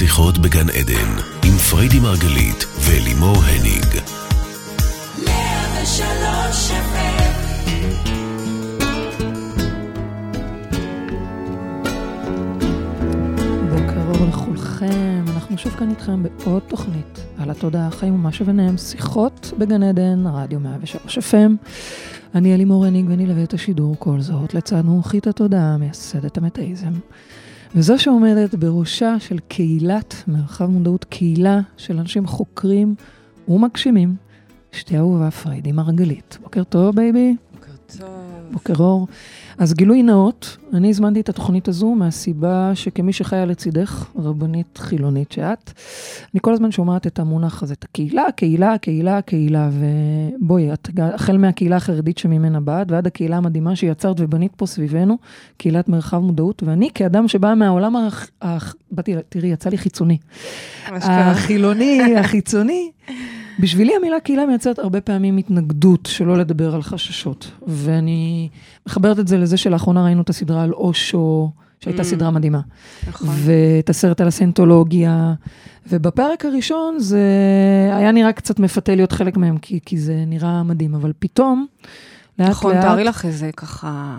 שיחות 0.00 0.38
בגן 0.38 0.70
עדן, 0.70 1.22
עם 1.44 1.56
פריידי 1.70 2.00
מרגלית 2.00 2.64
ולימור 2.80 3.36
הניג. 3.36 3.84
בוקר 13.70 14.00
אור 14.08 14.28
לכולכם, 14.28 15.24
אנחנו 15.34 15.58
שוב 15.58 15.72
כאן 15.72 15.90
איתכם 15.90 16.22
בעוד 16.22 16.62
תוכנית 16.68 17.20
על 17.38 17.50
התודעה, 17.50 17.86
החיים 17.86 18.14
ומה 18.14 18.32
שביניהם, 18.32 18.78
שיחות 18.78 19.52
בגן 19.58 19.82
עדן, 19.82 20.26
רדיו 20.26 20.60
103 20.60 21.18
FM. 21.18 21.52
אני 22.34 22.54
אלימור 22.54 22.86
הניג 22.86 23.06
ואני 23.08 23.24
אלווה 23.24 23.42
את 23.42 23.54
השידור 23.54 23.96
כל 23.98 24.20
זאת 24.20 24.54
לצד 24.54 24.84
מומחית 24.84 25.26
התודעה, 25.26 25.76
מייסדת 25.76 26.38
המטאיזם. 26.38 26.92
וזו 27.74 27.98
שעומדת 27.98 28.54
בראשה 28.54 29.16
של 29.18 29.38
קהילת 29.48 30.14
מרחב 30.28 30.66
מודעות, 30.66 31.04
קהילה 31.04 31.60
של 31.76 31.98
אנשים 31.98 32.26
חוקרים 32.26 32.94
ומגשימים, 33.48 34.14
אשתי 34.74 34.96
אהובה 34.96 35.30
פריידי 35.30 35.72
מרגלית. 35.72 36.38
בוקר 36.42 36.64
טוב, 36.64 36.96
baby. 36.96 37.36
בוקר 37.54 37.72
טוב. 37.98 38.08
בוקר 38.52 38.74
אור. 38.78 39.06
אז 39.60 39.74
גילוי 39.74 40.02
נאות, 40.02 40.56
אני 40.74 40.90
הזמנתי 40.90 41.20
את 41.20 41.28
התוכנית 41.28 41.68
הזו 41.68 41.94
מהסיבה 41.94 42.70
שכמי 42.74 43.12
שחיה 43.12 43.44
לצידך, 43.44 44.06
רבנית 44.16 44.78
חילונית 44.78 45.32
שאת, 45.32 45.72
אני 46.34 46.40
כל 46.42 46.52
הזמן 46.52 46.70
שומעת 46.70 47.06
את 47.06 47.18
המונח 47.18 47.62
הזה, 47.62 47.74
את 47.74 47.84
הקהילה, 47.84 48.26
הקהילה, 48.26 48.74
הקהילה, 48.74 49.18
הקהילה, 49.18 49.70
ובואי, 49.72 50.72
את 50.72 50.88
החל 51.02 51.38
מהקהילה 51.38 51.76
החרדית 51.76 52.18
שממנה 52.18 52.60
באת, 52.60 52.90
ועד 52.90 53.06
הקהילה 53.06 53.36
המדהימה 53.36 53.76
שיצרת 53.76 54.16
ובנית 54.20 54.52
פה 54.56 54.66
סביבנו, 54.66 55.18
קהילת 55.56 55.88
מרחב 55.88 56.18
מודעות, 56.18 56.62
ואני 56.62 56.90
כאדם 56.94 57.28
שבא 57.28 57.54
מהעולם, 57.54 57.96
הח... 57.96 58.30
הח... 58.42 58.74
באתי, 58.90 59.14
תראי, 59.28 59.48
יצא 59.48 59.70
לי 59.70 59.78
חיצוני. 59.78 60.18
החילוני, 60.86 62.16
החיצוני. 62.16 62.90
בשבילי 63.58 63.96
המילה 63.96 64.20
קהילה 64.20 64.46
מייצרת 64.46 64.78
הרבה 64.78 65.00
פעמים 65.00 65.36
התנגדות, 65.36 66.06
שלא 66.06 66.38
לדבר 66.38 66.74
על 66.74 66.82
חששות. 66.82 67.50
ואני 67.66 68.48
מחברת 68.86 69.18
את 69.18 69.28
זה 69.28 69.38
לזה 69.38 69.56
שלאחרונה 69.56 70.04
ראינו 70.04 70.22
את 70.22 70.28
הסדרה 70.30 70.62
על 70.62 70.72
אושו, 70.72 71.50
שהייתה 71.80 72.02
mm. 72.02 72.04
סדרה 72.04 72.30
מדהימה. 72.30 72.60
נכון. 73.08 73.28
ואת 73.30 73.90
הסרט 73.90 74.20
על 74.20 74.28
הסנטולוגיה. 74.28 75.34
ובפרק 75.90 76.44
הראשון 76.44 76.98
זה 76.98 77.22
היה 77.92 78.12
נראה 78.12 78.32
קצת 78.32 78.58
מפתה 78.58 78.94
להיות 78.94 79.12
חלק 79.12 79.36
מהם, 79.36 79.58
כי, 79.58 79.80
כי 79.84 79.98
זה 79.98 80.24
נראה 80.26 80.62
מדהים, 80.62 80.94
אבל 80.94 81.12
פתאום... 81.18 81.66
לאט 82.40 82.50
נכון, 82.50 82.74
לאט... 82.74 82.82
תארי 82.82 83.04
לך 83.04 83.24
איזה 83.24 83.50
ככה 83.56 84.16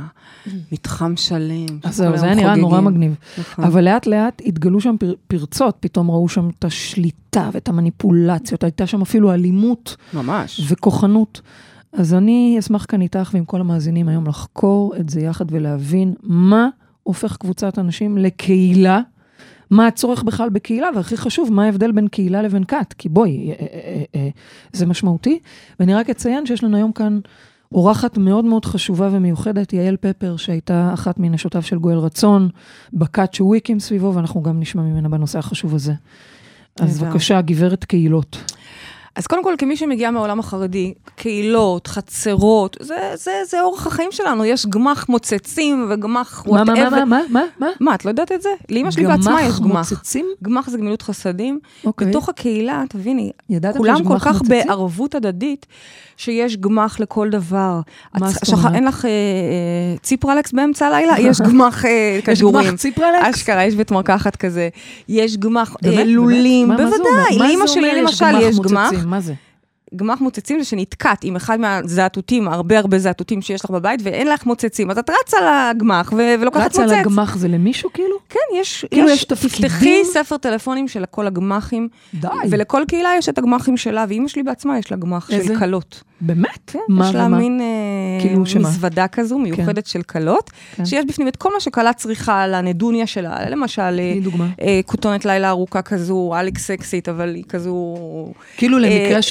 מתחם 0.71 1.13
שלם. 1.17 1.79
אז 1.83 1.95
זהו, 1.95 2.17
זה 2.17 2.25
היה 2.25 2.35
נראה 2.35 2.55
נורא 2.55 2.81
מגניב. 2.81 3.15
נכון. 3.37 3.65
אבל 3.65 3.83
לאט 3.83 4.07
לאט 4.07 4.41
התגלו 4.45 4.81
שם 4.81 4.95
פר, 4.99 5.13
פרצות, 5.27 5.77
פתאום 5.79 6.11
ראו 6.11 6.29
שם 6.29 6.49
את 6.49 6.65
השליטה 6.65 7.49
ואת 7.53 7.69
המניפולציות, 7.69 8.63
הייתה 8.63 8.87
שם 8.87 9.01
אפילו 9.01 9.33
אלימות. 9.33 9.95
ממש. 10.13 10.61
וכוחנות. 10.67 11.41
אז 11.93 12.13
אני 12.13 12.55
אשמח 12.59 12.85
כאן 12.87 13.01
איתך 13.01 13.29
ועם 13.33 13.45
כל 13.45 13.61
המאזינים 13.61 14.07
היום 14.07 14.27
לחקור 14.27 14.93
את 14.99 15.09
זה 15.09 15.21
יחד 15.21 15.45
ולהבין 15.51 16.13
מה 16.23 16.69
הופך 17.03 17.37
קבוצת 17.37 17.79
אנשים 17.79 18.17
לקהילה. 18.17 19.01
מה 19.69 19.87
הצורך 19.87 20.23
בכלל 20.23 20.49
בקהילה, 20.49 20.89
והכי 20.95 21.17
חשוב, 21.17 21.53
מה 21.53 21.65
ההבדל 21.65 21.91
בין 21.91 22.07
קהילה 22.07 22.41
לבין 22.41 22.63
כת, 22.63 22.93
כי 22.97 23.09
בואי, 23.09 23.49
אה, 23.49 23.55
אה, 23.59 24.03
אה, 24.15 24.29
זה 24.73 24.85
משמעותי. 24.85 25.39
ואני 25.79 25.93
רק 25.93 26.09
אציין 26.09 26.45
שיש 26.45 26.63
לנו 26.63 26.77
היום 26.77 26.91
כאן 26.91 27.19
אורחת 27.71 28.17
מאוד 28.17 28.45
מאוד 28.45 28.65
חשובה 28.65 29.09
ומיוחדת, 29.11 29.73
יעל 29.73 29.97
פפר, 30.01 30.37
שהייתה 30.37 30.91
אחת 30.93 31.19
מנשותיו 31.19 31.61
של 31.61 31.79
גואל 31.79 31.97
רצון, 31.97 32.49
בכת 32.93 33.33
שהוא 33.33 33.55
הקים 33.55 33.79
סביבו, 33.79 34.15
ואנחנו 34.15 34.41
גם 34.41 34.59
נשמע 34.59 34.81
ממנה 34.81 35.09
בנושא 35.09 35.39
החשוב 35.39 35.75
הזה. 35.75 35.93
אז 36.79 37.03
בבקשה, 37.03 37.41
גברת 37.41 37.83
קהילות. 37.83 38.53
אז 39.15 39.27
קודם 39.27 39.43
כל, 39.43 39.53
כמי 39.57 39.77
שמגיעה 39.77 40.11
מהעולם 40.11 40.39
החרדי, 40.39 40.93
קהילות, 41.15 41.87
חצרות, 41.87 42.77
זה, 42.79 42.95
זה, 43.15 43.31
זה 43.47 43.61
אורח 43.61 43.87
החיים 43.87 44.11
שלנו. 44.11 44.45
יש 44.45 44.65
גמח 44.65 45.09
מוצצים 45.09 45.87
וגמח 45.89 46.43
וואטאבר. 46.47 46.89
מה, 46.89 46.89
מה, 46.89 47.05
מה, 47.05 47.21
מה, 47.29 47.41
מה? 47.59 47.67
מה, 47.79 47.95
את 47.95 48.05
לא 48.05 48.09
יודעת 48.09 48.31
את 48.31 48.41
זה? 48.41 48.49
לאמא 48.69 48.91
שלי 48.91 49.07
בעצמה 49.07 49.41
יש 49.41 49.59
גמח. 49.59 49.59
גמח 49.59 49.91
מוצצים? 49.91 50.25
גמח 50.43 50.69
זה 50.69 50.77
גמילות 50.77 51.01
חסדים. 51.01 51.59
אוקיי. 51.85 52.07
בתוך 52.07 52.29
הקהילה, 52.29 52.83
תביני, 52.89 53.31
כולם 53.77 54.03
כל 54.03 54.19
כך 54.19 54.41
מוצצים? 54.41 54.67
בערבות 54.67 55.15
הדדית, 55.15 55.65
שיש 56.17 56.57
גמח 56.57 56.99
לכל 56.99 57.29
דבר. 57.29 57.79
מה 58.19 58.29
זאת 58.29 58.53
אומרת? 58.53 58.73
אין 58.75 58.83
לך 58.83 59.05
אה, 59.05 59.09
אה, 59.09 59.97
ציפרלקס 60.01 60.51
באמצע 60.51 60.87
הלילה? 60.87 61.19
יש 61.19 61.41
גמח 61.47 61.85
אה, 61.85 62.19
כדורים. 62.23 62.65
יש 62.65 62.69
גמח 62.69 62.79
ציפרלקס? 62.79 63.35
אשכרה, 63.35 63.63
יש 63.63 63.75
בית 63.75 63.91
מרקחת 63.91 64.35
כזה. 64.35 64.69
יש 65.09 65.37
גמח 65.37 65.75
אה, 65.85 66.03
לולים, 66.03 66.67
בוודאי. 66.67 67.37
לאמא 67.37 67.67
שלי 67.67 68.01
למשל 68.01 68.41
יש 68.41 68.59
גמח. 68.59 68.91
מה 69.05 69.21
זה? 69.21 69.33
גמח 69.95 70.21
מוצצים 70.21 70.59
זה 70.59 70.65
שנתקעת 70.65 71.23
עם 71.23 71.35
אחד 71.35 71.59
מהזעתותים, 71.59 72.47
הרבה 72.47 72.79
הרבה 72.79 72.99
זעתותים 72.99 73.41
שיש 73.41 73.65
לך 73.65 73.71
בבית, 73.71 73.99
ואין 74.03 74.27
לך 74.27 74.45
מוצצים, 74.45 74.91
אז 74.91 74.97
את 74.97 75.09
רצה 75.09 75.37
לגמח 75.71 76.13
ו- 76.17 76.35
ולוקחת 76.39 76.63
מוצץ. 76.63 76.79
רצה 76.79 77.01
לגמח 77.01 77.37
זה 77.37 77.47
למישהו 77.47 77.89
כאילו? 77.93 78.15
כן, 78.29 78.39
יש... 78.59 78.85
כאילו 78.91 79.09
יש 79.09 79.23
תפקידים? 79.23 79.69
תפתחי 79.69 80.05
ספר 80.05 80.37
טלפונים 80.37 80.87
של 80.87 81.05
כל 81.11 81.27
הגמחים. 81.27 81.87
די. 82.13 82.27
ולכל 82.49 82.83
קהילה 82.87 83.09
יש 83.17 83.29
את 83.29 83.37
הגמחים 83.37 83.77
שלה, 83.77 84.05
ואימא 84.07 84.27
שלי 84.27 84.43
בעצמה 84.43 84.79
יש 84.79 84.91
לה 84.91 84.97
גמח 84.97 85.29
של 85.31 85.59
כלות. 85.59 86.03
באמת? 86.21 86.59
כן, 86.67 86.79
מה, 86.89 87.09
יש 87.09 87.15
לה 87.15 87.27
מה? 87.27 87.37
מין 87.37 87.61
אה, 87.61 88.21
כאילו 88.21 88.39
מזוודה 88.39 89.07
כזו, 89.07 89.35
כן. 89.35 89.41
מיוחדת 89.41 89.85
כן. 89.85 89.89
של 89.89 90.01
כלות, 90.01 90.51
כן. 90.75 90.85
שיש 90.85 91.05
בפנים 91.05 91.27
את 91.27 91.35
כל 91.35 91.49
מה 91.53 91.59
שכלה 91.59 91.93
צריכה 91.93 92.41
על 92.41 92.53
הנדוניה 92.53 93.07
שלה, 93.07 93.49
למשל, 93.49 93.99
אה, 94.61 94.79
כותונת 94.85 95.25
לילה 95.25 95.49
ארוכה 95.49 95.81
כזו, 95.81 96.33
אליקס 96.39 96.67
סקסית, 96.67 97.09
אבל 97.09 97.35
היא 97.35 97.43
כזו... 97.49 97.97
כאילו 98.57 98.77
אה, 98.77 98.83
למקרה 98.83 99.21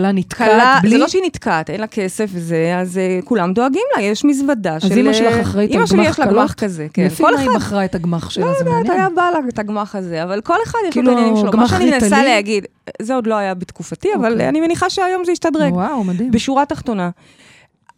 שכלה 0.00 0.12
נתקעת 0.12 0.82
בלי... 0.82 0.90
זה 0.90 0.98
לא 0.98 1.08
שהיא 1.08 1.22
נתקעת, 1.24 1.70
אין 1.70 1.80
לה 1.80 1.86
כסף 1.86 2.30
וזה, 2.32 2.76
אז 2.80 2.98
אה, 2.98 3.18
כולם 3.24 3.52
דואגים 3.52 3.82
לה, 3.96 4.02
יש 4.02 4.24
מזוודה 4.24 4.74
אז 4.74 4.82
של... 4.82 4.92
אז 4.92 4.96
אימא 4.98 5.12
שלך 5.12 5.34
אה, 5.34 5.40
אחראית 5.40 5.70
על 5.70 5.76
גמח? 5.76 5.92
אימא 5.92 6.02
שלי 6.02 6.10
יש 6.10 6.18
לה 6.18 6.26
גמח 6.26 6.52
כזה, 6.52 6.86
כן. 6.92 7.04
לפי 7.04 7.22
מה 7.22 7.28
היא 7.38 7.50
בחרה 7.54 7.84
את 7.84 7.94
הגמח 7.94 8.30
שלה, 8.30 8.46
זה 8.58 8.64
מעניין. 8.64 8.86
לא 8.86 8.92
יודעת, 8.92 8.96
היה 8.96 9.08
בא 9.16 9.30
לה 9.30 9.48
את 9.48 9.58
הגמח 9.58 9.94
הזה, 9.94 10.22
אבל 10.22 10.40
כל 10.40 10.56
אחד 10.66 10.78
יש 10.78 10.82
לו 10.84 10.88
את 10.88 10.92
כאילו, 10.92 11.10
העניינים 11.10 11.36
שלו. 11.36 11.52
מה 11.58 11.68
שאני 11.68 11.90
מנסה 11.90 12.22
להגיד, 12.22 12.66
זה 13.02 13.14
עוד 13.14 13.26
לא 13.26 13.34
היה 13.34 13.54
בתקופתי, 13.54 14.08
אבל 14.14 14.32
אוקיי. 14.32 14.48
אני 14.48 14.60
מניחה 14.60 14.90
שהיום 14.90 15.24
זה 15.24 15.32
ישתדרג. 15.32 15.72
וואו, 15.72 16.04
מדהים. 16.04 16.30
בשורה 16.30 16.62
התחתונה, 16.62 17.10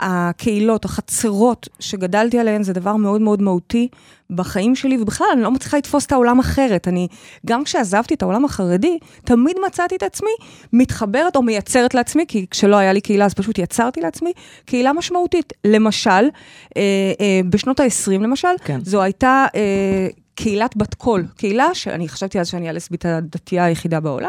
הקהילות, 0.01 0.85
החצרות 0.85 1.69
שגדלתי 1.81 2.39
עליהן, 2.39 2.63
זה 2.63 2.73
דבר 2.73 2.97
מאוד 2.97 3.21
מאוד 3.21 3.43
מהותי 3.43 3.89
בחיים 4.33 4.77
שלי, 4.77 4.99
ובכלל, 5.03 5.27
אני 5.33 5.43
לא 5.43 5.51
מצליחה 5.51 5.79
לתפוס 5.79 6.07
את 6.07 6.13
העולם 6.13 6.39
אחרת. 6.39 6.89
אני, 6.89 7.09
גם 7.47 7.65
כשעזבתי 7.65 8.15
את 8.15 8.23
העולם 8.23 8.45
החרדי, 8.45 8.99
תמיד 9.25 9.57
מצאתי 9.67 9.97
את 9.97 10.03
עצמי 10.03 10.31
מתחברת 10.73 11.37
או 11.37 11.43
מייצרת 11.43 11.95
לעצמי, 11.95 12.25
כי 12.29 12.47
כשלא 12.51 12.77
היה 12.77 12.93
לי 12.93 13.01
קהילה, 13.01 13.25
אז 13.25 13.35
פשוט 13.35 13.59
יצרתי 13.59 14.01
לעצמי 14.01 14.33
קהילה 14.65 14.93
משמעותית. 14.93 15.53
למשל, 15.65 16.11
אה, 16.11 16.23
אה, 16.77 17.41
בשנות 17.51 17.81
ה-20 17.81 18.13
למשל, 18.13 18.49
כן. 18.65 18.79
זו 18.85 19.03
הייתה... 19.03 19.47
אה, 19.55 20.09
קהילת 20.35 20.77
בת 20.77 20.95
קול, 20.95 21.27
קהילה 21.37 21.75
שאני 21.75 22.09
חשבתי 22.09 22.41
אז 22.41 22.49
שאני 22.49 22.69
הלסבית 22.69 23.07
הדתייה 23.07 23.65
היחידה 23.65 24.01
בעולם, 24.01 24.29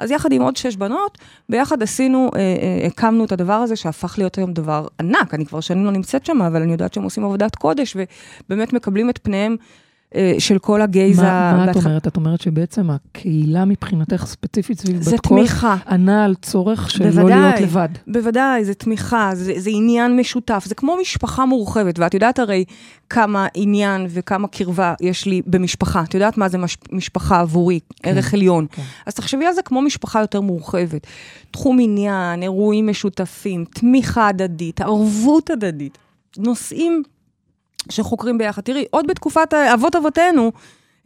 אז 0.00 0.10
יחד 0.10 0.32
עם 0.32 0.42
עוד 0.42 0.56
שש 0.56 0.76
בנות, 0.76 1.18
ביחד 1.48 1.82
עשינו, 1.82 2.30
אה, 2.34 2.40
אה, 2.40 2.86
הקמנו 2.86 3.24
את 3.24 3.32
הדבר 3.32 3.52
הזה 3.52 3.76
שהפך 3.76 4.14
להיות 4.18 4.38
היום 4.38 4.52
דבר 4.52 4.86
ענק. 5.00 5.34
אני 5.34 5.46
כבר 5.46 5.60
שנים 5.60 5.84
לא 5.84 5.90
נמצאת 5.90 6.26
שם, 6.26 6.42
אבל 6.42 6.62
אני 6.62 6.72
יודעת 6.72 6.94
שהם 6.94 7.02
עושים 7.02 7.24
עבודת 7.24 7.56
קודש, 7.56 7.96
ובאמת 7.96 8.72
מקבלים 8.72 9.10
את 9.10 9.18
פניהם 9.22 9.56
של 10.38 10.58
כל 10.58 10.82
הגייז 10.82 11.18
מה, 11.20 11.56
מה 11.56 11.70
את 11.70 11.76
אומרת? 11.76 12.06
את 12.06 12.16
אומרת 12.16 12.40
שבעצם 12.40 12.90
הקהילה 12.90 13.64
מבחינתך 13.64 14.24
ספציפית 14.26 14.80
סביב 14.80 14.96
בת 14.96 15.04
קול, 15.04 15.10
זה 15.10 15.16
תמיכה. 15.18 15.76
ענה 15.88 16.24
על 16.24 16.34
צורך 16.34 16.90
של 16.90 17.04
בוודאי, 17.04 17.24
לא 17.24 17.30
להיות 17.30 17.60
לבד. 17.60 17.88
בוודאי, 18.06 18.64
זה 18.64 18.74
תמיכה, 18.74 19.30
זה, 19.34 19.52
זה 19.56 19.70
עניין 19.72 20.16
משותף, 20.16 20.64
זה 20.66 20.74
כמו 20.74 20.96
משפחה 21.00 21.46
מורחבת, 21.46 21.98
ואת 21.98 22.14
יודעת 22.14 22.38
הרי 22.38 22.64
כמה 23.10 23.46
עניין 23.54 24.06
וכמה 24.08 24.48
קרבה 24.48 24.94
יש 25.00 25.26
לי 25.26 25.42
במשפחה. 25.46 26.02
את 26.02 26.14
יודעת 26.14 26.38
מה 26.38 26.48
זה 26.48 26.58
מש, 26.58 26.76
משפחה 26.92 27.40
עבורי, 27.40 27.80
כן, 28.02 28.10
ערך 28.10 28.34
עליון. 28.34 28.66
כן. 28.72 28.82
אז 29.06 29.14
תחשבי 29.14 29.46
על 29.46 29.52
זה 29.52 29.62
כמו 29.62 29.82
משפחה 29.82 30.20
יותר 30.20 30.40
מורחבת. 30.40 31.06
תחום 31.50 31.78
עניין, 31.80 32.42
אירועים 32.42 32.86
משותפים, 32.86 33.64
תמיכה 33.74 34.28
הדדית, 34.28 34.80
ערבות 34.80 35.50
הדדית, 35.50 35.98
נושאים 36.38 37.02
שחוקרים 37.88 38.38
ביחד. 38.38 38.62
תראי, 38.62 38.84
עוד 38.90 39.06
בתקופת 39.06 39.54
אבות 39.54 39.96
אבותינו, 39.96 40.52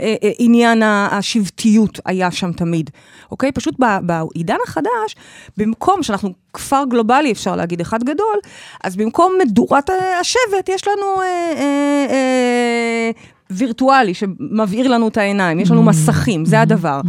אה, 0.01 0.15
אה, 0.23 0.31
עניין 0.39 0.83
השבטיות 0.83 2.01
היה 2.05 2.31
שם 2.31 2.53
תמיד, 2.53 2.91
אוקיי? 3.31 3.53
פשוט 3.53 3.75
בעידן 4.03 4.57
החדש, 4.67 5.17
במקום 5.57 6.03
שאנחנו 6.03 6.33
כפר 6.53 6.85
גלובלי, 6.89 7.33
אפשר 7.33 7.57
להגיד, 7.57 7.81
אחד 7.81 8.05
גדול, 8.05 8.39
אז 8.85 8.97
במקום 8.97 9.33
מדורת 9.43 9.91
השבט, 10.21 10.69
יש 10.69 10.89
לנו 10.89 11.23
אה, 11.23 11.53
אה, 11.57 12.07
אה, 12.11 13.11
וירטואלי 13.51 14.15
שמבעיר 14.15 14.89
לנו 14.89 15.09
את 15.09 15.17
העיניים, 15.17 15.61
יש 15.61 15.71
לנו 15.71 15.83
Mm-hmm. 15.83 15.85
מסכים, 15.85 16.45
זה 16.45 16.61
הדבר. 16.61 17.01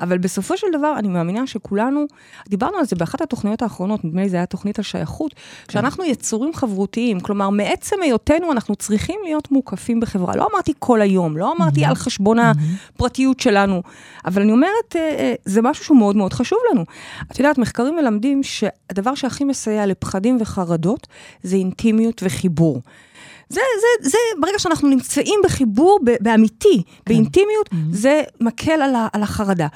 אבל 0.00 0.18
בסופו 0.18 0.56
של 0.56 0.66
דבר, 0.78 0.94
אני 0.98 1.08
מאמינה 1.08 1.46
שכולנו, 1.46 2.04
דיברנו 2.48 2.76
על 2.76 2.84
זה 2.84 2.96
באחת 2.96 3.20
התוכניות 3.20 3.62
האחרונות, 3.62 4.04
נדמה 4.04 4.22
לי 4.22 4.28
זה 4.28 4.36
היה 4.36 4.46
תוכנית 4.46 4.78
על 4.78 4.84
שייכות, 4.84 5.34
כן. 5.34 5.72
שאנחנו 5.72 6.04
יצורים 6.04 6.54
חברותיים, 6.54 7.20
כלומר, 7.20 7.50
מעצם 7.50 7.96
היותנו 8.02 8.52
אנחנו 8.52 8.76
צריכים 8.76 9.20
להיות 9.24 9.52
מוקפים 9.52 10.00
בחברה. 10.00 10.36
לא 10.36 10.48
אמרתי 10.52 10.72
כל 10.78 11.00
היום, 11.00 11.36
לא 11.36 11.52
Mm-hmm. 11.52 11.56
אמרתי 11.56 11.84
על 11.84 11.94
חשבון 11.94 12.36
הפרטיות 12.38 13.40
שלנו, 13.40 13.82
אבל 14.24 14.42
אני 14.42 14.52
אומרת, 14.52 14.96
אה, 14.96 15.00
אה, 15.00 15.34
זה 15.44 15.62
משהו 15.62 15.84
שהוא 15.84 15.98
מאוד 15.98 16.16
מאוד 16.16 16.32
חשוב 16.32 16.58
לנו. 16.72 16.84
את 17.32 17.38
יודעת, 17.38 17.58
מחקרים 17.58 17.96
מלמדים 17.96 18.42
שהדבר 18.42 19.14
שהכי 19.14 19.44
מסייע 19.44 19.86
לפחדים 19.86 20.36
וחרדות 20.40 21.06
זה 21.42 21.56
אינטימיות 21.56 22.22
וחיבור. 22.24 22.80
זה, 23.54 23.60
זה, 23.80 24.08
זה, 24.10 24.18
ברגע 24.40 24.58
שאנחנו 24.58 24.88
נמצאים 24.88 25.40
בחיבור 25.44 26.00
באמיתי, 26.20 26.82
כן. 26.86 27.02
באינטימיות, 27.06 27.70
זה 27.90 28.22
מקל 28.40 28.72
על, 28.82 28.94
ה, 28.94 29.08
על 29.12 29.22
החרדה. 29.22 29.66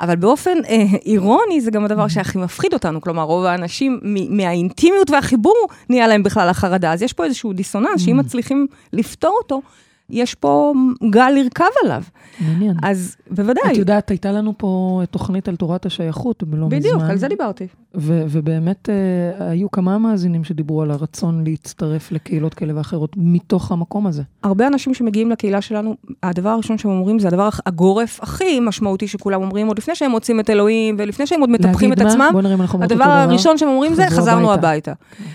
אבל 0.00 0.16
באופן 0.16 0.58
אה, 0.68 0.84
אירוני, 1.06 1.60
זה 1.60 1.70
גם 1.70 1.84
הדבר 1.84 2.08
שהכי 2.08 2.38
מפחיד 2.38 2.72
אותנו. 2.72 3.00
כלומר, 3.00 3.22
רוב 3.22 3.44
האנשים 3.44 4.00
מ- 4.02 4.36
מהאינטימיות 4.36 5.10
והחיבור, 5.10 5.66
נהיה 5.88 6.06
להם 6.08 6.22
בכלל 6.22 6.48
החרדה. 6.48 6.92
אז 6.92 7.02
יש 7.02 7.12
פה 7.12 7.24
איזשהו 7.24 7.52
דיסוננס, 7.52 8.00
שאם 8.00 8.16
מצליחים 8.16 8.66
לפתור 8.92 9.38
אותו, 9.42 9.62
יש 10.10 10.34
פה 10.34 10.72
גל 11.10 11.30
לרכב 11.30 11.70
עליו. 11.84 12.02
מעניין. 12.40 12.76
אז 12.82 13.16
בוודאי. 13.30 13.72
את 13.72 13.76
יודעת, 13.76 14.10
הייתה 14.10 14.32
לנו 14.32 14.54
פה 14.56 15.02
תוכנית 15.10 15.48
על 15.48 15.56
תורת 15.56 15.86
השייכות 15.86 16.42
בלא 16.42 16.66
מזמן. 16.66 16.78
בדיוק, 16.78 17.02
על 17.10 17.18
זה 17.18 17.28
דיברתי. 17.28 17.66
ו- 17.96 18.22
ובאמת 18.28 18.88
אה, 18.90 19.50
היו 19.50 19.70
כמה 19.70 19.98
מאזינים 19.98 20.44
שדיברו 20.44 20.82
על 20.82 20.90
הרצון 20.90 21.44
להצטרף 21.46 22.12
לקהילות 22.12 22.54
כאלה 22.54 22.72
ואחרות 22.76 23.10
מתוך 23.16 23.72
המקום 23.72 24.06
הזה. 24.06 24.22
הרבה 24.42 24.66
אנשים 24.66 24.94
שמגיעים 24.94 25.30
לקהילה 25.30 25.60
שלנו, 25.60 25.96
הדבר 26.22 26.48
הראשון 26.48 26.78
שהם 26.78 26.90
אומרים 26.90 27.18
זה 27.18 27.28
הדבר 27.28 27.48
הגורף 27.66 28.20
הכי 28.22 28.60
משמעותי 28.60 29.08
שכולם 29.08 29.42
אומרים, 29.42 29.66
עוד 29.66 29.78
לפני 29.78 29.94
שהם 29.94 30.10
מוצאים 30.10 30.40
את 30.40 30.50
אלוהים, 30.50 30.96
ולפני 30.98 31.26
שהם 31.26 31.40
עוד 31.40 31.50
מטפחים 31.50 31.92
את 31.92 31.98
מה? 32.00 32.08
עצמם, 32.08 32.40
הדבר. 32.82 33.04
הראשון 33.04 33.58
שהם 33.58 33.68
אומרים 33.68 33.94
זה, 33.94 34.06
חזרנו 34.10 34.52
הביתה." 34.52 34.68
הביתה. 34.68 34.92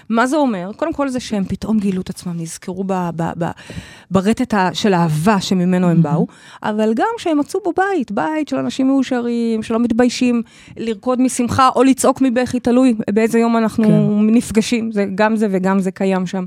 מה 0.09 0.27
זה 0.27 0.37
אומר? 0.37 0.71
קודם 0.75 0.93
כל 0.93 1.09
זה 1.09 1.19
שהם 1.19 1.43
פתאום 1.45 1.79
גילו 1.79 2.01
את 2.01 2.09
עצמם, 2.09 2.33
נזכרו 2.37 2.83
ב- 2.83 3.09
ב- 3.15 3.31
ב- 3.43 3.51
ברטט 4.11 4.53
של 4.73 4.93
האהבה 4.93 5.41
שממנו 5.41 5.89
הם 5.89 6.01
באו, 6.01 6.27
אבל 6.63 6.93
גם 6.95 7.07
שהם 7.17 7.39
מצאו 7.39 7.59
בו 7.63 7.71
בית, 7.77 8.11
בית 8.11 8.47
של 8.47 8.55
אנשים 8.57 8.87
מאושרים, 8.87 9.63
שלא 9.63 9.79
מתביישים 9.79 10.41
לרקוד 10.77 11.21
משמחה 11.21 11.69
או 11.75 11.83
לצעוק 11.83 12.21
מבכי, 12.21 12.48
תלוי 12.59 12.95
באיזה 13.13 13.39
יום 13.39 13.57
אנחנו 13.57 13.83
כן. 13.83 14.35
נפגשים, 14.35 14.91
זה, 14.91 15.05
גם 15.15 15.35
זה 15.35 15.47
וגם 15.51 15.79
זה 15.79 15.91
קיים 15.91 16.25
שם. 16.27 16.45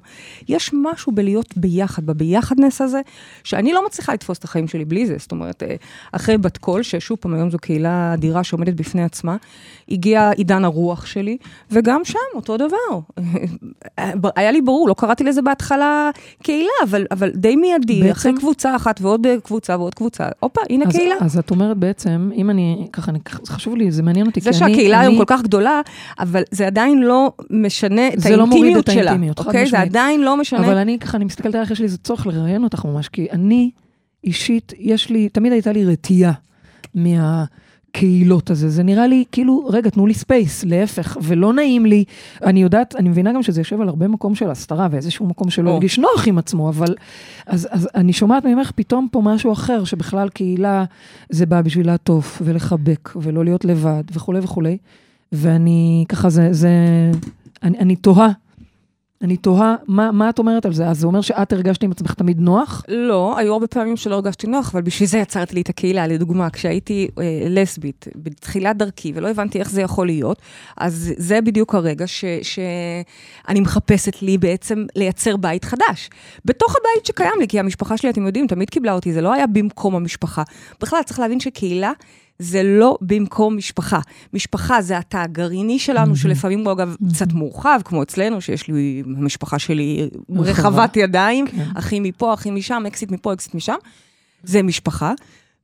יש 0.49 0.71
משהו 0.75 1.13
בלהיות 1.13 1.57
ביחד, 1.57 2.07
בביחדנס 2.07 2.81
הזה, 2.81 3.01
שאני 3.45 3.73
לא 3.73 3.87
מצליחה 3.87 4.13
לתפוס 4.13 4.39
את 4.39 4.45
החיים 4.45 4.69
שלי 4.69 4.85
בלי 4.85 5.07
זה. 5.07 5.15
זאת 5.19 5.33
אומרת, 5.33 5.63
אה, 5.63 5.75
אחרי 6.13 6.39
בת 6.39 6.57
קול, 6.59 6.83
ששוב 6.83 7.19
פעם, 7.21 7.35
היום 7.35 7.51
זו 7.51 7.59
קהילה 7.59 8.15
אדירה 8.15 8.45
שעומדת 8.45 8.75
בפני 8.75 9.05
עצמה, 9.05 9.37
הגיע 9.91 10.31
עידן 10.31 10.65
הרוח 10.65 11.07
שלי, 11.07 11.37
וגם 11.71 12.01
שם 12.05 12.19
אותו 12.35 12.57
דבר. 12.57 13.01
היה 14.37 14.51
לי 14.51 14.61
ברור, 14.61 14.89
לא 14.89 14.95
קראתי 14.95 15.25
לזה 15.25 15.43
בהתחלה 15.43 16.11
קהילה, 16.43 16.71
אבל, 16.85 17.07
אבל 17.11 17.31
די 17.31 17.57
מיידי, 17.57 18.01
בעצם- 18.01 18.13
אחרי 18.13 18.33
קבוצה 18.39 18.77
אחת 18.77 19.01
ועוד 19.01 19.27
אה, 19.27 19.37
קבוצה 19.45 19.77
ועוד 19.79 19.95
קבוצה, 19.95 20.25
הופה, 20.41 20.61
הנה 20.71 20.85
אז, 20.85 20.93
קהילה. 20.93 21.15
אז 21.21 21.39
את 21.39 21.51
אומרת 21.51 21.77
בעצם, 21.77 22.31
אם 22.35 22.51
אני, 22.51 22.87
ככה, 22.93 23.13
חשוב 23.47 23.77
לי, 23.77 23.91
זה 23.91 24.03
מעניין 24.03 24.27
אותי, 24.27 24.41
זה. 24.41 24.53
שהקהילה 24.53 24.97
אני, 25.01 25.07
היום 25.07 25.19
כל 25.19 25.25
כך 25.27 25.43
גדולה, 25.43 25.81
אבל 26.19 26.43
זה 26.51 26.67
עדיין 26.67 27.03
לא 27.03 27.33
משנה 27.51 28.09
את 28.09 28.21
זה 28.21 28.37
לא 28.37 28.47
מוריד 28.47 28.63
האינטימיות 28.63 28.89
את 28.89 28.95
שלה. 28.95 29.11
האינטימיות, 29.11 29.39
חד 29.39 29.47
אוקיי? 29.47 29.61
זה 29.61 29.67
משמעית. 29.67 29.91
עדיין 29.91 30.21
לא 30.21 30.37
משנה. 30.37 30.67
אבל 30.67 30.77
אני 30.77 30.99
ככה, 30.99 31.17
אני 31.17 31.25
מסתכלת 31.25 31.55
עליך, 31.55 31.71
יש 31.71 31.79
לי 31.79 31.85
איזה 31.85 31.99
צורך 31.99 32.27
לראיין 32.27 32.65
אותך 32.65 32.85
ממש, 32.85 33.09
כי 33.09 33.27
אני 33.33 33.71
אישית, 34.25 34.73
יש 34.79 35.11
לי, 35.11 35.29
תמיד 35.29 35.53
הייתה 35.53 35.73
לי 35.73 35.85
רתיעה 35.85 36.33
מהקהילות 36.95 38.51
הזה. 38.51 38.69
זה 38.69 38.83
נראה 38.83 39.07
לי 39.07 39.25
כאילו, 39.33 39.67
רגע, 39.69 39.91
תנו 39.91 40.07
לי 40.07 40.15
space, 40.15 40.65
להפך, 40.65 41.17
ולא 41.23 41.53
נעים 41.53 41.87
לי. 41.87 42.05
אני 42.43 42.63
יודעת, 42.63 42.97
אני 42.97 43.09
מבינה 43.09 43.33
גם 43.33 43.43
שזה 43.43 43.61
יושב 43.61 43.81
על 43.81 43.89
הרבה 43.89 44.09
מקום 44.09 44.35
של 44.35 44.51
הסתרה, 44.51 44.89
ואיזשהו 44.91 45.27
מקום 45.27 45.51
שלא 45.51 45.71
או. 45.71 45.75
הרגיש 45.75 45.99
נוח 45.99 46.29
עם 46.29 46.39
עצמו, 46.39 46.69
אבל... 46.69 46.95
אז, 47.47 47.69
אז 47.71 47.89
אני 47.95 48.13
שומעת 48.13 48.45
ממך 48.45 48.71
פתאום 48.75 49.09
פה 49.13 49.21
משהו 49.21 49.53
אחר, 49.53 49.85
שבכלל 49.85 50.29
קהילה 50.29 50.85
זה 51.31 51.47
בא 51.47 51.61
בשביל 51.63 51.87
לעטוף 51.87 52.43
ולחבק, 52.45 53.11
ולא 53.17 53.45
להיות 53.45 53.65
לבד, 53.65 54.05
וכולי 54.13 54.41
וכולי. 54.43 54.79
ואני, 55.33 56.05
ככה, 56.09 56.31
זה, 56.31 56.49
זה, 56.53 56.71
אני, 57.63 57.79
אני 57.79 57.97
תוהה. 57.97 58.31
אני 59.23 59.37
תוהה, 59.37 59.77
מה, 59.89 60.13
מה 60.13 60.31
את 60.31 60.39
אומרת 60.39 60.67
על 60.67 60.73
זה? 60.73 60.87
אז 60.87 60.99
זה 60.99 61.07
אומר 61.07 61.21
שאת 61.21 61.53
הרגשת 61.53 61.83
עם 61.83 61.91
עצמך 61.91 62.15
תמיד 62.15 62.41
נוח? 62.41 62.83
לא, 62.89 63.39
היו 63.39 63.53
הרבה 63.53 63.67
פעמים 63.67 63.97
שלא 63.97 64.15
הרגשתי 64.15 64.47
נוח, 64.47 64.71
אבל 64.75 64.83
בשביל 64.83 65.09
זה 65.09 65.19
יצרתי 65.19 65.55
לי 65.55 65.61
את 65.61 65.69
הקהילה. 65.69 66.07
לדוגמה, 66.07 66.51
כשהייתי 66.51 67.09
אה, 67.19 67.25
לסבית, 67.49 68.07
בתחילת 68.17 68.77
דרכי, 68.77 69.13
ולא 69.15 69.29
הבנתי 69.29 69.61
איך 69.61 69.71
זה 69.71 69.83
יכול 69.83 70.07
להיות, 70.07 70.39
אז 70.77 71.13
זה 71.17 71.41
בדיוק 71.41 71.75
הרגע 71.75 72.07
ש, 72.07 72.25
שאני 72.43 73.61
מחפשת 73.61 74.23
לי 74.23 74.39
בעצם 74.39 74.85
לייצר 74.97 75.37
בית 75.37 75.65
חדש. 75.65 76.11
בתוך 76.45 76.77
הבית 76.77 77.07
שקיים 77.07 77.41
לי, 77.41 77.49
כי 77.49 77.61
המשפחה 77.61 77.97
שלי, 77.97 78.11
אתם 78.11 78.27
יודעים, 78.27 78.47
תמיד 78.47 78.71
קיבלה 78.71 78.93
אותי, 78.93 79.13
זה 79.13 79.21
לא 79.21 79.33
היה 79.33 79.47
במקום 79.47 79.95
המשפחה. 79.95 80.43
בכלל, 80.81 81.03
צריך 81.03 81.21
להבין 81.21 81.41
שקהילה... 81.41 81.93
זה 82.39 82.63
לא 82.63 82.99
במקום 83.01 83.57
משפחה. 83.57 84.01
משפחה 84.33 84.83
זה 84.83 84.99
התא 84.99 85.17
הגרעיני 85.17 85.79
שלנו, 85.79 86.17
שלפעמים 86.17 86.65
הוא 86.65 86.73
אגב 86.73 86.97
קצת 87.13 87.33
מורחב, 87.33 87.81
כמו 87.85 88.03
אצלנו, 88.03 88.41
שיש 88.41 88.69
לי, 88.69 89.03
המשפחה 89.17 89.59
שלי. 89.59 90.09
רחבת 90.31 90.97
ידיים, 90.97 91.47
כן. 91.47 91.65
אחי 91.75 92.01
מפה, 92.01 92.35
אחי 92.35 92.51
משם, 92.51 92.83
אקסית 92.87 93.11
מפה, 93.11 93.33
אקסית 93.33 93.55
משם. 93.55 93.77
זה 94.43 94.63
משפחה. 94.63 95.13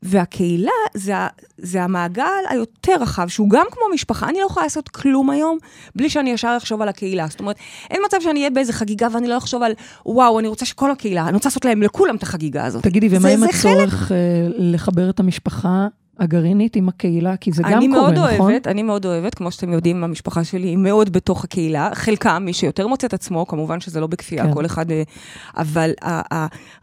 והקהילה 0.02 0.70
זה, 0.94 1.12
זה 1.58 1.82
המעגל 1.82 2.24
היותר 2.48 2.92
רחב, 3.00 3.28
שהוא 3.28 3.50
גם 3.50 3.66
כמו 3.70 3.82
משפחה. 3.94 4.28
אני 4.28 4.38
לא 4.40 4.46
יכולה 4.46 4.66
לעשות 4.66 4.88
כלום 4.88 5.30
היום 5.30 5.58
בלי 5.96 6.10
שאני 6.10 6.30
ישר 6.30 6.54
אחשוב 6.56 6.82
על 6.82 6.88
הקהילה. 6.88 7.26
זאת 7.26 7.40
אומרת, 7.40 7.56
אין 7.90 8.02
מצב 8.06 8.16
שאני 8.20 8.38
אהיה 8.38 8.50
באיזה 8.50 8.72
חגיגה 8.72 9.08
ואני 9.12 9.28
לא 9.28 9.36
אחשוב 9.36 9.62
על, 9.62 9.72
וואו, 10.06 10.38
אני 10.38 10.48
רוצה 10.48 10.66
שכל 10.66 10.90
הקהילה, 10.90 11.24
אני 11.28 11.34
רוצה 11.34 11.48
לעשות 11.48 11.64
להם, 11.64 11.82
לכולם 11.82 12.16
את 12.16 12.22
החגיגה 12.22 12.64
הזאת. 12.64 12.82
תגידי, 12.82 13.08
ומה 13.10 13.28
עם 13.28 13.42
הצורך 13.44 14.12
אה, 14.12 14.16
לחבר 14.58 15.10
את 15.10 15.20
המשפחה 15.20 15.86
הגרעינית 16.18 16.76
עם 16.76 16.88
הקהילה? 16.88 17.36
כי 17.36 17.52
זה 17.52 17.62
גם 17.62 17.72
אני 17.72 17.88
קורה, 17.88 18.00
מאוד 18.00 18.12
נכון? 18.12 18.50
אוהבת, 18.50 18.66
אני 18.66 18.82
מאוד 18.82 19.06
אוהבת, 19.06 19.34
כמו 19.34 19.50
שאתם 19.50 19.72
יודעים, 19.72 20.04
המשפחה 20.04 20.44
שלי 20.44 20.68
היא 20.68 20.76
מאוד 20.76 21.12
בתוך 21.12 21.44
הקהילה. 21.44 21.90
חלקם, 21.94 22.42
מי 22.44 22.52
שיותר 22.52 22.86
מוצא 22.86 23.06
את 23.06 23.14
עצמו, 23.14 23.46
כמובן 23.46 23.80
שזה 23.80 24.00
לא 24.00 24.06
בכפייה, 24.06 24.44
כן. 24.44 24.54
כל 24.54 24.66
אחד... 24.66 24.90
אה, 24.90 25.02
אבל 25.56 25.90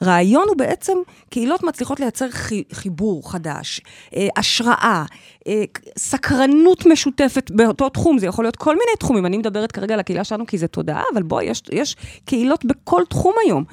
הרעיון 0.01 0.45
הוא 0.47 0.57
בעצם, 0.57 0.93
קהילות 1.29 1.63
מצליחות 1.63 1.99
לייצר 1.99 2.29
חי- 2.29 2.63
חיבור 2.73 3.31
חדש, 3.31 3.81
אה, 4.15 4.27
השראה, 4.37 5.05
אה, 5.47 5.63
סקרנות 5.97 6.85
משותפת 6.85 7.51
באותו 7.51 7.89
תחום, 7.89 8.19
זה 8.19 8.27
יכול 8.27 8.45
להיות 8.45 8.55
כל 8.55 8.73
מיני 8.73 8.95
תחומים. 8.99 9.25
אני 9.25 9.38
מדברת 9.38 9.71
כרגע 9.71 9.93
על 9.93 9.99
הקהילה 9.99 10.23
שלנו 10.23 10.45
כי 10.45 10.57
זה 10.57 10.67
תודעה, 10.67 11.03
אבל 11.13 11.23
בואי, 11.23 11.45
יש, 11.45 11.61
יש 11.71 11.95
קהילות 12.25 12.65
בכל 12.65 13.01
תחום 13.09 13.33
היום. 13.45 13.63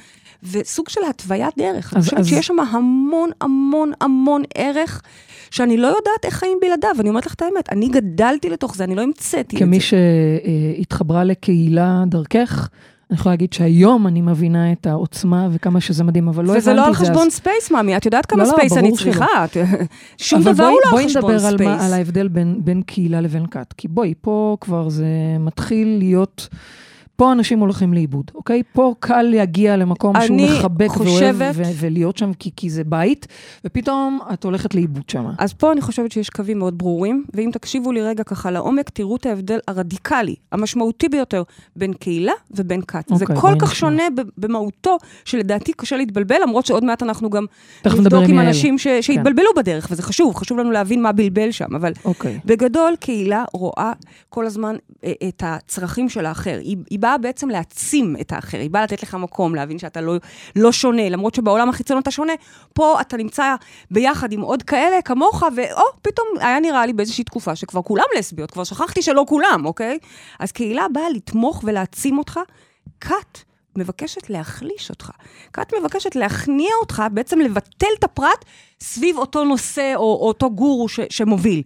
וסוג 0.53 0.89
של 0.89 1.01
התוויית 1.11 1.55
דרך. 1.59 1.93
אני 1.95 1.99
אז- 2.01 2.05
חושבת 2.05 2.21
אז- 2.21 2.27
שיש 2.27 2.47
שם 2.47 2.61
המון 2.61 3.31
המון 3.41 3.93
המון 4.01 4.43
ערך, 4.55 5.03
שאני 5.51 5.77
לא 5.77 5.87
יודעת 5.87 6.25
איך 6.25 6.35
חיים 6.35 6.59
בלעדיו. 6.61 7.01
אני 7.01 7.09
אומרת 7.09 7.27
לך 7.27 7.35
את 7.35 7.43
האמת, 7.43 7.73
אני 7.73 7.89
גדלתי 7.89 8.51
לתוך 8.51 8.77
זה, 8.77 8.85
אני 8.85 8.95
לא 8.95 9.03
המצאתי 9.03 9.57
את 9.57 9.63
כמי 9.63 9.79
זה. 9.81 9.87
שהתחברה 9.87 11.25
לקהילה 11.25 12.03
דרכך, 12.07 12.69
אני 13.11 13.19
יכולה 13.19 13.33
להגיד 13.33 13.53
שהיום 13.53 14.07
אני 14.07 14.21
מבינה 14.21 14.73
את 14.73 14.87
העוצמה 14.87 15.49
וכמה 15.53 15.81
שזה 15.81 16.05
מדהים, 16.05 16.29
אבל 16.29 16.45
לא 16.45 16.51
הבנתי 16.51 16.59
את 16.59 16.65
זה 16.65 16.71
וזה 16.71 16.81
אז. 16.81 16.87
לא 16.87 16.89
על 16.89 16.95
חשבון 16.95 17.31
space, 17.31 17.71
מאמי, 17.71 17.97
את 17.97 18.05
יודעת 18.07 18.27
כמה 18.27 18.43
לא, 18.43 18.49
לא, 18.49 18.55
space 18.55 18.73
אני 18.73 18.83
ברור 18.83 18.99
שלא. 18.99 19.13
צריכה. 19.13 19.45
את- 19.45 19.57
שום 20.19 20.41
אבל 20.43 20.53
דבר 20.53 20.65
בואי- 20.65 20.73
הוא 20.75 20.81
לא 20.85 20.91
בואי 20.91 21.03
על 21.03 21.09
חשבון 21.09 21.35
נדבר 21.35 21.47
על, 21.49 21.57
מה, 21.65 21.73
על 21.73 21.79
space. 21.79 21.93
ההבדל 21.93 22.29
בין, 22.29 22.57
בין 22.65 22.83
קהילה 22.83 23.21
לבין 23.21 23.47
כת. 23.47 23.75
כי 23.77 23.89
בואי, 23.89 24.15
פה 24.21 24.57
כבר 24.61 24.89
זה 24.89 25.07
מתחיל 25.41 25.99
להיות... 25.99 26.49
פה 27.17 27.33
אנשים 27.33 27.59
הולכים 27.59 27.95
לאיבוד, 27.95 28.31
אוקיי? 28.35 28.63
פה 28.73 28.95
קל 29.01 29.23
להגיע 29.23 29.77
למקום 29.77 30.15
שהוא 30.27 30.37
מחבק 30.59 30.89
חושבת- 30.89 31.35
ואוהב 31.39 31.57
ו- 31.57 31.63
ולהיות 31.81 32.17
שם 32.17 32.33
כי, 32.39 32.51
כי 32.57 32.71
זה 32.71 32.85
בית, 32.85 33.27
ופתאום 33.65 34.19
את 34.33 34.45
הולכת 34.45 34.75
לאיבוד 34.75 35.09
שם. 35.09 35.25
אז 35.39 35.53
פה 35.53 35.73
אני 35.73 35.81
חושבת 35.81 36.13
שיש 36.13 36.31
קווים 36.31 36.59
מאוד 36.59 36.79
ברורים, 36.79 37.25
ואם 37.35 37.51
תקשיבו 37.53 37.93
לי 37.93 38.03
רגע 38.03 38.25
ככה 38.25 38.51
לעומק, 38.51 38.91
תראו 38.91 39.17
את 39.17 39.27
ההבדל 39.27 39.59
הרדיקלי, 39.69 40.35
המשמעותי 40.53 41.09
ביותר, 41.09 41.43
בין 41.77 41.93
קהילה 41.93 42.33
ובין 42.51 42.81
כת. 42.83 43.05
זה 43.09 43.15
אוקיי, 43.25 43.37
כל 43.37 43.49
בואי 43.49 43.55
כך 43.61 43.63
נשמע. 43.71 43.75
שונה 43.75 44.03
במהותו, 44.39 44.97
שלדעתי 45.25 45.73
קשה 45.73 45.97
להתבלבל, 45.97 46.37
למרות 46.43 46.67
שעוד 46.67 46.85
מעט 46.85 47.03
אנחנו 47.03 47.31
גם 47.31 47.45
נבדוק 47.87 48.25
עם. 48.29 48.39
אנשים 48.41 48.79
ש- 48.79 48.87
שהתבלבלו 49.01 49.51
בדרך, 49.57 49.89
וזה 49.91 50.03
חשוב, 50.03 50.35
חשוב 50.35 50.59
לנו 50.59 50.71
להבין 50.71 51.03
מה 51.03 51.13
בלבל 51.13 51.51
שם, 51.51 51.75
אבל 51.75 51.93
אוקיי. 52.05 52.39
בגדול, 52.45 52.95
קהילה 53.01 53.45
רואה 53.55 53.93
כל 54.29 54.47
הזמן 54.47 54.77
אה, 55.05 55.13
את 55.29 55.43
הצרכים 55.47 56.09
של 56.09 56.27
האחר. 56.27 56.59
היא, 56.63 56.77
היא 56.91 56.99
באה 57.03 57.19
בעצם 57.19 57.49
להעצים 57.49 58.17
את 58.21 58.33
האחר, 58.33 58.59
היא 58.59 58.71
באה 58.71 58.83
לתת 58.83 59.03
לך 59.03 59.15
מקום, 59.15 59.55
להבין 59.55 59.79
שאתה 59.79 60.01
לא, 60.01 60.15
לא 60.57 60.73
שונה, 60.73 61.09
למרות 61.09 61.35
שבעולם 61.35 61.69
החיצון 61.69 61.99
אתה 61.99 62.11
שונה, 62.11 62.33
פה 62.73 63.01
אתה 63.01 63.17
נמצא 63.17 63.55
ביחד 63.91 64.33
עם 64.33 64.41
עוד 64.41 64.63
כאלה 64.63 65.03
כמוך, 65.03 65.43
ואו, 65.57 65.83
פתאום 66.03 66.27
היה 66.41 66.61
נראה 66.61 66.87
לי 66.87 66.93
באיזושהי 66.93 67.25
תקופה 67.25 67.57
שכבר 67.57 67.83
כולם 67.83 68.05
לסביות, 68.19 68.51
כבר 68.51 68.65
שכחתי 68.65 69.03
שלא 69.03 69.25
כולם, 69.29 69.63
אוקיי? 69.65 69.99
אז 70.39 70.53
קהילה 70.53 70.87
באה 70.93 71.11
לתמוך 71.11 71.61
ולהעצים 71.67 72.19
אותך. 72.19 72.41
כת 73.01 73.39
מבקשת 73.79 74.31
להחליש 74.31 74.91
אותך. 74.91 75.11
כת 75.53 75.75
מבקשת 75.81 76.17
להכניע 76.17 76.71
אותך, 76.81 77.03
בעצם 77.13 77.41
לבטל 77.41 77.87
את 77.99 78.05
הפרט 78.05 78.45
סביב 78.81 79.19
אותו 79.19 79.45
נושא 79.45 79.93
או, 79.95 80.01
או 80.01 80.29
אותו 80.29 80.51
גורו 80.51 80.89
ש, 80.89 81.01
שמוביל. 81.11 81.63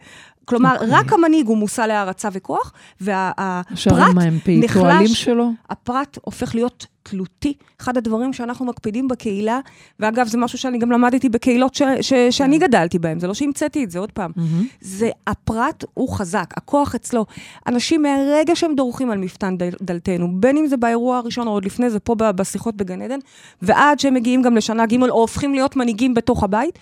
כלומר, 0.47 0.77
okay. 0.77 0.85
רק 0.89 1.13
המנהיג 1.13 1.47
הוא 1.47 1.57
מושא 1.57 1.81
להערצה 1.81 2.29
וכוח, 2.33 2.73
והפרט 3.01 4.17
פירטואלים 4.45 5.03
נחלש, 5.05 5.25
שלו? 5.25 5.51
הפרט 5.71 6.19
הופך 6.23 6.55
להיות 6.55 6.87
תלותי. 7.03 7.55
אחד 7.81 7.97
הדברים 7.97 8.33
שאנחנו 8.33 8.67
מקפידים 8.67 9.09
בקהילה, 9.09 9.61
ואגב, 10.01 10.27
זה 10.27 10.39
משהו 10.39 10.59
שאני 10.59 10.79
גם 10.79 10.93
למדתי 10.93 11.29
בקהילות 11.29 11.75
ש, 11.75 11.83
ש, 12.01 12.13
שאני 12.31 12.59
גדלתי 12.59 12.99
בהן, 12.99 13.21
זה 13.21 13.27
לא 13.27 13.35
שהמצאתי 13.35 13.85
את 13.85 13.91
זה, 13.91 13.99
עוד 13.99 14.13
פעם. 14.13 14.31
מהמם. 14.37 14.67
זה 14.81 15.11
הפרט 15.27 15.85
הוא 15.95 16.09
חזק, 16.09 16.55
הכוח 16.57 16.95
אצלו. 16.95 17.27
אנשים 17.67 18.03
מהרגע 18.03 18.57
שהם 18.57 18.75
דורכים 18.75 19.11
על 19.11 19.19
מפתן 19.19 19.57
דל, 19.57 19.71
דלתנו, 19.83 20.41
בין 20.41 20.57
אם 20.57 20.67
זה 20.67 20.77
באירוע 20.77 21.17
הראשון 21.17 21.47
או 21.47 21.53
עוד 21.53 21.65
לפני 21.65 21.91
זה, 21.91 22.01
פה 22.01 22.15
בשיחות 22.15 22.77
בגן 22.77 23.03
עדן, 23.03 23.19
ועד 23.63 23.99
שהם 23.99 24.15
מגיעים 24.15 24.43
גם 24.43 24.57
לשנה 24.57 24.87
ג' 24.87 25.03
או 25.03 25.21
הופכים 25.21 25.55
להיות 25.55 25.77
מנהיגים 25.77 26.15
בתוך 26.15 26.43
הבית, 26.43 26.79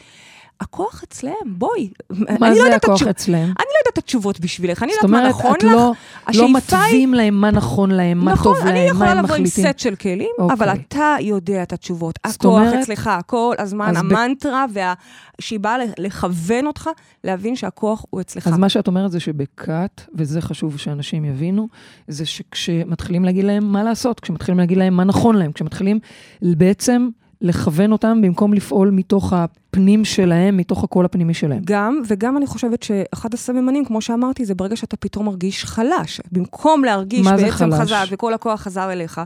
הכוח 0.60 1.02
אצלם, 1.08 1.32
בואי. 1.46 1.88
מה 2.10 2.18
אני 2.48 2.58
לא 2.58 2.62
זה 2.64 2.76
את 2.76 2.84
הכוח 2.84 2.94
התשוב- 2.94 3.08
אצלם? 3.08 3.34
אני 3.34 3.44
לא 3.44 3.78
יודעת 3.80 3.92
את 3.92 3.98
התשובות 3.98 4.40
בשבילך, 4.40 4.82
אני 4.82 4.92
זאת 4.92 5.02
יודעת 5.02 5.10
מה 5.10 5.18
אומרת, 5.18 5.34
נכון 5.34 5.54
את 5.56 5.62
לך. 5.62 5.70
לא, 5.72 5.76
לא 5.76 5.92
השאיפה 6.26 6.46
היא- 6.46 6.54
מתווים 6.54 7.14
להם 7.14 7.34
מה 7.34 7.50
נכון 7.50 7.90
להם, 7.90 8.18
מה 8.18 8.32
נכון, 8.32 8.54
טוב 8.56 8.66
אני 8.66 8.72
להם, 8.74 8.84
מה 8.86 8.90
יכולה 8.90 9.10
הם 9.10 9.18
לבוא 9.24 9.36
עם 9.36 9.42
מחליטים. 9.42 9.72
סט 9.72 9.78
של 9.78 9.94
כלים, 9.96 10.28
אוקיי. 10.38 10.54
אבל 10.56 10.68
אתה 10.70 11.16
יודע 11.20 11.62
את 11.62 11.72
התשובות. 11.72 12.18
זאת 12.26 12.40
הכוח 12.40 12.60
אומרת- 12.60 12.74
אצלך, 12.82 13.10
כל 13.26 13.54
הזמן, 13.58 13.88
אז 13.96 14.02
ב- 14.02 14.12
המנטרה, 14.12 14.64
וה- 14.72 14.94
שהיא 15.40 15.60
באה 15.60 15.76
לכוון 15.98 16.66
אותך, 16.66 16.90
להבין 17.24 17.56
שהכוח 17.56 18.04
הוא 18.10 18.20
אצלך. 18.20 18.46
אז 18.46 18.58
מה 18.58 18.68
שאת 18.68 18.86
אומרת 18.86 19.10
זה 19.12 19.20
שבכת, 19.20 20.00
וזה 20.14 20.40
חשוב 20.40 20.78
שאנשים 20.78 21.24
יבינו, 21.24 21.68
זה 22.08 22.26
שכשמתחילים 22.26 23.24
להגיד 23.24 23.44
להם 23.44 23.64
מה 23.72 23.82
לעשות, 23.82 24.20
כשמתחילים 24.20 24.58
להגיד 24.58 24.78
להם 24.78 24.94
מה 24.94 25.04
נכון 25.04 25.36
להם, 25.36 25.52
כשמתחילים 25.52 25.98
בעצם 26.42 27.08
לכוון 27.40 27.92
אותם 27.92 28.20
במקום 28.22 28.54
לפעול 28.54 28.90
מתוך 28.90 29.32
הפנים 29.32 30.04
שלהם, 30.04 30.56
מתוך 30.56 30.84
הקול 30.84 31.04
הפנימי 31.04 31.34
שלהם. 31.34 31.62
גם, 31.64 32.02
וגם 32.06 32.36
אני 32.36 32.46
חושבת 32.46 32.82
שאחד 32.82 33.34
הסממנים, 33.34 33.84
כמו 33.84 34.00
שאמרתי, 34.00 34.44
זה 34.44 34.54
ברגע 34.54 34.76
שאתה 34.76 34.96
פתאום 34.96 35.26
מרגיש 35.26 35.64
חלש. 35.64 36.20
במקום 36.32 36.84
להרגיש 36.84 37.26
בעצם 37.26 37.70
חלש? 37.70 37.80
חזק 37.80 38.04
וכל 38.10 38.34
הכוח 38.34 38.60
חזר 38.60 38.92
אליך, 38.92 39.20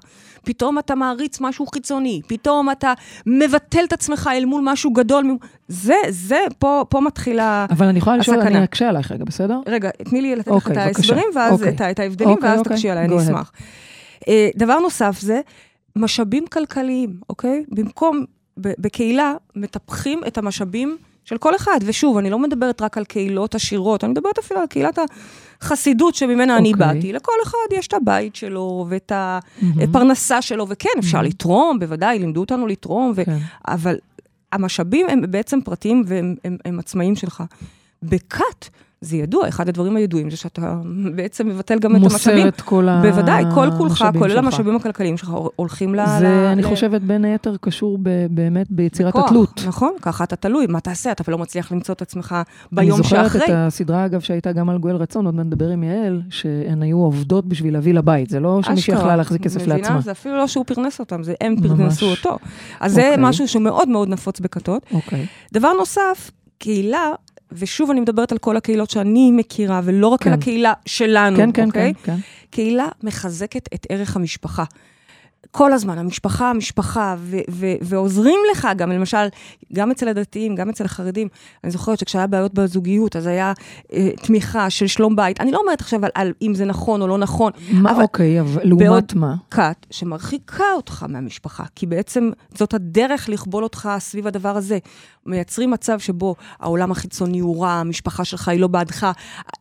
פתאום 0.44 0.78
אתה 0.78 0.94
מעריץ 0.94 1.40
משהו 1.40 1.66
חיצוני, 1.66 2.20
פתאום 2.26 2.70
אתה 2.70 2.92
מבטל 3.26 3.84
את 3.84 3.92
עצמך 3.92 4.30
אל 4.32 4.44
מול 4.44 4.62
משהו 4.64 4.92
גדול. 4.92 5.36
זה, 5.68 5.94
זה, 6.08 6.40
פה, 6.58 6.84
פה 6.88 7.00
מתחילה... 7.00 7.66
אבל 7.70 7.86
אני 7.86 7.98
יכולה 7.98 8.16
לשאול, 8.16 8.38
הסכנה. 8.38 8.56
אני 8.56 8.64
אקשה 8.64 8.88
עלייך 8.88 9.12
רגע, 9.12 9.24
בסדר? 9.24 9.60
רגע, 9.66 9.90
תני 9.90 10.22
לי 10.22 10.36
לתת 10.36 10.48
לך 10.48 10.52
אוקיי, 10.52 10.72
את 10.72 10.78
בבקשה. 10.78 11.14
ההסברים, 11.14 11.26
ואז 11.34 11.52
אוקיי. 11.52 11.90
את, 11.90 11.98
ההבדלים, 11.98 12.30
אוקיי, 12.30 12.50
ואז 12.50 12.58
אוקיי. 12.58 12.76
תקשי 12.76 12.90
עליי, 12.90 13.04
אני. 13.04 13.18
אשמח. 13.18 13.52
אה, 14.28 14.48
דבר 14.56 14.78
נוסף 14.78 15.20
זה, 15.20 15.40
משאבים 15.98 16.46
כלכליים, 16.46 17.20
אוקיי? 17.28 17.64
במקום, 17.68 18.24
בקהילה, 18.56 19.34
מטפחים 19.56 20.20
את 20.26 20.38
המשאבים 20.38 20.96
של 21.24 21.38
כל 21.38 21.56
אחד. 21.56 21.78
ושוב, 21.84 22.16
אני 22.16 22.30
לא 22.30 22.38
מדברת 22.38 22.82
רק 22.82 22.98
על 22.98 23.04
קהילות 23.04 23.54
עשירות, 23.54 24.04
אני 24.04 24.10
מדברת 24.10 24.38
אפילו 24.38 24.60
על 24.60 24.66
קהילת 24.66 24.98
החסידות 25.60 26.14
שממנה 26.14 26.56
אני 26.56 26.72
אוקיי. 26.72 26.86
באתי. 26.86 27.12
לכל 27.12 27.32
אחד 27.42 27.58
יש 27.72 27.86
את 27.86 27.94
הבית 27.94 28.36
שלו 28.36 28.86
ואת. 28.88 29.12
הפרנסה 29.82 30.42
שלו, 30.42 30.68
וכן, 30.68 30.88
אפשר 30.98 31.22
לתרום, 31.22 31.78
בוודאי, 31.78 32.18
לימדו 32.18 32.40
אותנו 32.40 32.66
לתרום, 32.66 33.12
ו... 33.16 33.24
כן. 33.24 33.38
אבל 33.68 33.96
המשאבים 34.52 35.06
הם 35.08 35.22
בעצם 35.30 35.60
פרטיים 35.60 36.04
והם 36.06 36.34
הם, 36.44 36.56
הם 36.64 36.78
עצמאיים 36.78 37.16
שלך. 37.16 37.42
בכת, 38.02 38.68
זה 39.00 39.16
ידוע, 39.16 39.48
אחד 39.48 39.68
הדברים 39.68 39.96
הידועים 39.96 40.30
זה 40.30 40.36
שאתה 40.36 40.74
בעצם 41.16 41.48
מבטל 41.48 41.78
גם 41.78 41.96
את 41.96 42.00
מוסר 42.00 42.14
המשאבים. 42.14 42.48
את 42.48 42.60
כל 42.60 42.86
בוודאי, 43.02 43.44
כל 43.54 43.68
כולך, 43.78 43.90
המשאבים 44.02 44.20
כולל 44.20 44.30
שלך. 44.34 44.44
המשאבים 44.44 44.76
הכלכליים 44.76 45.16
שלך, 45.16 45.32
הולכים 45.56 45.94
ל... 45.94 46.06
זה, 46.18 46.24
ל- 46.24 46.26
אני 46.52 46.62
ל- 46.62 46.68
חושבת, 46.68 47.00
בין 47.02 47.24
היתר 47.24 47.56
קשור 47.60 47.98
ב- 48.02 48.26
באמת 48.30 48.66
ביצירת 48.70 49.12
כוח. 49.12 49.24
התלות. 49.24 49.62
נכון, 49.66 49.92
ככה 50.02 50.24
אתה 50.24 50.36
תלוי, 50.36 50.66
מה 50.68 50.80
תעשה? 50.80 51.12
אתה 51.12 51.30
לא 51.32 51.38
מצליח 51.38 51.72
למצוא 51.72 51.94
את 51.94 52.02
עצמך 52.02 52.36
ביום 52.72 53.02
שאחרי. 53.02 53.20
אני 53.20 53.28
זוכרת 53.28 53.42
את 53.50 53.54
הסדרה, 53.54 54.04
אגב, 54.06 54.20
שהייתה 54.20 54.52
גם 54.52 54.68
על 54.70 54.78
גואל 54.78 54.96
רצון, 54.96 55.26
עוד 55.26 55.34
מעט 55.34 55.46
נדבר 55.46 55.68
עם 55.68 55.82
יעל, 55.82 56.22
שהן 56.30 56.82
היו 56.82 56.98
עובדות 56.98 57.46
בשביל 57.46 57.74
להביא 57.74 57.94
לבית. 57.94 58.30
זה 58.30 58.40
לא 58.40 58.60
שמישהי. 58.62 58.94
יכלה 58.94 59.16
להחזיק 59.16 59.42
כסף 59.42 59.60
מבינה? 59.60 59.76
לעצמה. 59.76 60.00
זה 60.00 60.10
אפילו 60.10 60.36
לא 60.36 60.46
שהוא 60.46 60.64
פרנס 60.64 61.00
אותם, 61.00 61.22
זה 61.22 61.34
הם. 61.40 61.54
פרנסו 61.62 62.06
אותו. 62.10 62.38
אז 62.80 62.92
זה 62.94 63.10
אוקיי. 63.10 63.16
משהו 63.24 63.48
שהוא 63.48 63.62
מאוד 63.62 63.88
מאוד 63.88 64.08
נפוץ 64.08 64.40
בכתות. 64.40 64.82
אוקיי. 64.94 65.26
דבר 65.52 65.72
נוסף, 65.72 66.30
קהילה, 66.58 67.12
ושוב 67.52 67.90
אני 67.90 68.00
מדברת 68.00 68.32
על 68.32 68.38
כל 68.38 68.56
הקהילות 68.56 68.90
שאני 68.90 69.30
מכירה, 69.32 69.80
ולא 69.84 70.06
רק 70.06 70.22
כן. 70.22 70.30
על 70.30 70.38
הקהילה 70.38 70.72
שלנו, 70.86 71.36
כן, 71.36 71.52
כן, 71.52 71.66
אוקיי? 71.66 71.94
כן, 71.94 72.14
כן. 72.14 72.20
קהילה 72.50 72.88
מחזקת 73.02 73.68
את 73.74 73.86
ערך 73.88 74.16
המשפחה. 74.16 74.64
כל 75.50 75.72
הזמן, 75.72 75.98
המשפחה, 75.98 76.50
המשפחה, 76.50 77.16
ו- 77.18 77.36
ו- 77.50 77.72
ועוזרים 77.82 78.38
לך 78.52 78.68
גם, 78.76 78.90
למשל, 78.92 79.26
גם 79.72 79.90
אצל 79.90 80.08
הדתיים, 80.08 80.54
גם 80.54 80.68
אצל 80.68 80.84
החרדים. 80.84 81.28
אני 81.64 81.72
זוכרת 81.72 81.98
שכשהיה 81.98 82.26
בעיות 82.26 82.54
בזוגיות, 82.54 83.16
אז 83.16 83.26
היה 83.26 83.52
אה, 83.92 84.10
תמיכה 84.22 84.70
של 84.70 84.86
שלום 84.86 85.16
בית. 85.16 85.40
אני 85.40 85.50
לא 85.52 85.58
אומרת 85.58 85.80
עכשיו 85.80 86.04
על, 86.04 86.10
על 86.14 86.32
אם 86.42 86.54
זה 86.54 86.64
נכון 86.64 87.02
או 87.02 87.06
לא 87.06 87.18
נכון, 87.18 87.52
מה, 87.70 87.90
אבל- 87.90 88.02
אוקיי, 88.02 88.40
אבל 88.40 88.60
לעומת 88.64 88.86
בעוד- 88.86 89.12
מה? 89.14 89.34
כת 89.50 89.86
שמרחיקה 89.90 90.64
אותך 90.76 91.06
מהמשפחה, 91.08 91.64
כי 91.74 91.86
בעצם 91.86 92.30
זאת 92.58 92.74
הדרך 92.74 93.28
לכבול 93.28 93.62
אותך 93.62 93.88
סביב 93.98 94.26
הדבר 94.26 94.56
הזה. 94.56 94.78
מייצרים 95.26 95.70
מצב 95.70 95.98
שבו 95.98 96.34
העולם 96.60 96.90
החיצוני 96.92 97.38
הוא 97.38 97.62
רע, 97.62 97.70
המשפחה 97.70 98.24
שלך 98.24 98.48
היא 98.48 98.60
לא 98.60 98.66
בעדך, 98.66 99.06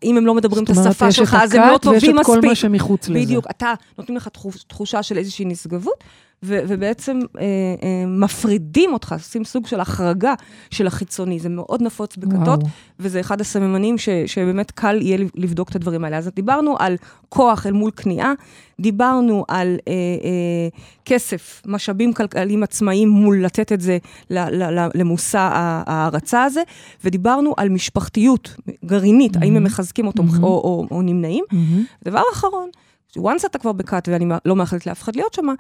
אם 0.04 0.18
הם 0.18 0.26
לא 0.26 0.34
מדברים 0.34 0.64
את 0.64 0.68
זאת 0.68 0.78
אומרת, 0.78 0.92
השפה 0.92 1.08
יש 1.08 1.16
שלך, 1.16 1.36
את 1.36 1.42
אז 1.44 1.54
הם 1.54 1.62
לא 1.62 1.76
הכת 1.76 1.86
ויש 1.86 2.04
טובים 2.04 2.20
את 2.20 2.26
כל 2.26 2.32
מספיק. 2.36 2.50
מה 2.50 2.56
שמחוץ 2.56 3.10
לזה. 3.10 3.20
בדיוק, 3.20 3.46
אתה, 3.50 3.74
נותנים 3.98 4.18
לך 4.18 4.28
תחוש, 4.28 4.64
תחושה 4.64 5.04
של 5.04 5.18
איזושהי 5.18 5.46
נשגבות, 5.68 6.04
ו- 6.44 6.60
ובעצם 6.68 7.20
אה, 7.38 7.42
אה, 7.84 8.06
מפרידים 8.08 8.94
אותך, 8.94 9.12
עושים 9.14 9.44
סוג 9.44 9.68
של 9.68 9.80
החרגה 9.80 10.34
של 10.72 10.88
החיצוני. 10.88 11.40
זה 11.40 11.50
מאוד 11.50 11.82
נפוץ 11.82 12.18
בכתות, 12.18 12.46
וואו. 12.60 12.68
וזה 13.00 13.20
אחד 13.20 13.42
הסממנים 13.42 13.98
ש- 13.98 14.10
שבאמת 14.26 14.72
קל 14.72 15.02
יהיה 15.02 15.18
לבדוק 15.36 15.70
את 15.70 15.76
הדברים 15.76 16.04
האלה. 16.04 16.18
אז 16.18 16.30
דיברנו 16.36 16.76
על 16.80 16.96
כוח 17.30 17.66
אל 17.68 17.72
מול 17.72 17.92
כניעה, 17.92 18.34
דיברנו 18.80 19.46
על 19.48 19.78
אה, 19.88 19.94
אה, 19.94 20.68
כסף, 21.06 21.62
משאבים 21.66 22.14
כלכליים 22.14 22.64
עצמאיים 22.64 23.10
מול 23.10 23.46
לתת 23.46 23.72
את 23.72 23.82
זה 23.82 23.98
ל- 24.30 24.40
ל- 24.64 24.80
ל- 24.80 24.90
למושא 24.96 25.38
ההערצה 25.52 26.44
הזה, 26.44 26.62
ודיברנו 27.04 27.54
על 27.58 27.70
משפחתיות 27.70 28.56
גרעינית, 28.86 29.36
האם 29.36 29.56
הם 29.56 29.64
מחזקים 29.64 30.08
אותו 30.08 30.24
מהמם. 30.24 30.44
או, 30.44 30.50
או, 30.50 30.88
או 30.92 31.02
נמנעים. 31.02 31.44
מהמם. 31.52 31.84
דבר 32.06 32.22
אחרון, 32.34 32.70
once 33.18 33.46
אתה 33.46 33.58
כבר 33.58 33.72
בכת, 33.72 34.10
ואני 34.12 34.26
לא 34.46 34.56
מאחלת 34.56 34.86
לאף 34.86 35.04
אחד 35.04 35.16
להיות 35.16 35.34
שמה, 35.34 35.54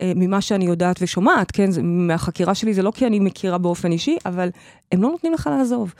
אה, 0.00 0.12
ממה 0.16 0.40
שאני 0.40 0.64
יודעת 0.64 0.96
ושומעת, 1.02 1.50
כן, 1.50 1.70
מהחקירה 1.82 2.54
שלי 2.54 2.74
זה 2.74 2.82
לא 2.82 2.90
כי 2.90 3.06
אני 3.06 3.20
מכירה 3.20 3.58
באופן 3.58 3.92
אישי, 3.92 4.16
אבל 4.26 4.48
הם 4.92 5.02
לא 5.02 5.08
נותנים 5.08 5.32
לך 5.32 5.50
לעזוב. 5.58 5.94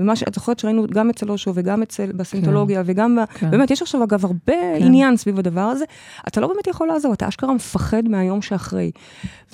ממה 0.00 0.16
שאת 0.16 0.34
זוכרת 0.34 0.58
שראינו 0.58 0.86
גם 0.90 1.10
אצל 1.10 1.30
אושו 1.30 1.52
וגם 1.54 1.82
אצל, 1.82 2.12
בסינטולוגיה 2.12 2.82
וגם, 2.86 3.16
ב- 3.16 3.38
כן. 3.38 3.50
באמת, 3.50 3.70
יש 3.70 3.82
עכשיו 3.82 4.04
אגב 4.04 4.24
הרבה 4.26 4.52
עניין 4.78 5.16
סביב 5.16 5.38
הדבר 5.38 5.60
הזה, 5.60 5.84
אתה 6.28 6.40
לא 6.40 6.46
באמת 6.46 6.66
יכול 6.66 6.88
לעזוב, 6.88 7.12
אתה 7.12 7.28
אשכרה 7.28 7.54
מפחד 7.54 8.02
מהיום 8.08 8.42
שאחרי. 8.42 8.90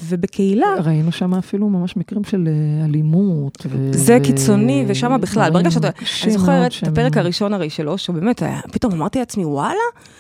ובקהילה, 0.05 0.67
ראינו 0.85 1.13
שם 1.13 1.35
אפילו 1.35 1.69
ממש 1.69 1.97
מקרים 1.97 2.25
של 2.25 2.49
אה, 2.49 2.85
אלימות. 2.85 3.67
ו- 3.71 3.93
זה 3.93 4.19
ו- 4.21 4.25
קיצוני, 4.25 4.85
ושם 4.89 5.21
בכלל, 5.21 5.51
ברגע 5.51 5.71
שאתה, 5.71 5.89
אני 6.25 6.31
זוכרת 6.33 6.67
את 6.67 6.73
שהם- 6.73 6.93
הפרק 6.93 7.17
הראשון 7.17 7.53
הרי 7.55 7.71
של 7.71 7.89
אושו, 7.89 8.13
באמת, 8.13 8.43
היה- 8.43 8.61
פתאום 8.73 8.93
אמרתי 8.93 9.19
לעצמי, 9.19 9.45
וואלה, 9.45 9.75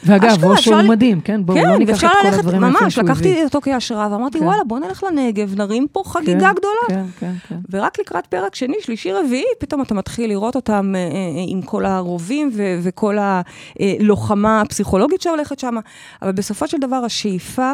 ואגב, 0.05 0.45
אושו 0.45 0.75
הוא 0.81 0.89
מדהים, 0.89 1.21
כן? 1.21 1.47
בואו 1.47 1.59
לא 1.59 1.63
כן, 1.65 1.79
ניקח 1.79 2.05
את 2.05 2.11
כל 2.11 2.17
ללכת, 2.25 2.39
הדברים 2.39 2.65
היפים 2.65 2.83
ממש. 2.83 2.99
לקחתי 2.99 3.45
אותו 3.45 3.61
כהשראה, 3.63 4.09
ואמרתי, 4.13 4.39
כן. 4.39 4.45
וואלה, 4.45 4.65
בוא 4.65 4.79
נלך 4.79 5.05
לנגב, 5.05 5.55
נרים 5.57 5.87
פה 5.93 6.03
חגיגה 6.07 6.49
כן, 6.49 6.55
גדולה. 6.55 6.87
כן, 6.89 7.05
כן, 7.21 7.33
כן. 7.49 7.57
ורק 7.71 7.99
לקראת 8.01 8.27
פרק 8.27 8.55
שני, 8.55 8.77
שלישי, 8.83 9.13
רביעי, 9.13 9.45
פתאום 9.59 9.83
אתה 9.83 9.95
מתחיל 9.95 10.16
לראות 10.19 10.57
אותם 10.57 10.93
אה, 10.97 11.01
אה, 11.01 11.45
עם 11.47 11.63
כל 11.63 11.87
הרובים 11.87 12.51
ו- 12.55 12.79
וכל 12.83 13.17
הלוחמה 13.19 14.61
הפסיכולוגית 14.61 15.21
שהולכת 15.21 15.59
שם. 15.59 15.77
אבל 16.23 16.33
בסופו 16.33 16.69
של 16.69 16.79
דבר, 16.79 16.97
השאיפה... 16.97 17.73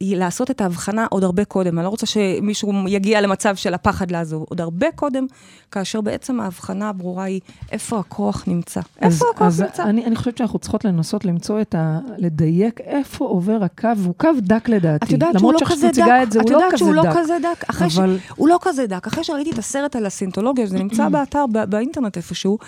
היא 0.00 0.16
לעשות 0.16 0.50
את 0.50 0.60
ההבחנה 0.60 1.06
עוד 1.10 1.24
הרבה 1.24 1.44
קודם. 1.44 1.78
אני 1.78 1.84
לא 1.84 1.88
רוצה 1.88 2.06
שמישהו 2.06 2.72
יגיע 2.88 3.20
למצב 3.20 3.56
של 3.56 3.74
הפחד 3.74 4.10
לעזוב. 4.10 4.44
עוד 4.48 4.60
הרבה 4.60 4.86
קודם, 4.94 5.26
כאשר 5.70 6.00
בעצם 6.00 6.40
ההבחנה 6.40 6.88
הברורה 6.88 7.24
היא 7.24 7.40
איפה 7.72 7.98
הכוח 7.98 8.44
נמצא. 8.46 8.80
אז, 8.80 9.12
איפה 9.12 9.24
הכוח 9.34 9.46
אז 9.46 9.60
נמצא? 9.60 9.82
אני, 9.82 10.04
אני 10.04 10.16
חושבת 10.16 10.38
שאנחנו 10.38 10.58
צריכות 10.58 10.84
לנסות 10.84 11.24
למצוא 11.24 11.60
את 11.60 11.74
ה... 11.74 11.98
לדייק 12.18 12.80
איפה 12.80 13.24
עובר 13.24 13.58
הקו, 13.62 13.88
והוא 13.96 14.14
קו 14.16 14.28
דק 14.38 14.68
לדעתי. 14.68 15.06
את 15.06 15.10
יודעת 15.10 15.38
שהוא 15.38 15.52
למרות 15.52 15.62
לא 15.62 15.66
כזה 15.66 15.80
שאת 15.80 15.90
מציגה 15.90 16.22
את 16.22 16.28
דק, 16.28 16.32
זה, 16.32 16.40
את 16.40 16.44
הוא 16.44 16.52
לא 16.52 16.56
יודעת 16.56 16.72
כזה 16.72 16.78
שהוא 16.78 16.94
לא 16.94 17.02
דק. 17.02 17.16
כזה 17.16 17.36
דק, 17.42 17.64
אחרי 17.70 17.90
ש... 17.90 17.98
אבל 17.98 18.18
הוא 18.36 18.48
לא 18.48 18.58
כזה 18.62 18.86
דק. 18.86 19.06
אחרי 19.06 19.24
שראיתי 19.24 19.50
את 19.50 19.58
הסרט 19.58 19.96
על 19.96 20.06
הסינטולוגיה, 20.06 20.66
זה 20.66 20.78
נמצא 20.78 21.08
באתר, 21.12 21.44
באינטרנט 21.68 22.16
איפשהו, 22.16 22.58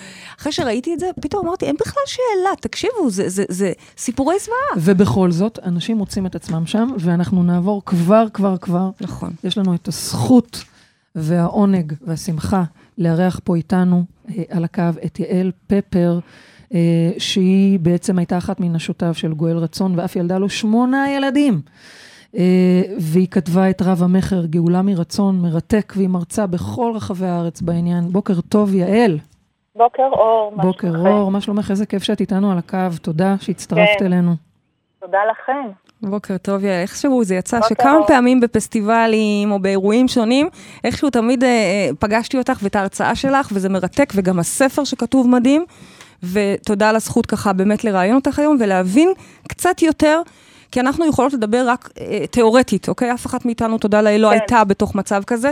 אחרי 0.41 0.53
שראיתי 0.53 0.95
את 0.95 1.01
זה, 1.01 1.11
פתאום 1.21 1.47
אמרתי, 1.47 1.67
אין 1.67 1.77
בכלל 1.81 2.03
שאלה, 2.07 2.57
תקשיבו, 2.61 3.11
זה, 3.11 3.29
זה, 3.29 3.45
זה 3.49 3.73
סיפורי 3.99 4.35
זוועה. 4.39 4.85
ובכל 4.85 5.31
זאת, 5.31 5.59
אנשים 5.65 5.97
מוצאים 5.97 6.27
את 6.27 6.35
עצמם 6.35 6.67
שם, 6.67 6.91
ואנחנו 7.19 7.43
נעבור 7.43 7.83
כבר, 7.87 8.25
כבר, 8.33 8.57
כבר. 8.57 8.91
נכון. 9.01 9.31
יש 9.45 9.59
לנו 9.59 9.75
את 9.75 9.89
הזכות 9.89 10.65
והעונג 11.15 11.93
והשמחה 12.01 12.63
לארח 12.99 13.41
פה 13.45 13.57
איתנו 13.57 14.03
אה, 14.29 14.43
על 14.51 14.65
הקו 14.65 14.83
את 15.05 15.21
יעל 15.21 15.53
פפר, 15.67 16.19
אה, 16.75 17.11
שהיא 17.19 17.79
בעצם 17.79 18.19
הייתה 18.19 18.39
אחת 18.39 18.61
מנשותיו 18.61 19.15
של 19.15 19.35
גואל 19.35 19.57
רצון, 19.57 19.99
ואף 19.99 20.17
ילדה 20.17 20.39
לו 20.39 20.49
שמונה 20.49 21.11
ילדים. 21.11 21.61
אה, 22.37 22.83
והיא 22.99 23.29
כתבה 23.31 23.71
את 23.71 23.83
רב 23.83 24.03
המכר, 24.03 24.47
גאולה 24.47 24.83
מרצון, 24.83 25.41
מרתק, 25.43 25.93
והיא 25.97 26.09
מרצה 26.09 26.47
בכל 26.47 26.93
רחבי 26.95 27.27
הארץ 27.27 27.61
בעניין. 27.61 28.05
בוקר 28.13 28.41
טוב, 28.41 28.75
יעל. 28.75 29.19
בוקר 29.77 30.09
אור, 30.13 30.53
מה 30.57 30.63
בוקר 30.63 30.93
שלומכם? 30.93 31.11
אור, 31.11 31.31
מה 31.31 31.41
שלומך? 31.41 31.71
איזה 31.71 31.87
כיף 31.87 32.03
שאת 32.03 32.21
איתנו 32.21 32.53
על 32.53 32.59
הקו, 32.59 32.79
תודה 33.03 33.35
שהצטרפת 33.41 33.99
כן. 33.99 34.05
אלינו. 34.05 34.35
תודה 35.01 35.19
לכם. 35.33 35.88
בוקר 36.03 36.37
טוב, 36.39 36.65
יעל. 36.65 36.81
איכשהו 36.81 37.25
זה 37.25 37.35
יצא 37.35 37.61
שכמה 37.69 37.95
אור. 37.95 38.07
פעמים 38.07 38.41
בפסטיבלים 38.41 39.53
או 39.53 39.59
באירועים 39.59 40.09
שונים, 40.09 40.49
איכשהו 40.85 41.11
תמיד 41.11 41.45
אה, 41.45 41.49
אה, 41.49 41.91
פגשתי 41.99 42.39
אותך 42.39 42.59
ואת 42.63 42.77
ההרצאה 42.77 43.15
שלך, 43.15 43.49
וזה 43.53 43.69
מרתק, 43.69 44.13
וגם 44.15 44.39
הספר 44.39 44.85
שכתוב 44.85 45.29
מדהים. 45.29 45.65
ותודה 46.33 46.89
על 46.89 46.97
הזכות 46.97 47.27
ככה 47.27 47.53
באמת 47.53 47.85
לראיין 47.85 48.15
אותך 48.15 48.39
היום 48.39 48.57
ולהבין 48.61 49.13
קצת 49.49 49.83
יותר 49.83 50.21
כי 50.73 50.81
אנחנו 50.81 51.07
יכולות 51.07 51.33
לדבר 51.33 51.65
רק 51.69 51.91
אה, 52.01 52.27
תיאורטית, 52.31 52.89
אוקיי? 52.89 53.15
אף 53.15 53.27
אחת 53.27 53.45
מאיתנו, 53.45 53.79
תודה 53.79 54.03
לאל, 54.03 54.21
לא 54.21 54.29
כן. 54.29 54.33
הייתה 54.33 54.65
בתוך 54.65 54.95
מצב 54.95 55.23
כזה. 55.27 55.51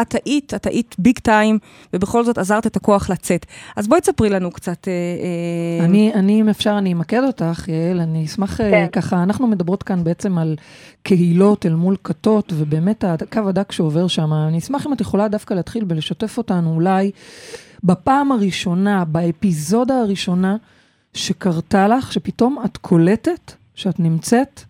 את 0.00 0.14
היית, 0.24 0.54
את 0.54 0.66
היית 0.66 0.94
ביג 0.98 1.18
טיים, 1.18 1.58
ובכל 1.92 2.24
זאת 2.24 2.38
עזרת 2.38 2.66
את 2.66 2.76
הכוח 2.76 3.10
לצאת. 3.10 3.46
אז 3.76 3.88
בואי 3.88 4.00
תספרי 4.00 4.30
לנו 4.30 4.50
קצת... 4.50 4.88
אה, 4.88 4.92
אה... 4.92 5.84
אני, 5.84 6.14
אני, 6.14 6.40
אם 6.40 6.48
אפשר, 6.48 6.74
אני 6.78 6.92
אמקד 6.92 7.22
אותך, 7.22 7.68
יעל, 7.68 8.00
אני 8.00 8.24
אשמח 8.24 8.60
אה, 8.60 8.70
כן. 8.70 8.86
ככה, 8.92 9.22
אנחנו 9.22 9.46
מדברות 9.46 9.82
כאן 9.82 10.04
בעצם 10.04 10.38
על 10.38 10.56
קהילות 11.02 11.66
אל 11.66 11.74
מול 11.74 11.96
כתות, 12.04 12.52
ובאמת 12.56 13.04
הקו 13.04 13.48
הדק 13.48 13.72
שעובר 13.72 14.06
שם. 14.06 14.32
אני 14.32 14.58
אשמח 14.58 14.86
אם 14.86 14.92
את 14.92 15.00
יכולה 15.00 15.28
דווקא 15.28 15.54
להתחיל 15.54 15.84
ולשתף 15.88 16.38
אותנו 16.38 16.74
אולי 16.74 17.10
בפעם 17.84 18.32
הראשונה, 18.32 19.04
באפיזודה 19.04 20.00
הראשונה, 20.00 20.56
שקרתה 21.14 21.88
לך, 21.88 22.12
שפתאום 22.12 22.58
את 22.64 22.76
קולטת 22.76 23.52
שאת 23.76 24.00
נמצאת 24.00 24.60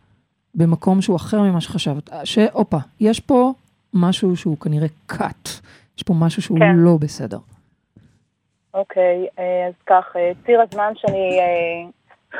במקום 0.54 1.02
שהוא 1.02 1.16
אחר 1.16 1.40
ממה 1.40 1.60
שחשבת. 1.60 2.10
שהופה, 2.24 2.76
יש 3.00 3.20
פה 3.20 3.52
משהו 3.94 4.36
שהוא 4.36 4.56
כנראה 4.58 4.88
cut, 5.12 5.48
יש 5.96 6.02
פה 6.02 6.14
משהו 6.16 6.42
שהוא 6.42 6.58
כן. 6.58 6.76
לא 6.76 6.96
בסדר. 7.00 7.38
אוקיי, 8.74 9.26
אה, 9.38 9.66
אז 9.68 9.74
כך, 9.86 10.16
אה, 10.16 10.32
ציר 10.46 10.60
הזמן 10.60 10.92
שאני 10.94 11.38
אה, 11.40 11.90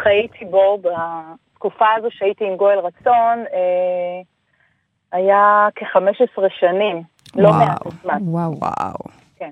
חייתי 0.02 0.44
בו 0.44 0.78
בתקופה 0.82 1.86
הזו 1.98 2.08
שהייתי 2.10 2.44
עם 2.44 2.56
גואל 2.56 2.78
רצון, 2.78 3.44
היה 5.12 5.68
כ-15 5.74 6.42
שנים, 6.60 7.02
לא 7.34 7.50
מעט 7.52 7.82
זמן. 8.02 8.18
וואו, 8.22 8.58
וואו. 8.58 8.98
כן. 9.36 9.50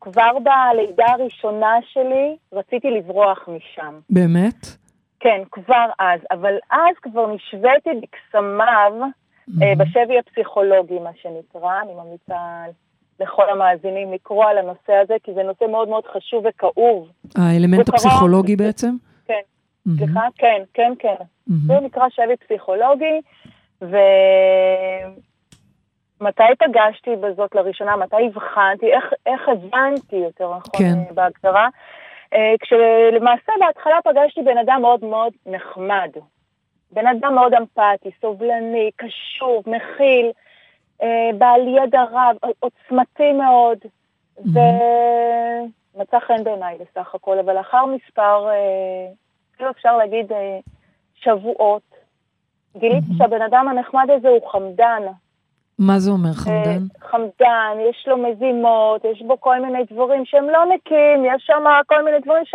כבר 0.00 0.30
בלידה 0.32 1.06
הראשונה 1.08 1.74
שלי 1.92 2.36
רציתי 2.52 2.90
לברוח 2.90 3.48
משם. 3.48 3.94
באמת? 4.10 4.81
כן, 5.22 5.42
כבר 5.50 5.86
אז, 5.98 6.20
אבל 6.30 6.54
אז 6.70 6.96
כבר 7.02 7.26
נשוויתי 7.34 7.90
בקסמיו 8.02 8.92
mm-hmm. 9.02 9.78
בשבי 9.78 10.18
הפסיכולוגי, 10.18 10.98
מה 10.98 11.10
שנקרא. 11.22 11.80
אני 11.82 11.94
ממליצה 11.94 12.64
לכל 13.20 13.50
המאזינים 13.50 14.12
לקרוא 14.12 14.44
על 14.44 14.58
הנושא 14.58 14.92
הזה, 14.92 15.14
כי 15.22 15.34
זה 15.34 15.42
נושא 15.42 15.64
מאוד 15.70 15.88
מאוד 15.88 16.04
חשוב 16.06 16.44
וכאוב. 16.48 17.08
האלמנט 17.36 17.88
הפסיכולוגי 17.88 18.56
בעצם? 18.56 18.94
כן, 19.26 19.34
mm-hmm. 19.34 19.90
סליחה? 19.98 20.26
כן, 20.36 20.62
כן, 20.74 20.92
כן. 20.98 21.14
Mm-hmm. 21.14 21.66
זה 21.66 21.74
נקרא 21.82 22.08
שבי 22.10 22.36
פסיכולוגי, 22.36 23.20
ומתי 23.80 24.02
פגשתי 26.58 27.10
בזאת 27.16 27.54
לראשונה? 27.54 27.96
מתי 27.96 28.16
הבחנתי? 28.26 28.86
איך, 28.92 29.04
איך 29.26 29.48
הבנתי, 29.48 30.16
יותר 30.16 30.50
נכון, 30.56 30.60
כן. 30.78 31.14
בהגדרה? 31.14 31.68
אה, 32.32 32.54
כשלמעשה 32.60 33.52
בהתחלה 33.60 33.98
פגשתי 34.04 34.42
בן 34.42 34.58
אדם 34.58 34.82
מאוד 34.82 35.04
מאוד 35.04 35.32
נחמד. 35.46 36.10
בן 36.90 37.06
אדם 37.06 37.34
מאוד 37.34 37.54
אמפתי, 37.54 38.10
סובלני, 38.20 38.90
קשור, 38.96 39.62
מכיל, 39.66 40.30
אה, 41.02 41.30
בעל 41.38 41.68
ידע 41.68 42.02
רב, 42.02 42.36
עוצמתי 42.60 43.32
מאוד, 43.32 43.78
ומצא 44.38 46.18
חן 46.20 46.44
בעיניי 46.44 46.78
בסך 46.78 47.14
הכל, 47.14 47.38
אבל 47.38 47.54
לאחר 47.54 47.86
מספר, 47.86 48.48
אפילו 49.54 49.70
אפשר 49.70 49.96
להגיד 49.96 50.32
שבועות, 51.14 51.82
גיליתי 52.76 53.06
שהבן 53.18 53.42
אדם 53.42 53.68
הנחמד 53.68 54.10
הזה 54.10 54.28
הוא 54.28 54.50
חמדן. 54.50 55.02
מה 55.78 55.98
זה 55.98 56.10
אומר 56.10 56.32
חמדן? 56.32 56.82
חמדן, 57.00 57.76
יש 57.90 58.04
לו 58.06 58.16
מזימות, 58.16 59.04
יש 59.04 59.22
בו 59.22 59.40
כל 59.40 59.60
מיני 59.60 59.84
דברים 59.92 60.24
שהם 60.24 60.50
לא 60.50 60.64
נקיים, 60.74 61.24
יש 61.24 61.42
שם 61.46 61.64
כל 61.86 62.04
מיני 62.04 62.18
דברים 62.20 62.44
ש... 62.44 62.54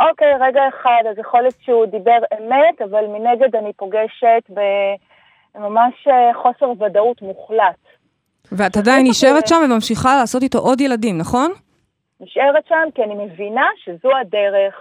אוקיי, 0.00 0.34
רגע 0.40 0.60
אחד, 0.68 1.02
אז 1.10 1.18
יכול 1.18 1.40
להיות 1.40 1.54
שהוא 1.60 1.86
דיבר 1.86 2.18
אמת, 2.38 2.82
אבל 2.84 3.06
מנגד 3.06 3.56
אני 3.56 3.72
פוגשת 3.72 4.42
בממש 4.48 6.08
אה, 6.08 6.34
חוסר 6.42 6.70
ודאות 6.84 7.22
מוחלט. 7.22 7.82
ואת 8.52 8.76
עדיין 8.76 9.06
נשארת 9.06 9.46
שם 9.46 9.56
וממשיכה 9.64 10.16
לעשות 10.16 10.42
איתו 10.42 10.58
עוד 10.58 10.80
ילדים, 10.80 11.18
נכון? 11.18 11.52
נשארת 12.20 12.66
שם 12.68 12.88
כי 12.94 13.02
אני 13.02 13.14
מבינה 13.14 13.66
שזו 13.76 14.10
הדרך 14.20 14.74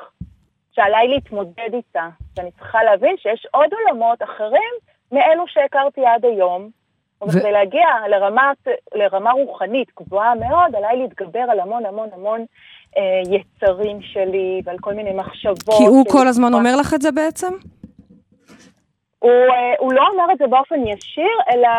שעליי 0.71 1.07
להתמודד 1.07 1.73
איתה. 1.73 2.07
ואני 2.37 2.51
צריכה 2.51 2.83
להבין 2.83 3.15
שיש 3.17 3.47
עוד 3.51 3.69
עולמות 3.73 4.23
אחרים 4.23 4.73
מאלו 5.11 5.43
שהכרתי 5.47 6.05
עד 6.05 6.25
היום. 6.25 6.80
וכדי 7.27 7.51
להגיע 7.51 7.87
לרמה, 8.09 8.51
לרמה 8.93 9.31
רוחנית 9.31 9.87
גבוהה 9.99 10.35
מאוד, 10.35 10.75
עליי 10.75 10.97
להתגבר 10.97 11.39
על 11.39 11.59
המון 11.59 11.85
המון 11.85 12.09
המון 12.13 12.45
אה, 12.97 13.21
יצרים 13.35 14.01
שלי 14.01 14.61
ועל 14.65 14.77
כל 14.81 14.93
מיני 14.93 15.13
מחשבות. 15.13 15.77
כי 15.77 15.83
הוא 15.83 16.05
כל 16.11 16.27
הזמן 16.27 16.53
אומר 16.53 16.75
לך 16.75 16.93
את 16.93 17.01
זה 17.01 17.11
בעצם? 17.11 17.53
הוא, 19.19 19.31
אה, 19.31 19.73
הוא 19.79 19.93
לא 19.93 20.07
אומר 20.07 20.33
את 20.33 20.37
זה 20.37 20.47
באופן 20.47 20.87
ישיר, 20.87 21.37
אלא 21.53 21.69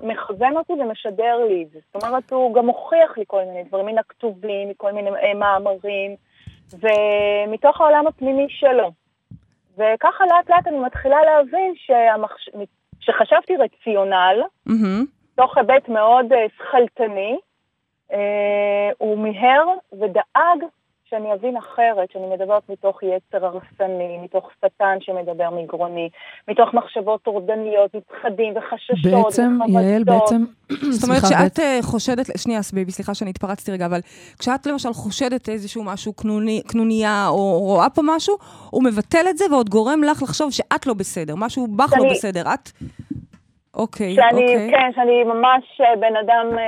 מכוון 0.00 0.56
אותי 0.56 0.72
ומשדר 0.72 1.36
לי 1.48 1.62
את 1.62 1.70
זה. 1.70 1.78
זאת 1.94 2.04
אומרת, 2.04 2.32
הוא 2.32 2.54
גם 2.54 2.66
מוכיח 2.66 3.18
לי 3.18 3.24
כל 3.26 3.44
מיני 3.44 3.64
דברים 3.64 3.86
מן 3.86 3.98
הכתובים, 3.98 4.68
מכל 4.68 4.92
מיני 4.92 5.10
אה, 5.10 5.34
מאמרים, 5.34 6.16
ומתוך 6.72 7.80
העולם 7.80 8.06
הפנימי 8.06 8.46
שלו. 8.48 8.90
וככה 9.78 10.24
לאט 10.26 10.50
לאט 10.50 10.66
אני 10.66 10.78
מתחילה 10.78 11.16
להבין 11.24 11.72
שהמחש... 11.76 12.48
שחשבתי 13.00 13.56
רציונל, 13.56 14.42
mm-hmm. 14.68 15.04
תוך 15.34 15.56
היבט 15.58 15.88
מאוד 15.88 16.32
uh, 16.32 16.36
שכלתני, 16.56 17.38
uh, 18.10 18.14
הוא 18.98 19.18
מיהר 19.18 19.64
ודאג 19.92 20.64
שאני 21.10 21.32
אבין 21.34 21.56
אחרת, 21.56 22.10
שאני 22.12 22.26
מדברת 22.34 22.62
מתוך 22.68 23.02
יצר 23.02 23.46
הרסני, 23.46 24.18
מתוך 24.22 24.50
שטן 24.58 24.96
שמדבר 25.00 25.50
מגרוני, 25.50 26.08
מתוך 26.48 26.74
מחשבות 26.74 27.22
טורדניות, 27.22 27.94
מפחדים 27.94 28.54
וחששות 28.56 28.96
בעצם. 29.12 29.58
יעל, 29.68 30.04
בעצם, 30.04 30.44
זאת 30.90 31.08
אומרת 31.08 31.22
שאת 31.28 31.58
בית... 31.58 31.84
חושדת, 31.84 32.26
שנייה, 32.36 32.62
סביבי, 32.62 32.90
סליחה 32.90 33.14
שאני 33.14 33.30
התפרצתי 33.30 33.72
רגע, 33.72 33.86
אבל 33.86 34.00
כשאת 34.38 34.66
למשל 34.66 34.92
חושדת 34.92 35.48
איזשהו 35.48 35.84
משהו, 35.84 36.12
קנוני, 36.12 36.62
קנוניה, 36.66 37.28
או 37.28 37.58
רואה 37.58 37.90
פה 37.90 38.02
משהו, 38.04 38.36
הוא 38.70 38.84
מבטל 38.84 39.26
את 39.30 39.38
זה 39.38 39.44
ועוד 39.50 39.68
גורם 39.68 40.02
לך 40.04 40.22
לחשוב 40.22 40.50
שאת 40.50 40.86
לא 40.86 40.94
בסדר, 40.94 41.34
משהו 41.36 41.66
בך 41.66 41.92
לא 41.98 42.10
בסדר, 42.10 42.42
את... 42.54 42.70
אוקיי, 43.74 44.14
שאני, 44.14 44.42
אוקיי. 44.42 44.70
כן, 44.70 44.90
שאני 44.94 45.24
ממש 45.24 45.80
אה, 45.80 45.96
בן 45.96 46.16
אדם... 46.16 46.58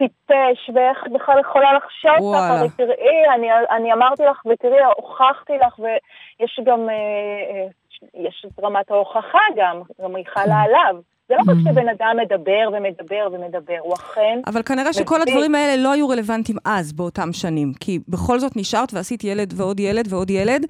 טיפש, 0.00 0.60
ואיך 0.74 0.98
את 1.06 1.12
בכלל 1.12 1.40
יכולה 1.40 1.72
לחשוב 1.72 2.34
ככה, 2.34 2.64
ותראי, 2.64 3.20
אני, 3.34 3.48
אני 3.76 3.92
אמרתי 3.92 4.22
לך, 4.22 4.46
ותראי, 4.46 4.84
הוכחתי 4.96 5.52
לך, 5.66 5.78
ויש 5.78 6.60
גם, 6.64 6.80
אה, 6.88 6.94
אה, 6.94 7.66
יש 8.14 8.46
את 8.46 8.64
רמת 8.64 8.90
ההוכחה 8.90 9.44
גם, 9.56 9.76
גם 10.02 10.16
היא 10.16 10.24
חלה 10.34 10.44
כן. 10.44 10.52
עליו. 10.52 11.00
זה 11.28 11.34
לא 11.36 11.42
רק 11.52 11.56
mm. 11.56 11.70
שבן 11.70 11.88
אדם 11.88 12.16
מדבר 12.22 12.68
ומדבר 12.72 13.28
ומדבר, 13.32 13.76
הוא 13.80 13.94
אכן... 13.94 14.38
אבל 14.46 14.62
כנראה 14.62 14.92
שכל 14.92 15.22
הדברים 15.22 15.54
האלה 15.54 15.82
לא 15.82 15.92
היו 15.92 16.08
רלוונטיים 16.08 16.58
אז, 16.64 16.92
באותם 16.92 17.32
שנים. 17.32 17.72
כי 17.80 17.98
בכל 18.08 18.38
זאת 18.38 18.52
נשארת 18.56 18.94
ועשית 18.94 19.24
ילד 19.24 19.52
ועוד 19.56 19.80
ילד 19.80 20.12
ועוד 20.12 20.30
ילד, 20.30 20.62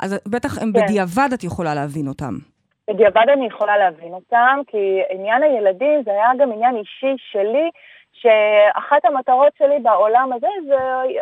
אז 0.00 0.20
בטח 0.28 0.62
הם 0.62 0.72
כן. 0.72 0.82
בדיעבד 0.82 1.28
את 1.34 1.44
יכולה 1.44 1.74
להבין 1.74 2.08
אותם. 2.08 2.34
בדיעבד 2.90 3.26
אני 3.32 3.46
יכולה 3.46 3.78
להבין 3.78 4.12
אותם, 4.12 4.60
כי 4.66 5.00
עניין 5.10 5.42
הילדים 5.42 6.02
זה 6.04 6.10
היה 6.10 6.30
גם 6.38 6.52
עניין 6.52 6.76
אישי 6.76 7.14
שלי, 7.32 7.70
שאחת 8.20 9.04
המטרות 9.04 9.52
שלי 9.58 9.78
בעולם 9.82 10.30
הזה 10.32 10.46
זה, 10.66 10.74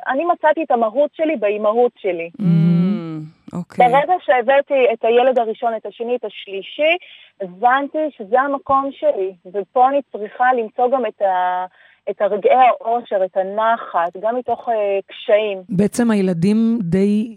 אני 0.09 0.25
מצאתי 0.25 0.63
את 0.63 0.71
המהות 0.71 1.11
שלי 1.15 1.37
באימהות 1.37 1.93
שלי. 1.99 2.31
Mm, 2.41 3.53
אוקיי. 3.53 3.89
ברגע 3.89 4.15
שהבאתי 4.25 4.75
את 4.93 5.05
הילד 5.05 5.39
הראשון, 5.39 5.73
את 5.77 5.87
השני, 5.87 6.17
את 6.17 6.25
השלישי, 6.25 6.97
הבנתי 7.41 7.99
שזה 8.17 8.41
המקום 8.41 8.91
שלי, 8.93 9.33
ופה 9.47 9.89
אני 9.89 10.01
צריכה 10.13 10.45
למצוא 10.59 10.91
גם 10.91 11.07
את 11.07 11.23
ה... 11.23 11.65
את 12.11 12.21
הרגעי 12.21 12.53
האושר, 12.55 13.25
את 13.25 13.37
הנחת, 13.37 14.17
גם 14.21 14.37
מתוך 14.37 14.69
uh, 14.69 14.73
קשיים. 15.07 15.59
בעצם 15.69 16.11
הילדים 16.11 16.79
די 16.83 17.37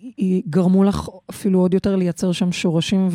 גרמו 0.49 0.83
לך 0.83 1.09
אפילו 1.29 1.59
עוד 1.59 1.73
יותר 1.73 1.95
לייצר 1.95 2.31
שם 2.31 2.51
שורשים 2.51 3.07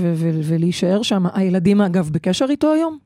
ולהישאר 0.51 1.03
שם. 1.03 1.23
הילדים, 1.35 1.81
אגב, 1.81 2.11
בקשר 2.13 2.45
איתו 2.51 2.73
היום? 2.73 2.99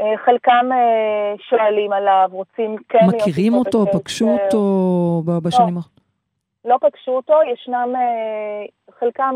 אה, 0.00 0.14
חלקם 0.24 0.66
אה, 0.72 1.34
שואלים 1.48 1.92
עליו, 1.92 2.28
רוצים 2.32 2.76
כן 2.88 2.98
להיות 2.98 3.14
מכירים 3.14 3.54
אותו, 3.54 3.82
בקשר. 3.82 3.98
פגשו 3.98 4.28
אותו 4.28 5.22
ב- 5.24 5.38
בשנים 5.38 5.76
האחרונות? 5.76 6.00
לא 6.64 6.76
פגשו 6.80 7.10
אותו, 7.12 7.34
ישנם 7.52 7.92
אה, 7.96 8.64
חלקם 9.00 9.34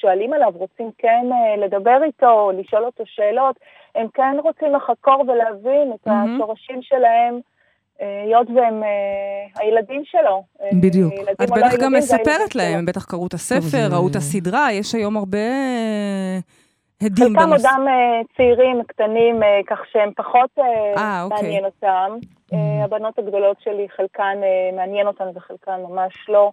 שואלים 0.00 0.32
עליו, 0.32 0.52
רוצים 0.54 0.90
כן 0.98 1.26
לדבר 1.58 1.98
איתו, 2.04 2.50
לשאול 2.58 2.84
אותו 2.84 3.04
שאלות, 3.06 3.56
הם 3.94 4.06
כן 4.14 4.36
רוצים 4.42 4.74
לחקור 4.74 5.24
ולהבין 5.28 5.92
את 5.94 6.06
מהמם. 6.06 6.34
השורשים 6.34 6.82
שלהם, 6.82 7.40
היות 8.00 8.48
והם 8.56 8.82
אה, 8.82 8.88
הילדים 9.62 10.02
שלו. 10.04 10.42
בדיוק. 10.72 11.12
את 11.42 11.50
לא 11.50 11.56
בטח 11.56 11.76
גם 11.80 11.92
מספרת 11.92 12.54
להם. 12.54 12.78
הם 12.78 12.86
בטח 12.86 13.04
קראו 13.04 13.26
את 13.26 13.34
הספר, 13.34 13.88
ראו 13.92 14.08
את 14.08 14.16
הסדרה, 14.16 14.72
יש 14.72 14.94
היום 14.94 15.16
הרבה 15.16 15.38
הדים 17.02 17.38
חלקם. 17.38 17.52
עודם 17.52 17.84
אה, 17.88 18.20
צעירים, 18.36 18.82
קטנים, 18.86 19.42
אה, 19.42 19.60
כך 19.66 19.78
שהם 19.92 20.10
פחות 20.16 20.50
אה, 20.58 20.64
אה, 20.96 21.22
אוקיי. 21.22 21.42
מעניין 21.42 21.64
אותם. 21.64 22.10
אה, 22.52 22.84
הבנות 22.84 23.18
הגדולות 23.18 23.56
שלי, 23.64 23.86
חלקן 23.96 24.38
מעניין 24.76 25.06
אותן 25.06 25.24
וחלקן 25.34 25.80
ממש 25.88 26.12
לא. 26.28 26.52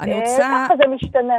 אני 0.00 0.14
רוצה... 0.14 0.64
ככה 0.66 0.74
זה 0.76 0.88
משתנה, 0.94 1.34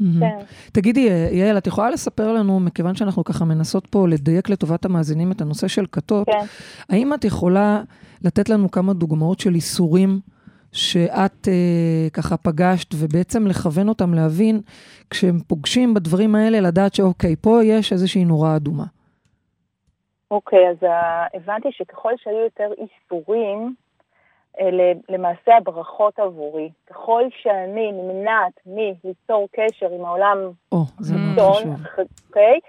מהמם. 0.00 0.20
כן. 0.20 0.44
תגידי, 0.72 1.08
יעל, 1.32 1.58
את 1.58 1.66
יכולה 1.66 1.90
לספר 1.90 2.32
לנו, 2.32 2.60
מכיוון 2.60 2.94
שאנחנו 2.94 3.24
ככה 3.24 3.44
מנסות 3.44 3.86
פה 3.86 4.08
לדייק 4.08 4.48
לטובת 4.48 4.84
המאזינים 4.84 5.32
את 5.32 5.40
הנושא 5.40 5.68
של 5.68 5.86
כתות, 5.92 6.26
כן. 6.26 6.44
האם 6.90 7.14
את 7.14 7.24
יכולה 7.24 7.82
לתת 8.24 8.48
לנו 8.48 8.70
כמה 8.70 8.92
דוגמאות 8.92 9.40
של 9.40 9.54
איסורים 9.54 10.20
שאת 10.72 11.48
אה, 11.48 12.10
ככה 12.12 12.36
פגשת, 12.36 12.94
ובעצם 12.94 13.46
לכוון 13.46 13.88
אותם 13.88 14.14
להבין, 14.14 14.60
כשהם 15.10 15.38
פוגשים 15.48 15.94
בדברים 15.94 16.34
האלה, 16.34 16.60
לדעת 16.60 16.94
שאוקיי, 16.94 17.36
פה 17.36 17.64
יש 17.64 17.92
איזושהי 17.92 18.24
נורה 18.24 18.56
אדומה. 18.56 18.84
אוקיי, 20.30 20.68
אז 20.70 20.76
אה, 20.82 21.26
הבנתי 21.34 21.68
שככל 21.72 22.12
שהיו 22.16 22.44
יותר 22.44 22.70
איסורים, 22.78 23.74
אלה 24.60 24.92
למעשה 25.08 25.56
הברכות 25.56 26.18
עבורי. 26.18 26.70
ככל 26.86 27.22
שאני 27.42 27.92
נמנעת 27.92 28.52
מליצור 28.66 29.48
קשר 29.52 29.86
עם 29.92 30.04
העולם 30.04 30.38
החיצון. 30.72 31.74
אוקיי? 32.28 32.60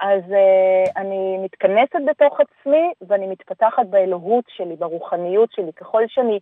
אז 0.00 0.22
uh, 0.22 0.92
אני 0.96 1.38
מתכנסת 1.44 2.00
בתוך 2.10 2.38
עצמי 2.40 2.92
ואני 3.08 3.26
מתפתחת 3.26 3.86
באלוהות 3.90 4.44
שלי, 4.56 4.76
ברוחניות 4.76 5.52
שלי. 5.52 5.72
ככל 5.72 6.02
שאני 6.08 6.38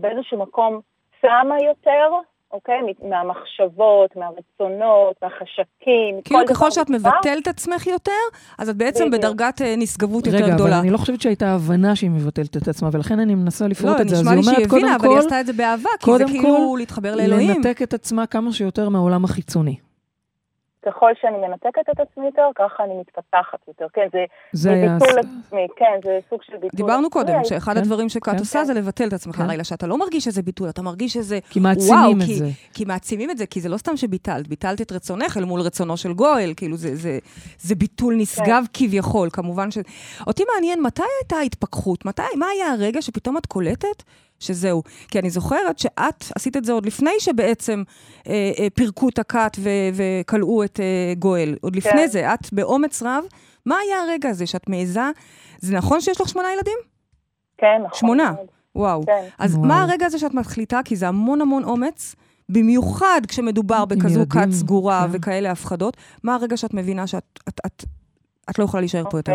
באיזשהו 0.00 0.38
מקום 0.38 0.80
שמה 1.20 1.54
יותר, 1.68 2.10
אוקיי? 2.52 2.80
מהמחשבות, 3.02 4.16
מהרצונות, 4.16 5.16
מהחשקים, 5.22 6.22
כאילו 6.24 6.40
כל 6.40 6.54
ככל 6.54 6.70
שאת. 6.70 6.90
מבטלת 6.90 7.48
עצמך 7.48 7.86
יותר, 7.86 8.12
אז 8.58 8.68
את 8.68 8.76
בעצם 8.76 9.04
בדיוק. 9.10 9.22
בדרגת 9.22 9.62
אה, 9.62 9.74
נשגבות 9.76 10.26
יותר 10.26 10.38
רגע, 10.38 10.46
אבל 10.46 10.54
גדולה. 10.54 10.80
אני 10.80 10.90
לא 10.90 10.98
חושבת 10.98 11.20
שהייתה 11.20 11.54
הבנה 11.54 11.96
שהיא 11.96 12.10
מבטלת 12.10 12.56
את 12.56 12.68
עצמה, 12.68 12.88
ולכן 12.92 13.18
אני 13.18 13.34
מנסה 13.34 13.64
לא, 13.64 13.70
לפרוט 13.70 14.00
את 14.00 14.08
זה. 14.08 14.14
אז 14.14 14.20
נשמע 14.20 14.34
לי 14.34 14.42
שהיא 14.42 14.54
הבינה, 14.54 14.68
קודם 14.70 14.86
אבל 14.86 15.08
היא 15.08 15.16
כל, 15.16 15.18
עשתה 15.18 15.40
את 15.40 15.46
זה 15.46 15.52
באהבה, 15.52 15.90
כי 15.98 16.10
זה 16.12 16.18
קודם 16.18 16.26
כאילו 16.26 16.68
כל, 16.70 16.76
להתחבר 16.78 17.14
לאלוהים. 17.16 17.50
לנתק 17.50 17.82
את 17.82 17.94
עצמה 17.94 18.26
כמה 18.26 18.52
שיותר 18.52 18.88
מהעולם 18.88 19.24
החיצוני. 19.24 19.76
ככל 20.86 21.10
שאני 21.20 21.36
מנתקת 21.48 21.90
את 21.92 22.00
עצמי 22.00 22.26
יותר, 22.26 22.48
ככה 22.54 22.84
אני 22.84 22.94
מתפתחת 23.00 23.58
יותר. 23.68 23.86
כן, 23.92 24.06
זה, 24.12 24.24
זה 24.52 24.70
זה. 24.70 24.86
ביטול 25.04 25.18
עצמי, 25.18 25.66
כן, 25.76 25.98
זה 26.04 26.18
סוג 26.30 26.42
של 26.42 26.52
ביטול 26.52 26.70
דיברנו 26.74 27.06
עצמי. 27.06 27.10
קודם, 27.10 27.44
שאחד 27.44 27.72
כן, 27.72 27.78
הדברים 27.78 28.08
שכת 28.08 28.32
כן. 28.32 28.38
עושה 28.38 28.64
זה 28.64 28.74
לבטל 28.74 29.08
את 29.08 29.12
עצמך. 29.12 29.36
כן. 29.36 29.42
הרי 29.42 29.64
שאתה 29.64 29.86
לא 29.86 29.98
מרגיש 29.98 30.24
שזה 30.24 30.42
ביטול, 30.42 30.68
אתה 30.68 30.82
מרגיש 30.82 31.12
שזה... 31.12 31.38
כי 31.50 31.60
מעצימים 31.60 31.98
וואו, 31.98 32.12
את 32.12 32.26
כי- 32.26 32.34
זה. 32.34 32.48
כי 32.74 32.84
מעצימים 32.84 33.30
את 33.30 33.38
זה, 33.38 33.46
כי 33.46 33.60
זה 33.60 33.68
לא 33.68 33.76
סתם 33.76 33.96
שביטלת, 33.96 34.48
ביטלת 34.48 34.80
את 34.80 34.92
רצונך 34.92 35.36
אל 35.36 35.44
מול 35.44 35.60
רצונו 35.60 35.96
של 35.96 36.12
גואל, 36.12 36.52
כאילו 36.56 36.76
זה, 36.76 36.96
זה, 36.96 37.18
זה 37.58 37.74
ביטול 37.74 38.14
נשגב 38.16 38.64
כביכול, 38.72 39.28
כמובן 39.32 39.70
ש... 39.70 39.78
אותי 40.26 40.42
מעניין, 40.54 40.82
מתי 40.82 41.02
הייתה 41.20 41.36
ההתפכחות? 41.36 42.04
מתי, 42.04 42.22
מה 42.38 42.46
היה 42.46 42.72
הרגע 42.72 43.02
שפתאום 43.02 43.36
את 43.36 43.46
קולטת 43.46 44.02
שזהו? 44.40 44.82
כי 45.08 45.18
אני 45.18 45.30
זוכרת 45.30 45.78
שאת 45.78 46.24
עשית 46.36 46.56
את 46.56 46.64
זה 46.64 46.72
עוד 46.72 46.86
לפני 46.86 47.10
שבעצם 47.18 47.82
אה, 48.26 48.52
אה, 48.58 48.70
פירקו 48.74 49.08
את 49.08 49.18
הכת 49.18 49.56
וכלאו 49.94 50.64
את 50.64 50.80
אה, 50.80 51.14
גואל. 51.18 51.56
עוד 51.60 51.76
לפני 51.76 51.92
כן. 51.92 52.06
זה, 52.06 52.34
את 52.34 52.52
באומץ 52.52 53.02
רב, 53.02 53.24
מה 53.66 53.76
היה 53.78 54.02
הרגע 54.02 54.28
הזה 54.28 54.46
שאת 54.46 54.68
מעיזה? 54.68 55.10
זה 55.58 55.74
נכון 55.74 56.00
שיש 56.00 56.20
לך 56.20 56.28
שמונה 56.28 56.48
ילדים? 56.52 56.78
כן, 57.58 57.82
נכון. 57.84 57.98
שמונה. 57.98 58.32
מאוד. 58.32 58.46
וואו. 58.76 59.06
כן. 59.06 59.24
אז 59.38 59.54
וואו. 59.54 59.66
מה 59.66 59.82
הרגע 59.82 60.06
הזה 60.06 60.18
שאת 60.18 60.34
מחליטה? 60.34 60.80
כי 60.84 60.96
זה 60.96 61.08
המון 61.08 61.40
המון 61.40 61.64
אומץ, 61.64 62.14
במיוחד 62.48 63.20
כשמדובר 63.28 63.84
בכזו 63.84 64.20
כת 64.30 64.50
סגורה 64.50 65.06
כן. 65.06 65.16
וכאלה 65.18 65.50
הפחדות. 65.50 65.96
מה 66.22 66.34
הרגע 66.34 66.56
שאת 66.56 66.74
מבינה 66.74 67.06
שאת 67.06 67.40
את, 67.48 67.60
את, 67.66 67.84
את 68.50 68.58
לא 68.58 68.64
יכולה 68.64 68.80
להישאר 68.80 69.04
פה 69.10 69.18
יותר? 69.18 69.32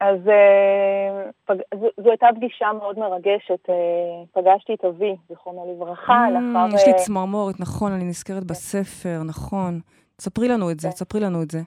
אז 0.00 0.28
אה, 0.28 1.30
פג... 1.44 1.54
זו, 1.80 1.86
זו 2.02 2.10
הייתה 2.10 2.26
פגישה 2.36 2.72
מאוד 2.78 2.98
מרגשת. 2.98 3.70
אה, 3.70 3.74
פגשתי 4.32 4.74
את 4.74 4.84
אבי, 4.84 5.16
זיכרונו 5.28 5.74
לברכה, 5.74 6.26
Mm, 6.26 6.30
לאחר... 6.30 6.74
יש 6.74 6.86
לי 6.86 6.92
אה, 6.92 6.98
צמרמורת, 6.98 7.60
נכון, 7.60 7.92
אני 7.92 8.04
נזכרת 8.04 8.44
בספר, 8.44 9.20
נכון. 9.26 9.80
ספרי 10.20 10.48
לנו 10.48 10.70
את 10.70 10.80
זה, 10.80 10.88
כן. 10.88 10.94
ספרי 10.94 11.20
לנו 11.20 11.42
את 11.42 11.50
זה. 11.50 11.58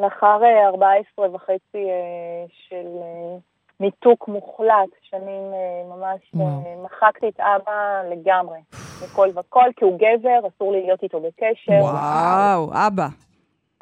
לאחר 0.00 0.40
אה, 0.44 0.68
14 0.68 1.34
וחצי 1.34 1.54
אה, 1.74 2.44
של 2.68 2.86
אה, 3.02 3.36
ניתוק 3.80 4.28
מוחלט, 4.28 4.90
שנים 5.02 5.52
אה, 5.54 5.96
ממש. 5.96 6.20
אה, 6.40 6.84
מחקתי 6.84 7.28
את 7.28 7.40
אבא 7.40 8.02
לגמרי, 8.10 8.58
מכל 9.04 9.28
וכל, 9.34 9.70
כי 9.76 9.84
הוא 9.84 9.98
גבר, 9.98 10.48
אסור 10.48 10.72
לי 10.72 10.82
להיות 10.82 11.02
איתו 11.02 11.20
בקשר. 11.20 11.72
וואו, 11.80 12.70
אבא. 12.86 13.06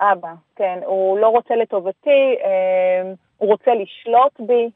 אבא, 0.00 0.32
כן, 0.56 0.78
הוא 0.86 1.18
לא 1.18 1.28
רוצה 1.28 1.54
לטובתי, 1.56 2.36
אה, 2.44 3.12
הוא 3.42 3.50
רוצה 3.50 3.70
לשלוט 3.74 4.40
בי. 4.40 4.70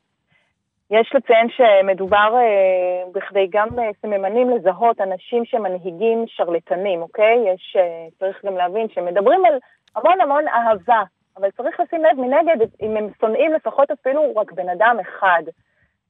יש 0.91 1.13
לציין 1.15 1.49
שמדובר 1.57 2.35
אה, 2.37 3.11
בכדי 3.13 3.47
גם 3.51 3.69
בסממנים 3.69 4.51
לזהות 4.51 5.01
אנשים 5.01 5.45
שמנהיגים 5.45 6.25
שרלטנים, 6.27 7.03
אוקיי? 7.03 7.37
יש, 7.55 7.77
אה, 7.79 8.07
צריך 8.19 8.45
גם 8.45 8.57
להבין 8.57 8.87
שמדברים 8.95 9.45
על 9.45 9.53
המון 9.97 10.21
המון 10.21 10.49
אהבה, 10.49 11.03
אבל 11.37 11.51
צריך 11.51 11.81
לשים 11.81 12.05
לב 12.05 12.21
מנגד, 12.21 12.67
אם 12.83 12.97
הם 12.97 13.09
שונאים 13.21 13.53
לפחות 13.53 13.91
אפילו 13.91 14.33
רק 14.37 14.53
בן 14.53 14.69
אדם 14.69 14.97
אחד. 15.01 15.43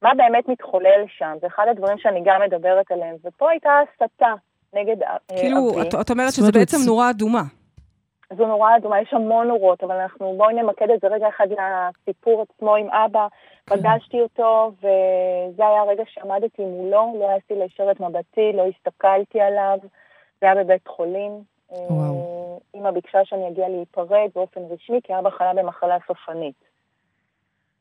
מה 0.01 0.13
באמת 0.13 0.47
מתחולל 0.47 1.05
שם? 1.17 1.33
זה 1.41 1.47
אחד 1.47 1.65
הדברים 1.69 1.97
שאני 1.97 2.21
גם 2.25 2.41
מדברת 2.41 2.91
עליהם. 2.91 3.15
ופה 3.23 3.49
הייתה 3.49 3.79
הסתה 3.79 4.33
נגד 4.73 5.03
אה, 5.03 5.17
כאילו, 5.39 5.69
אבי. 5.69 5.81
את, 5.81 5.95
את 6.01 6.09
אומרת 6.09 6.31
שזה 6.31 6.51
בעצם 6.51 6.77
נורה 6.85 7.09
אדומה. 7.09 7.43
זו 8.33 8.47
נורה 8.47 8.77
אדומה, 8.77 9.01
יש 9.01 9.13
המון 9.13 9.47
נורות, 9.47 9.83
אבל 9.83 9.95
אנחנו 9.95 10.33
בואי 10.37 10.53
נמקד 10.53 10.89
את 10.89 10.99
זה 10.99 11.07
רגע 11.07 11.29
אחד 11.29 11.47
לסיפור 11.51 12.41
עצמו 12.41 12.75
עם 12.75 12.89
אבא. 12.89 13.27
פגשתי 13.65 14.21
אותו, 14.21 14.71
וזה 14.77 15.67
היה 15.67 15.81
הרגע 15.81 16.03
שעמדתי 16.07 16.65
מולו, 16.65 17.15
לא 17.19 17.29
העזתי 17.29 17.55
להישאר 17.55 17.91
את 17.91 17.99
מבטי, 17.99 18.53
לא 18.53 18.67
הסתכלתי 18.67 19.41
עליו, 19.41 19.77
זה 20.41 20.51
היה 20.51 20.63
בבית 20.63 20.87
חולים. 20.87 21.31
וואו. 21.71 22.59
אימא 22.73 22.91
ביקשה 22.91 23.25
שאני 23.25 23.47
אגיע 23.47 23.69
להיפרד 23.69 24.29
באופן 24.35 24.61
רשמי, 24.69 24.99
כי 25.03 25.19
אבא 25.19 25.29
חלה 25.29 25.53
במחלה 25.53 25.97
סופנית. 26.07 26.55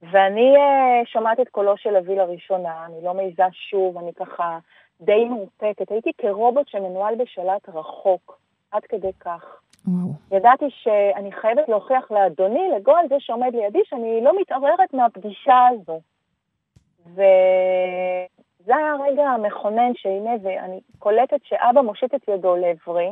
ואני 0.03 0.57
אה, 0.57 1.03
שומעת 1.05 1.41
את 1.41 1.49
קולו 1.49 1.77
של 1.77 1.97
אבי 1.97 2.17
לראשונה, 2.17 2.87
אני 2.87 3.05
לא 3.05 3.15
מעיזה 3.15 3.43
שוב, 3.53 3.99
אני 3.99 4.13
ככה 4.15 4.59
די 5.01 5.25
מאופקת. 5.25 5.91
הייתי 5.91 6.11
כרובוט 6.19 6.69
שמנוהל 6.69 7.15
בשלט 7.15 7.69
רחוק, 7.69 8.39
עד 8.71 8.83
כדי 8.83 9.13
כך. 9.21 9.61
וואו. 9.87 10.13
ידעתי 10.33 10.65
שאני 10.71 11.33
חייבת 11.33 11.69
להוכיח 11.69 12.11
לאדוני, 12.11 12.71
לגואל, 12.77 13.01
זה 13.09 13.15
שעומד 13.19 13.55
לידי, 13.55 13.79
שאני 13.85 14.21
לא 14.23 14.41
מתערערת 14.41 14.95
מהפגישה 14.95 15.67
הזו. 15.71 16.01
וזה 17.07 18.77
היה 18.77 18.93
הרגע 18.93 19.23
המכונן 19.23 19.93
שהנה, 19.95 20.31
ואני 20.43 20.81
קולטת 20.99 21.41
שאבא 21.45 21.81
מושיט 21.81 22.15
את 22.15 22.29
ידו 22.29 22.57
לעברי, 22.57 23.11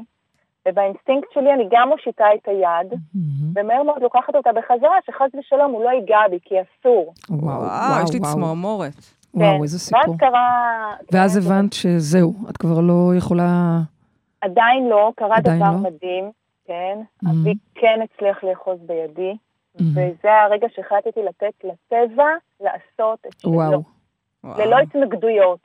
ובאינסטינקט 0.68 1.28
שלי 1.34 1.52
אני 1.52 1.64
גם 1.70 1.88
מושיטה 1.88 2.24
את 2.34 2.48
היד, 2.48 3.00
מהמם. 3.14 3.52
ומהר 3.54 3.82
מאוד 3.82 4.02
לוקחת 4.02 4.34
אותה 4.34 4.50
בחזרה, 4.52 4.96
שחס 5.06 5.30
ושלום 5.38 5.72
הוא 5.72 5.84
לא 5.84 5.90
ייגע 5.90 6.18
בי, 6.30 6.38
כי 6.42 6.54
אסור. 6.54 7.14
וואו, 7.30 7.60
וואו, 7.60 8.04
יש 8.04 8.12
לי 8.12 8.18
וואו. 8.18 8.32
צמרמורת. 8.32 8.92
וואו, 9.34 9.56
כן. 9.56 9.62
איזה 9.62 9.78
סיפור. 9.78 10.00
ואז 10.00 10.16
קרה... 10.18 10.94
ואז 11.12 11.36
הבנת 11.36 11.72
שזהו, 11.72 12.32
את 12.50 12.56
כבר 12.56 12.80
לא 12.80 13.12
יכולה... 13.18 13.78
עדיין 14.40 14.88
לא, 14.88 15.12
קרה 15.16 15.36
עדיין 15.36 15.58
דבר 15.58 15.70
לא? 15.70 15.78
מדהים, 15.78 16.30
כן. 16.64 16.98
Mhm. 17.24 17.28
אבי 17.30 17.54
כן 17.74 18.00
הצליח 18.02 18.44
לאחוז 18.44 18.78
בידי, 18.80 19.32
Mhm. 19.76 19.82
וזה 19.94 20.40
הרגע 20.42 20.66
שהחלטתי 20.74 21.22
לתת 21.22 21.64
לטבע 21.64 22.28
לעשות 22.60 23.26
את 23.26 23.40
שלו. 23.40 23.52
וואו. 23.52 23.82
ללא 24.58 24.78
התנגדויות. 24.78 25.58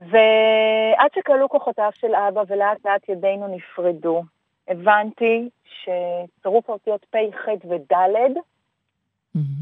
ועד 0.00 1.10
שכלו 1.14 1.48
כוחותיו 1.48 1.90
של 1.94 2.14
אבא 2.14 2.42
ולאט 2.48 2.86
לאט 2.86 3.08
ידינו 3.08 3.48
נפרדו, 3.48 4.22
הבנתי 4.68 5.48
שצירוף 5.64 6.70
האותיות 6.70 7.04
פ', 7.10 7.16
ח' 7.36 7.48
וד' 7.64 7.92
מהמם. 7.92 8.34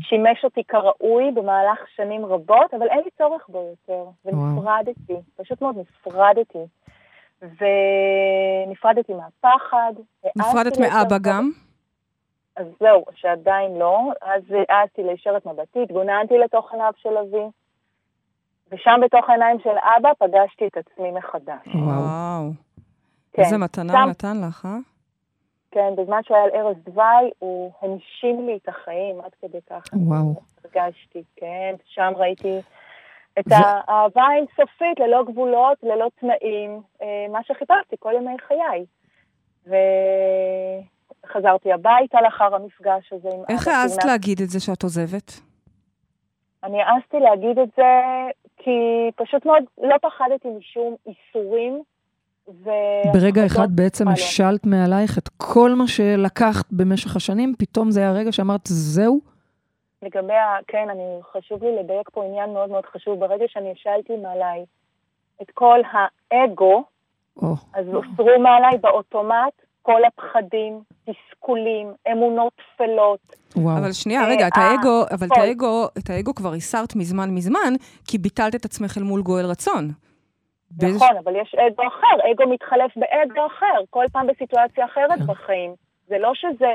שימש 0.01 0.45
אותי 0.45 0.65
כראוי 0.65 1.31
במהלך 1.35 1.79
שנים 1.97 2.25
רבות, 2.27 2.75
אבל 2.75 2.89
אין 2.89 3.01
לי 3.05 3.11
צורך 3.19 3.49
בו 3.49 3.71
יותר. 3.71 4.05
ונפרדתי, 4.25 5.15
פשוט 5.37 5.63
מאוד 5.63 5.77
נפרדתי. 5.79 6.59
ונפרדתי 7.43 9.13
מהפחד. 9.15 9.93
נפרדת 10.37 10.79
מאבא. 10.79 11.19
גם? 11.19 11.51
אז 12.57 12.67
זהו, 12.81 13.05
שעדיין 13.15 13.79
לא. 13.79 14.13
אז 14.23 14.43
העזתי 14.69 15.03
להישאר 15.03 15.37
את 15.37 15.47
מבטי, 15.47 15.83
התגוננתי 15.83 16.39
לתוך 16.39 16.73
עיניו 16.73 16.93
של 16.97 17.17
אבי, 17.17 17.47
ושם 18.73 19.01
בתוך 19.05 19.29
העיניים 19.29 19.59
של 19.63 19.71
אבא 19.99 20.11
פגשתי 20.19 20.67
את 20.67 20.77
עצמי 20.77 21.11
מחדש. 21.11 21.67
וואו. 21.75 22.51
כן. 23.33 23.43
איזה 23.43 23.59
מתנה 23.59 24.03
הוא 24.03 24.11
נתן 24.11 24.37
לך, 24.49 24.67
אה? 24.67 24.79
כן, 25.71 25.95
בזמן 25.97 26.23
שהוא 26.23 26.37
היה 26.37 26.45
על 26.45 26.51
ערש 26.53 26.77
דווי, 26.77 27.31
הוא 27.39 27.73
הנשים 27.83 28.47
לי 28.47 28.59
את 28.63 28.69
החיים, 28.69 29.21
עד 29.21 29.31
כדי 29.43 29.59
כך. 29.71 29.85
וואו. 29.93 30.35
הרגשתי, 30.65 31.23
כן, 31.37 31.75
שם 31.85 32.13
ראיתי 32.17 32.61
את 33.39 33.47
ו- 33.47 33.55
האהבה 33.55 34.23
האינסופית, 34.23 35.01
ללא 35.01 35.25
גבולות, 35.25 35.79
ללא 35.83 36.09
תנאים, 36.21 36.81
אה, 37.03 37.27
מה 37.33 37.39
שחיפשתי 37.43 37.97
כל 37.99 38.13
ימי 38.17 38.37
חיי. 38.49 38.85
וחזרתי 41.27 41.73
הביתה 41.73 42.21
לאחר 42.21 42.55
המפגש 42.55 43.13
הזה 43.13 43.29
עם. 43.33 43.45
איך. 43.49 43.69
העזת 43.69 44.05
להגיד 44.05 44.41
את 44.41 44.49
זה 44.49 44.61
שאת 44.61 44.83
עוזבת? 44.83 45.41
אני 46.65 46.83
העזתי 46.83 47.17
להגיד 47.21 47.59
את 47.59 47.69
זה 47.77 48.01
כי 48.57 48.71
פשוט 49.17 49.47
מאוד 49.47 49.63
לא 49.83 49.97
פחדתי 50.03 50.49
משום 50.49 50.95
איסורים. 51.07 51.83
ו... 52.49 52.71
ברגע 53.13 53.47
אחד 53.47 53.59
הפחדות 53.59 53.71
בעצם 53.71 54.09
לא. 54.09 54.13
השלת 54.13 54.67
מעלייך 54.67 55.19
את 55.19 55.29
כל 55.29 55.71
מה 55.75 55.87
שלקחת 55.87 56.73
במשך 56.73 57.17
השנים, 57.17 57.55
פתאום 57.59 57.91
זה 57.91 58.01
היה 58.01 58.11
הרגע 58.11 58.33
שאמרת, 58.33 58.61
זהו? 58.65 59.32
לגבי 60.03 60.35
ה... 60.35 60.59
כן, 60.67 60.91
אני, 60.91 61.19
חשוב 61.33 61.65
לי 61.65 61.77
לדייק 61.77 62.11
פה 62.11 62.25
עניין 62.25 62.53
מאוד 62.53 62.71
מאוד 62.71 62.87
חשוב. 62.87 63.21
ברגע 63.21 63.45
שאני 63.49 63.73
השלתי 63.73 64.17
מעליי 64.17 64.65
את 65.43 65.51
כל 65.55 65.81
האגו, 65.93 66.85
או, 67.37 67.55
אז 67.75 67.87
הוסרו 67.87 68.39
מעליי 68.39 68.79
באוטומט 68.81 69.53
כל 69.83 70.01
הפחדים, 70.05 70.81
תסכולים, 71.05 71.93
אמונות 72.13 72.53
טפלות. 72.57 73.21
וואו. 73.57 73.79
אבל 73.79 73.93
שנייה, 73.93 74.21
אה, 74.21 74.29
רגע, 74.29 74.49
את 74.49 74.59
אה, 74.59 74.63
האגו, 74.63 75.03
אבל 75.11 75.27
את 75.27 75.33
הכל. 75.33 75.41
האגו, 75.41 75.87
את 75.99 76.11
האגו 76.11 76.35
כבר 76.35 76.53
הסרת 76.53 76.97
מזמן 76.97 77.31
מזמן, 77.31 77.73
כי 78.09 78.19
ביטלת 78.19 78.55
את 78.55 78.65
עצמך 78.65 78.99
אל 78.99 79.03
מול 79.03 79.23
גואל 79.23 79.47
רצון. 79.47 79.89
נכון, 80.83 81.17
אבל 81.25 81.37
יש 81.37 81.55
אגו 81.55 81.83
אחר, 81.89 82.31
אגו 82.33 82.53
מתחלף 82.53 82.91
באגו 82.97 83.47
אחר, 83.47 83.85
כל 83.91 84.05
פעם 84.13 84.27
בסיטואציה 84.27 84.85
אחרת 84.85 85.19
כן. 85.19 85.27
בחיים. 85.27 85.75
זה 86.09 86.19
לא 86.19 86.33
שזה 86.35 86.73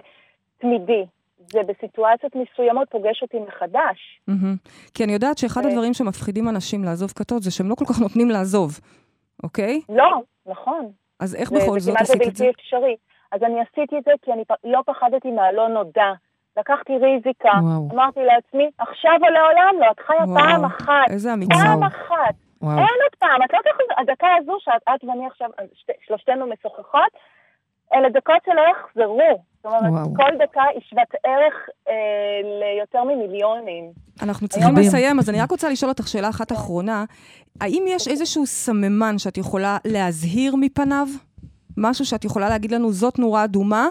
תמידי, 0.57 1.05
זה 1.37 1.59
בסיטואציות 1.67 2.33
מסוימות 2.35 2.89
פוגש 2.91 3.21
אותי 3.21 3.37
מחדש. 3.39 4.21
מהמם. 4.27 4.55
כי 4.93 5.03
אני 5.03 5.13
יודעת 5.13 5.37
שאחד 5.37 5.61
אה. 5.65 5.69
הדברים 5.69 5.93
שמפחידים 5.93 6.49
אנשים 6.49 6.83
לעזוב 6.83 7.11
כתות 7.15 7.43
זה 7.43 7.51
שהם 7.51 7.69
לא 7.69 7.75
כל 7.75 7.85
כך 7.85 7.99
נותנים 8.01 8.29
לעזוב, 8.29 8.79
אוקיי? 9.43 9.81
לא, 9.89 10.21
נכון. 10.45 10.91
אז 11.19 11.35
איך 11.35 11.49
זה- 11.49 11.55
בכל 11.55 11.79
זה 11.79 11.85
זאת 11.91 11.97
כמעט 11.97 12.01
עשית 12.09 12.27
את 12.27 12.35
זה? 12.35 12.45
בלתי 12.45 12.61
אפשרי. 12.61 12.95
אז 13.31 13.43
אני 13.43 13.55
עשיתי 13.61 13.97
את 13.97 14.03
זה 14.03 14.11
כי 14.21 14.31
אני 14.33 14.45
פ- 14.45 14.63
לא 14.65 14.81
פחדתי 14.85 15.31
מהלא 15.31 15.67
נודע. 15.69 16.11
לקחתי 16.57 16.93
ריזיקה, 16.97 17.49
וואו. 17.63 17.89
אמרתי 17.93 18.19
לעצמי, 18.19 18.69
עכשיו 18.77 19.11
או 19.21 19.29
לעולם 19.33 19.75
לא, 19.81 19.91
את 19.91 19.99
חיה 19.99 20.17
וואו, 20.25 20.35
פעם 20.43 20.65
אחת. 20.65 21.09
איזה 21.09 21.33
אמיצה. 21.33 21.53
פעם. 21.53 21.83
אחת. 21.83 22.35
וואו. 22.61 22.77
אין 22.77 22.97
עוד 23.03 23.15
פעם, 23.19 23.43
את 23.45 23.53
לא 23.53 23.59
תחזור, 23.59 23.87
הדקה 23.97 24.27
הזו 24.41 24.53
שאת 24.59 24.81
את 24.95 25.03
ואני 25.03 25.25
עכשיו, 25.27 25.49
שלושתנו 26.07 26.47
משוחחות, 26.47 27.11
אלה 27.93 28.09
דקות 28.09 28.35
שלא 28.45 28.61
יחזרו. 28.71 29.43
אומרת, 29.67 29.91
וואו. 29.91 30.13
כל 30.15 30.37
דקה 30.43 30.61
היא 30.73 30.81
שוות 30.89 31.07
ערך 31.23 31.69
אה, 31.89 31.93
ליותר 32.59 33.03
ממיליונים. 33.03 33.91
אנחנו 34.23 34.47
צריכים. 34.47 34.75
לסיים, 34.77 35.19
אז 35.19 35.29
אני 35.29 35.41
רק 35.41 35.51
רוצה 35.51 35.69
לשאול 35.69 35.89
אותך 35.91 36.07
שאלה 36.07 36.29
אחת 36.29 36.51
אחרונה. 36.51 37.05
האם 37.61 37.83
יש 37.87 38.07
איזשהו 38.07 38.45
סממן 38.45 39.17
שאת 39.17 39.37
יכולה 39.37 39.77
להזהיר 39.85 40.55
מפניו? 40.55 41.07
משהו 41.77 42.05
שאת 42.05 42.25
יכולה 42.25 42.49
להגיד 42.49 42.71
לנו, 42.71 42.91
זאת 42.91 43.19
נורה 43.19 43.43
אדומה, 43.43 43.87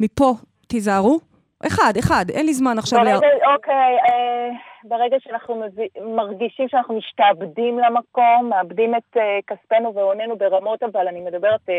מפה 0.00 0.32
תיזהרו? 0.68 1.18
אחד, 1.66 1.92
אחד, 1.98 2.24
אין 2.32 2.46
לי 2.46 2.54
זמן 2.54 2.78
עכשיו... 2.78 2.98
ברגע, 2.98 3.12
לה- 3.14 3.54
אוקיי, 3.54 3.96
אה, 4.08 4.48
ברגע 4.84 5.16
שאנחנו 5.20 5.54
מביא, 5.60 5.88
מרגישים 6.16 6.68
שאנחנו 6.68 6.94
משתעבדים 6.98 7.78
למקום, 7.78 8.46
מאבדים 8.50 8.94
את 8.94 9.16
אה, 9.16 9.22
כספנו 9.46 9.94
והוננו 9.94 10.36
ברמות, 10.38 10.82
אבל 10.82 11.08
אני 11.08 11.20
מדברת 11.20 11.60
אה, 11.68 11.74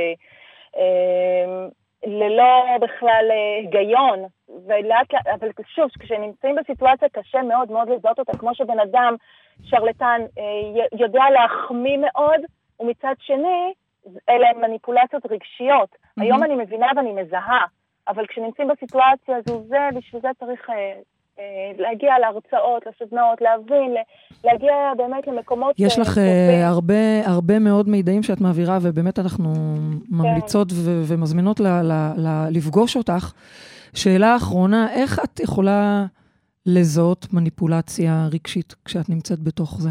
אה, 0.77 1.67
ללא 2.05 2.77
בכלל 2.81 3.25
אה, 3.31 3.57
היגיון, 3.57 4.19
ולאט 4.67 5.13
לאט, 5.13 5.27
אבל 5.27 5.49
שוב, 5.67 5.89
כשנמצאים 5.99 6.55
בסיטואציה 6.55 7.09
קשה 7.09 7.41
מאוד 7.41 7.71
מאוד 7.71 7.89
לזהות 7.89 8.19
אותה, 8.19 8.37
כמו 8.37 8.55
שבן 8.55 8.79
אדם, 8.79 9.15
שרלטן, 9.63 10.21
אה, 10.37 10.85
יודע 10.99 11.23
להחמיא 11.33 11.97
מאוד, 11.97 12.39
ומצד 12.79 13.15
שני, 13.19 13.73
אלה 14.29 14.49
הן 14.49 14.61
מניפולציות 14.61 15.25
רגשיות. 15.25 15.95
מהמם. 16.17 16.31
היום 16.31 16.43
אני 16.43 16.55
מבינה 16.55 16.87
ואני 16.95 17.13
מזהה, 17.13 17.65
אבל 18.07 18.25
כשנמצאים 18.27 18.67
בסיטואציה 18.67 19.37
הזו, 19.37 19.63
זה, 19.67 19.77
בשביל 19.95 20.21
זה 20.21 20.27
צריך 20.39 20.69
אה, 20.69 20.93
להגיע 21.77 22.19
להרצאות, 22.19 22.83
לסדנאות, 22.87 23.41
להבין, 23.41 23.95
להגיע 24.43 24.73
באמת 24.97 25.27
למקומות... 25.27 25.75
יש 25.79 25.97
אה, 25.97 26.01
לך. 26.01 26.17
אה, 26.17 26.67
הרבה, 26.67 27.25
הרבה 27.25 27.59
מאוד 27.59 27.89
מידעים 27.89 28.23
שאת 28.23 28.41
מעבירה, 28.41 28.77
ובאמת 28.81 29.19
אנחנו 29.19 29.49
ממליצות 30.09 30.67
ו- 30.71 31.03
ומזמינות 31.07 31.59
ל- 31.59 31.81
ל- 31.81 32.13
ל- 32.17 32.47
לפגוש 32.51 32.97
אותך. 32.97 33.33
שאלה 33.95 34.35
אחרונה, 34.35 34.87
איך 34.93 35.19
את 35.23 35.39
יכולה 35.39 36.05
לזהות 36.65 37.27
מניפולציה 37.33 38.27
רגשית 38.31 38.75
כשאת 38.85 39.09
נמצאת 39.09 39.39
בתוך 39.39 39.81
זה? 39.81 39.89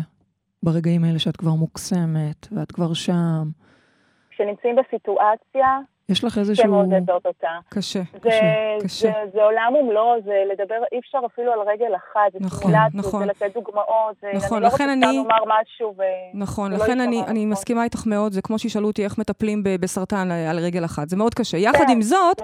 ברגעים 0.62 1.04
האלה 1.04 1.18
שאת 1.18 1.36
כבר 1.36 1.50
מוקסמת, 1.50 2.46
ואת 2.52 2.72
כבר 2.72 2.94
שם. 2.94 3.50
כשנמצאים 4.30 4.76
בסיטואציה, 4.76 5.78
יש 6.10 6.24
לך 6.24 6.32
קשה 6.32 6.40
איזשהו... 6.40 6.82
לזהות 6.82 7.26
אותה. 7.26 7.48
קשה. 7.68 8.02
זה, 8.22 8.30
קשה. 8.84 9.06
זה, 9.06 9.12
זה 9.32 9.42
עולם 9.44 9.72
ומלואו, 9.80 10.20
זה 10.24 10.42
לדבר, 10.52 10.74
אי 10.92 10.98
אפשר 10.98 11.18
אפילו 11.26 11.52
על 11.52 11.58
רגל 11.60 11.96
אחת, 11.96 12.32
זה 12.32 12.38
נכון, 12.40 12.58
סימולציות, 12.58 12.94
נכון. 13.06 13.20
זה 13.20 13.26
לתת 13.26 13.54
דוגמאות, 13.54 14.16
זה, 14.22 14.28
נכון, 14.34 14.56
אני 14.56 14.64
לא 14.64 14.68
רוצה 14.68 14.84
אני- 14.84 15.16
לומר 15.16 15.44
משהו 15.60 15.94
ו... 15.98 16.02
נכון, 16.34 16.70
זה 16.72 16.78
לא 16.78 16.84
לכן 16.84 16.92
יישמע 17.00 17.04
אני, 17.04 17.22
אני. 17.26 17.46
מסכימה 17.46 17.84
איתך 17.84 18.02
מאוד, 18.06 18.32
זה 18.32 18.42
כמו 18.42 18.58
שישאלו 18.58 18.86
אותי 18.86 19.04
איך 19.04 19.18
מטפלים 19.18 19.62
בסרטן 19.64 20.30
על 20.30 20.58
רגל 20.58 20.84
אחת, 20.84 21.08
זה 21.08 21.16
מאוד 21.16 21.34
קשה. 21.34 21.56
יחד 21.58 21.78
כן. 21.86 21.90
עם 21.92 22.02
זאת, 22.02 22.42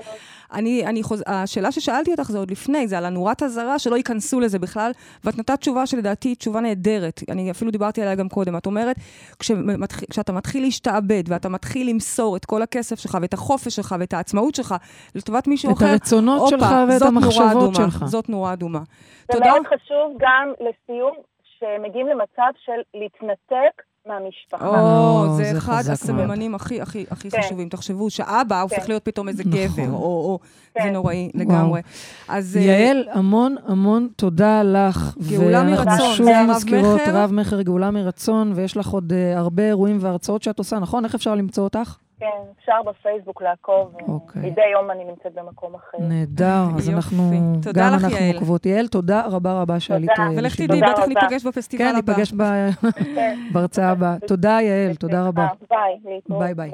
אני, 0.52 0.86
אני 0.86 1.02
חוז... 1.02 1.22
השאלה 1.26 1.72
ששאלתי 1.72 2.10
אותך 2.10 2.30
זה 2.30 2.38
עוד 2.38 2.50
לפני, 2.50 2.88
זה 2.88 2.98
על 2.98 3.04
הנורת 3.04 3.42
אזהרה, 3.42 3.78
שלא 3.78 3.96
ייכנסו 3.96 4.40
לזה 4.40 4.58
בכלל, 4.58 4.90
ואת 5.24 5.38
נתת 5.38 5.60
תשובה 5.60 5.86
שלדעתי 5.86 6.28
היא 6.28 6.36
תשובה 6.36 6.60
נהדרת. 6.60 7.20
אני 7.30 7.50
אפילו 7.50 7.70
דיברתי 7.70 8.02
עליה 8.02 8.14
גם 8.14 8.28
קודם. 8.28 8.56
את 8.56 8.66
אומרת, 8.66 8.96
כשמתח... 9.38 10.00
כשאתה 10.10 10.32
מתחיל 10.32 10.62
להשתעבד, 10.62 11.22
ואתה 11.28 11.48
מתחיל 11.48 11.90
למסור 11.90 12.36
את 12.36 12.44
כל 12.44 12.62
הכסף 12.62 12.98
שלך, 12.98 13.18
ואת 13.22 13.34
החופש 13.56 13.76
שלך, 13.76 13.94
ואת 14.00 14.12
העצמאות 14.12 14.54
שלך, 14.54 14.74
לטובת 15.14 15.46
מישהו 15.46 15.72
את 15.72 15.76
אחר, 15.76 15.86
הרצונות 15.86 16.40
הופה, 16.40 16.56
שלך 16.56 16.74
ואת 16.88 16.98
זאת 16.98 17.12
נורה 17.12 17.24
המחשבות 17.24 17.50
אדומה, 17.50 17.74
שלך. 17.74 18.04
זאת 18.04 18.28
נורה 18.28 18.52
אדומה. 18.52 18.78
זה 18.78 19.32
תודה. 19.32 19.46
מאוד 19.50 19.66
חשוב 19.66 20.16
גם 20.18 20.52
לסיום, 20.60 21.14
שמגיעים 21.58 22.06
למצב 22.06 22.50
של 22.64 22.80
להתנתק 22.94 23.82
מהמשפחה. 24.06 24.68
או, 24.68 25.26
זה 25.36 25.44
זה 25.44 25.58
אחד 25.58 25.82
הסממנים 25.92 26.54
הכי 26.54 26.80
הכי 26.80 27.06
הכי 27.10 27.30
כן. 27.30 27.42
חשובים. 27.42 27.68
תחשבו 27.68 28.10
שאבא 28.10 28.60
הופך 28.60 28.88
להיות 28.88 29.04
פתאום 29.04 29.28
איזה 29.28 29.42
נכון. 29.46 29.60
גבר, 29.60 29.92
או, 29.92 29.98
או, 29.98 30.38
זה 30.74 30.80
כן. 30.82 30.92
נוראי 30.92 31.30
לגמרי. 31.34 31.80
אז 32.28 32.56
אה, 32.56 32.62
יעל, 32.62 33.08
המון 33.12 33.56
המון 33.66 34.08
תודה 34.16 34.62
לך. 34.62 35.16
גאולה 35.30 35.58
ואנחנו 35.58 35.90
מרצון, 35.90 36.14
שוב 36.14 36.26
זה 36.26 36.38
הרב 36.38 36.50
מזכירות 36.50 37.00
מכר. 37.00 37.16
רב 37.16 37.32
מכר 37.32 37.62
גאולה 37.62 37.90
מרצון, 37.90 38.52
ויש 38.54 38.76
לך 38.76 38.88
עוד 38.88 39.12
uh, 39.12 39.38
הרבה 39.38 39.62
אירועים 39.62 39.98
והרצאות 40.00 40.42
שאת 40.42 40.58
עושה, 40.58 40.78
נכון? 40.78 41.04
איך 41.04 41.14
אפשר 41.14 41.34
למצוא 41.34 41.64
אותך? 41.64 41.96
כן, 42.18 42.26
אפשר 42.60 42.82
בפייסבוק 42.86 43.42
לעקוב. 43.42 43.94
אוקיי. 44.08 44.50
מדי 44.50 44.66
יום 44.72 44.90
אני 44.90 45.04
נמצאת 45.04 45.34
במקום 45.34 45.74
אחר. 45.74 45.98
נהדר, 46.00 46.64
אז. 46.76 46.88
אנחנו, 46.88 47.30
גם 47.74 47.94
אנחנו. 47.94 48.16
עוקבות. 48.34 48.66
יעל, 48.66 48.88
תודה 48.88 49.26
רבה 49.26 49.60
רבה 49.60 49.80
שעלית. 49.80 50.10
תודה. 50.16 50.28
אה, 50.28 50.34
ולך. 50.36 50.56
תדעי, 50.56 50.80
בטח. 50.80 51.02
ניפגש 51.08 51.46
בפסטיבל 51.46 51.84
כן, 51.84 51.96
הבא. 51.96 52.12
ניפגש 52.12 52.32
כן. 52.32 53.38
בהרצאה 53.52 53.90
הבאה. 53.90 54.16
תודה, 54.26 54.58
יעל, 54.62 54.94
תודה 54.96 55.26
רבה. 55.26 55.46
אה, 55.72 55.76
ביי. 56.04 56.20
ביי, 56.28 56.54
ביי. 56.54 56.70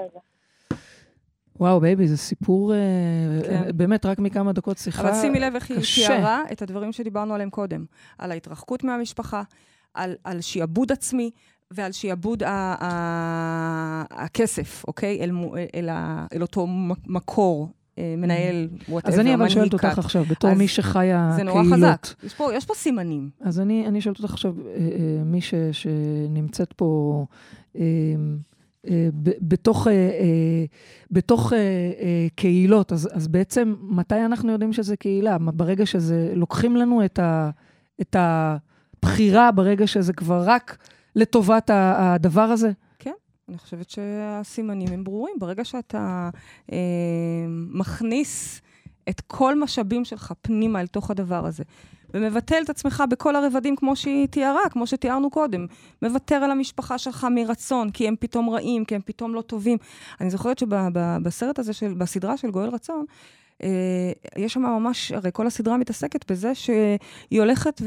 וואו, 1.60 1.80
baby, 1.80 2.08
זה 2.08 2.16
סיפור, 2.16 2.74
אה, 2.74 2.78
כן. 3.46 3.62
באמת, 3.74 4.06
רק 4.06 4.18
מכמה 4.18 4.52
דקות 4.52 4.78
שיחה. 4.78 5.02
אבל 5.02 5.14
שימי 5.14 5.40
לב 5.40 5.54
איך 5.54 5.70
היא 5.70 5.78
קשה. 5.78 6.06
תיארה 6.06 6.42
את 6.52 6.62
הדברים 6.62 6.92
שדיברנו 6.92 7.34
עליהם 7.34 7.50
קודם. 7.50 7.84
על 8.18 8.30
ההתרחקות 8.30 8.84
מהמשפחה, 8.84 9.42
על, 9.94 10.14
על 10.24 10.40
שיעבוד 10.40 10.92
עצמי 10.92 11.30
ועל 11.74 11.92
ה- 12.82 14.04
הכסף, 14.10 14.84
אוקיי? 14.88 15.20
אל, 15.20 15.30
אל, 15.74 15.88
ה- 15.88 16.26
אל 16.34 16.42
אותו 16.42 16.66
מקור, 17.06 17.68
אה, 17.98 18.14
מנהל, 18.18 18.68
whatever, 18.88 19.14
אז 19.14 19.20
אני 19.20 19.34
אבל 19.34 19.48
שואלת. 19.48 19.72
אותך 19.72 19.98
עכשיו, 19.98 20.24
בתור 20.24 20.54
מי 20.54 20.68
שחיה 20.68 21.32
זה 21.36 21.42
נורא 21.42 21.62
קהילות. 21.62 21.78
חזק. 21.78 22.24
יש 22.24 22.34
פה, 22.34 22.54
יש 22.54 22.64
פה 22.64 22.74
סימנים. 22.74 23.30
אז 23.40 23.60
אני, 23.60 23.86
אני 23.86 24.00
שואלת 24.00 24.18
אותך 24.18 24.32
עכשיו, 24.32 24.54
אה, 24.66 24.72
אה, 24.74 25.24
מי 25.24 25.40
ש, 25.40 25.54
שנמצאת 25.72 26.72
פה 26.72 27.24
בתוך, 29.40 29.86
בתוך 31.10 31.52
קהילות, 32.36 32.92
אז, 32.92 33.08
אז 33.12 33.28
בעצם 33.28 33.74
מתי 33.82 34.14
אנחנו 34.24 34.52
יודעים 34.52 34.72
שזה 34.72 34.96
קהילה? 34.96 35.36
ברגע 35.38 35.86
שזה, 35.86 36.32
לוקחים 36.34 36.76
לנו 36.76 37.04
את, 37.04 37.18
ה, 37.18 37.50
את 38.00 38.16
הבחירה, 38.18 39.52
ברגע 39.52 39.86
שזה 39.86 40.12
כבר 40.12 40.42
רק 40.46 40.78
לטובת 41.16 41.70
הדבר 41.74 42.42
הזה? 42.42 42.70
אני 43.48 43.58
חושבת 43.58 43.90
שהסימנים 43.90 44.88
הם 44.92 45.04
ברורים. 45.04 45.34
ברגע 45.38 45.64
שאתה 45.64 46.30
אה, 46.72 46.78
מכניס 47.48 48.60
את 49.08 49.20
כל 49.20 49.60
משאבים 49.60 50.04
שלך 50.04 50.32
פנימה 50.42 50.80
אל 50.80 50.86
תוך 50.86 51.10
הדבר 51.10 51.46
הזה. 51.46 51.64
ומבטל 52.14 52.62
את 52.64 52.70
עצמך 52.70 53.04
בכל 53.10 53.36
הרבדים 53.36 53.76
כמו 53.76 53.96
שהיא 53.96 54.26
תיארה, 54.28 54.68
כמו 54.70 54.86
שתיארנו 54.86 55.30
קודם. 55.30 55.66
מוותר 56.02 56.34
על 56.34 56.50
המשפחה 56.50 56.98
שלך 56.98 57.26
מרצון, 57.30 57.90
כי 57.90 58.08
הם 58.08 58.14
פתאום 58.20 58.50
רעים, 58.50 58.84
כי 58.84 58.94
הם 58.94 59.00
פתאום 59.04 59.34
לא 59.34 59.40
טובים. 59.40 59.78
אני 60.20 60.30
זוכרת 60.30 60.58
שבסרט 60.58 61.58
הזה, 61.58 61.72
של, 61.72 61.94
בסדרה 61.94 62.36
של 62.36 62.50
גואל 62.50 62.68
רצון, 62.68 63.04
יש 64.36 64.52
שם 64.52 64.62
ממש, 64.62 65.12
הרי 65.12 65.30
כל 65.32 65.46
הסדרה 65.46 65.76
מתעסקת 65.76 66.30
בזה 66.30 66.54
שהיא 66.54 67.40
הולכת 67.40 67.82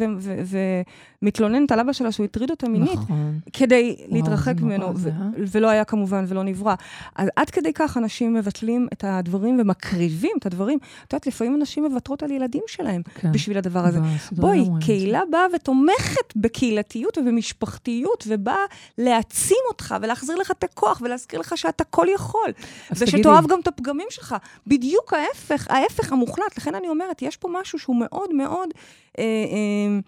ומתלוננת 1.22 1.72
על 1.72 1.80
אבא 1.80 1.94
שלה 1.94 2.12
שהוא 2.12 2.24
הטריד 2.24 2.52
אותה 2.52 2.68
מינית, 2.68 2.94
נכון. 2.94 3.40
כדי 3.54 3.96
וואו, 4.00 4.14
להתרחק 4.16 4.54
ממנו, 4.62 4.86
אה? 4.88 4.92
ולא 5.38 5.70
היה 5.70 5.84
כמובן 5.84 6.26
ולא 6.28 6.44
נברא. 6.44 6.76
אז 7.16 7.30
עד 7.36 7.50
כדי 7.50 7.74
כך 7.74 7.98
אנשים 7.98 8.34
מבטלים 8.34 8.88
את 8.94 9.04
הדברים 9.08 9.60
ומקריבים 9.60 10.32
את 10.40 10.46
הדברים. 10.46 10.80
את 11.08 11.14
יודעת, 11.14 11.28
לפעמים 11.28 11.56
אנשים 11.56 11.86
מוותרות 11.86 12.24
על 12.24 12.32
ילדים 12.32 12.64
שלהם 12.68 13.02
כן. 13.16 13.32
בשביל 13.32 13.58
הדבר 13.58 13.86
הזה. 13.86 14.00
בואי, 14.32 14.66
זה. 14.66 14.72
קהילה 14.86 15.22
באה 15.32 15.46
ותומכת 15.56 16.36
בקהילתיות 16.36 17.18
ובמשפחתיות, 17.18 18.24
ובאה 18.28 18.66
להעצים 18.98 19.58
אותך 19.70 19.96
ולהחזיר 20.02 20.36
לך 20.36 20.52
את 20.52 20.64
הכוח 20.64 21.02
ולהזכיר 21.02 21.40
לך 21.40 21.58
שאתה 21.58 21.84
כל 21.84 22.08
יכול. 22.16 22.52
ושתאהב 22.92 23.48
גם 23.48 23.60
את 23.60 23.68
הפגמים 23.68 24.08
שלך. 24.10 24.36
בדיוק 24.68 25.14
ההפך, 25.14 25.65
ההפך 25.70 26.14
המוחלט. 26.14 26.58
לכן 26.58 26.76
אני 26.76 26.88
אומרת, 26.90 27.22
יש 27.22 27.38
פה 27.38 27.50
משהו 27.62 27.80
שהוא 27.80 27.96
מאוד 27.96 28.34
מאוד 28.34 28.70
אה, 29.20 29.24
אה, 29.24 30.00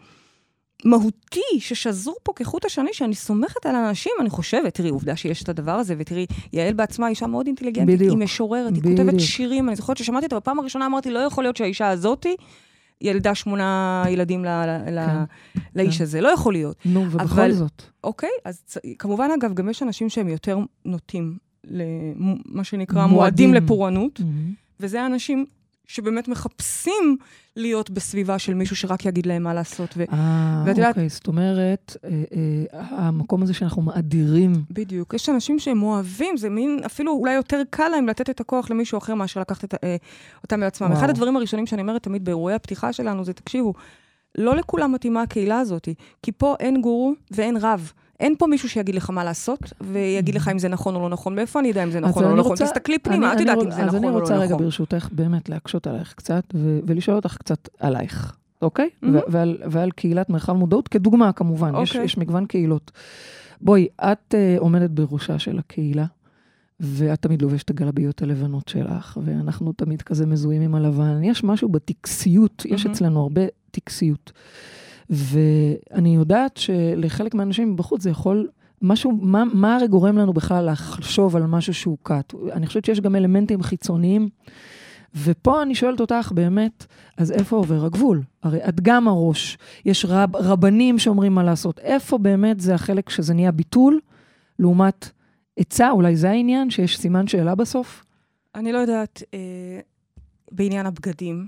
מהותי, 0.85 1.59
ששזור 1.59 2.15
פה 2.23 2.33
כחוט 2.35 2.65
השני, 2.65 2.89
שאני 2.93 3.15
סומכת 3.15 3.65
על 3.65 3.75
אנשים, 3.75 4.11
אני 4.19 4.29
חושבת, 4.29 4.73
תראי, 4.73 4.89
עובדה 4.89 5.15
שיש 5.15 5.43
את 5.43 5.49
הדבר 5.49 5.71
הזה, 5.71 5.95
ותראי, 5.97 6.25
יעל 6.53 6.73
בעצמה 6.73 7.07
אישה 7.07 7.27
מאוד 7.27 7.47
אינטליגנטית, 7.47 7.95
בדיוק. 7.95 8.11
היא 8.11 8.23
משוררת, 8.23 8.73
היא 8.73 8.83
בדיוק. 8.83 8.99
כותבת 8.99 9.19
שירים, 9.19 9.67
אני 9.67 9.75
זוכרת 9.75 9.97
ששמעתי 9.97 10.25
אותה 10.25 10.35
בפעם 10.35 10.59
הראשונה, 10.59 10.85
אמרתי, 10.85 11.09
לא 11.11 11.19
יכול 11.19 11.43
להיות 11.43 11.57
שהאישה 11.57 11.87
הזאתי... 11.89 12.35
ילדה 13.01 13.35
שמונה 13.35 14.03
ילדים 14.09 14.45
ל, 14.45 14.47
ל, 14.91 15.05
כן, 15.05 15.61
לאיש 15.75 15.97
כן. 15.97 16.03
הזה, 16.03 16.21
לא 16.21 16.27
יכול 16.27 16.53
להיות. 16.53 16.75
נו, 16.85 17.01
ובכל 17.11 17.23
אבל- 17.41 17.51
זאת. 17.51 17.83
אוקיי? 18.03 18.29
אז 18.45 18.61
כמובן, 18.99 19.29
אגב, 19.39 19.53
גם 19.53 19.69
יש 19.69 19.83
אנשים 19.83 20.09
שהם 20.09 20.27
יותר 20.27 20.57
נוטים 20.85 21.37
למה 21.63 22.63
שנקרא 22.63 23.05
מועדים. 23.05 23.15
מועדים 23.49 23.53
לפורענות, 23.53 24.19
מהמם. 24.19 24.53
וזה 24.79 25.05
אנשים 25.05 25.45
שבאמת 25.87 26.27
מחפשים 26.27 27.17
להיות 27.55 27.89
בסביבה 27.89 28.39
של 28.39 28.53
מישהו 28.53 28.75
שרק 28.75 29.05
יגיד 29.05 29.25
להם 29.25 29.43
מה 29.43 29.53
לעשות. 29.53 29.93
ו... 29.97 30.03
אה, 30.13 30.63
ואת 30.65 30.77
יודעת- 30.77 30.89
אוקיי, 30.95 31.09
זאת 31.09 31.27
אומרת, 31.27 31.97
אה, 32.03 32.09
אה, 32.73 32.81
המקום 32.89 33.43
הזה 33.43 33.53
שאנחנו 33.53 33.81
מאדירים, 33.81 34.53
בדיוק. 34.71 35.13
יש 35.13 35.29
אנשים 35.29 35.59
שהם 35.59 35.83
אוהבים, 35.83 36.37
זה 36.37 36.49
מין, 36.49 36.79
אפילו 36.85 37.11
אולי 37.11 37.33
יותר 37.33 37.61
קל 37.69 37.87
להם 37.87 38.07
לתת 38.07 38.29
את 38.29 38.39
הכוח 38.39 38.69
למישהו 38.69 38.97
אחר 38.97 39.15
מאשר 39.15 39.39
לקחת 39.39 39.63
את, 39.63 39.73
אה, 39.83 39.95
אותם. 40.43 40.59
וואו. 40.81 40.93
אחד 40.93 41.09
הדברים 41.09 41.37
הראשונים 41.37 41.65
שאני 41.65 41.81
אומרת 41.81 42.03
תמיד 42.03 42.25
באירועי 42.25 42.55
הפתיחה 42.55 42.93
שלנו 42.93 43.25
זה, 43.25 43.33
תקשיבו, 43.33 43.73
לא 44.37 44.55
לכולם 44.55 44.91
מתאימה 44.91 45.21
הקהילה 45.21 45.59
הזאת, 45.59 45.89
כי 46.23 46.31
פה 46.31 46.55
אין 46.59 46.81
גורו 46.81 47.13
ואין 47.31 47.57
רב. 47.61 47.91
אין 48.19 48.35
פה 48.39 48.47
מישהו 48.47 48.69
שיגיד 48.69 48.95
לך 48.95 49.09
מה 49.09 49.23
לעשות, 49.23 49.59
ויגיד 49.81 50.35
לך 50.35 50.47
אם 50.47 50.59
זה 50.59 50.67
נכון 50.69 50.95
או 50.95 51.01
לא 51.01 51.09
נכון. 51.09 51.35
מאיפה 51.35 51.59
אני 51.59 51.71
אדע 51.71 51.83
אם 51.83 51.91
זה 51.91 51.99
נכון 51.99 52.23
או 52.23 52.29
אני 52.29 52.37
לא 52.37 52.43
נכון? 52.43 52.55
תסתכלי 52.57 52.99
פנימה, 52.99 53.25
אני- 53.33 53.41
את 53.43 53.47
אני 53.47 53.49
יודעת 53.51 53.65
אם 53.65 53.71
זה 53.71 53.81
אז 53.81 53.87
נכון 53.87 53.97
אני 54.03 54.09
או 54.15 54.19
רוצה 54.19 54.35
לא 54.35 54.41
רגע 54.41 54.53
נכון. 54.53 54.63
ברשותך 54.65 55.09
באמת 55.11 55.49
להקשות 55.49 55.87
עלייך 55.87 56.13
קצת, 56.13 56.43
ולשאול 56.85 57.15
אותך 57.15 57.37
קצת 57.37 57.69
עלייך, 57.79 58.35
אוקיי? 58.61 58.89
ו- 59.03 59.17
ועל, 59.27 59.57
ועל 59.69 59.91
קהילת 59.91 60.29
מרחב 60.29 60.53
מודעות, 60.53 60.87
כדוגמה 60.87 61.31
כמובן, 61.31 61.73
יש, 61.81 61.89
אוקיי. 61.91 62.05
יש 62.05 62.17
מגוון 62.17 62.45
קהילות. 62.45 62.91
בואי, 63.61 63.87
את 64.01 64.33
uh, 64.33 64.59
עומדת 64.59 64.89
בראשה 64.89 65.39
של 65.39 65.59
הקהילה, 65.59 66.05
ואת 66.79 67.21
תמיד 67.21 67.41
לובשת 67.41 67.65
את 67.65 67.69
הגלביות 67.69 68.21
הלבנות 68.21 68.67
שלך, 68.67 69.17
ואנחנו 69.23 69.73
תמיד 69.73 70.01
כזה 70.01 70.25
מזוהים 70.25 70.61
עם 70.61 70.75
הלבן. 70.75 71.23
יש 71.23 71.43
משהו 71.43 71.69
בטקסיות, 71.69 72.65
יש 72.65 72.85
מהמם. 72.85 72.95
אצלנו 72.95 73.21
הרבה 73.21 73.41
טקסיות. 73.71 74.31
ואני 75.09 76.15
יודעת 76.15 76.57
שלחלק 76.57 77.33
מהאנשים 77.33 77.75
בחוץ 77.75 78.01
זה 78.01 78.09
יכול, 78.09 78.47
משהו, 78.81 79.11
מה, 79.11 79.43
מה 79.53 79.75
הרי 79.75 79.87
גורם 79.87 80.17
לנו 80.17 80.33
בכלל 80.33 80.71
לחשוב 80.71 81.35
על 81.35 81.45
משהו 81.45 81.73
שהוא 81.73 81.97
קאט? 82.03 82.33
אני 82.51 82.67
חושבת 82.67 82.85
שיש 82.85 83.01
גם 83.01 83.15
אלמנטים 83.15 83.63
חיצוניים, 83.63 84.29
ופה 85.15 85.61
אני 85.61 85.75
שואלת 85.75 85.99
אותך 85.99 86.31
באמת, 86.35 86.85
אז 87.17 87.31
איפה 87.31 87.55
עובר 87.55 87.85
הגבול? 87.85 88.21
הרי 88.43 88.59
את 88.69 88.81
גם 88.81 89.07
הראש, 89.07 89.57
יש 89.85 90.05
רב, 90.05 90.35
רבנים 90.35 90.99
שאומרים 90.99 91.35
מה 91.35 91.43
לעשות, 91.43 91.79
איפה 91.79 92.17
באמת 92.17 92.59
זה 92.59 92.75
החלק 92.75 93.09
שזה 93.09 93.33
נהיה 93.33 93.51
ביטול, 93.51 93.99
לעומת 94.59 95.09
עצה, 95.57 95.91
אולי 95.91 96.15
זה 96.15 96.29
העניין, 96.29 96.69
שיש 96.69 96.97
סימן 96.97 97.27
שאלה 97.27 97.55
בסוף? 97.55 98.03
אני 98.55 98.71
לא 98.71 98.77
יודעת, 98.77 99.23
אה, 99.33 99.79
בעניין 100.51 100.85
הבגדים, 100.85 101.47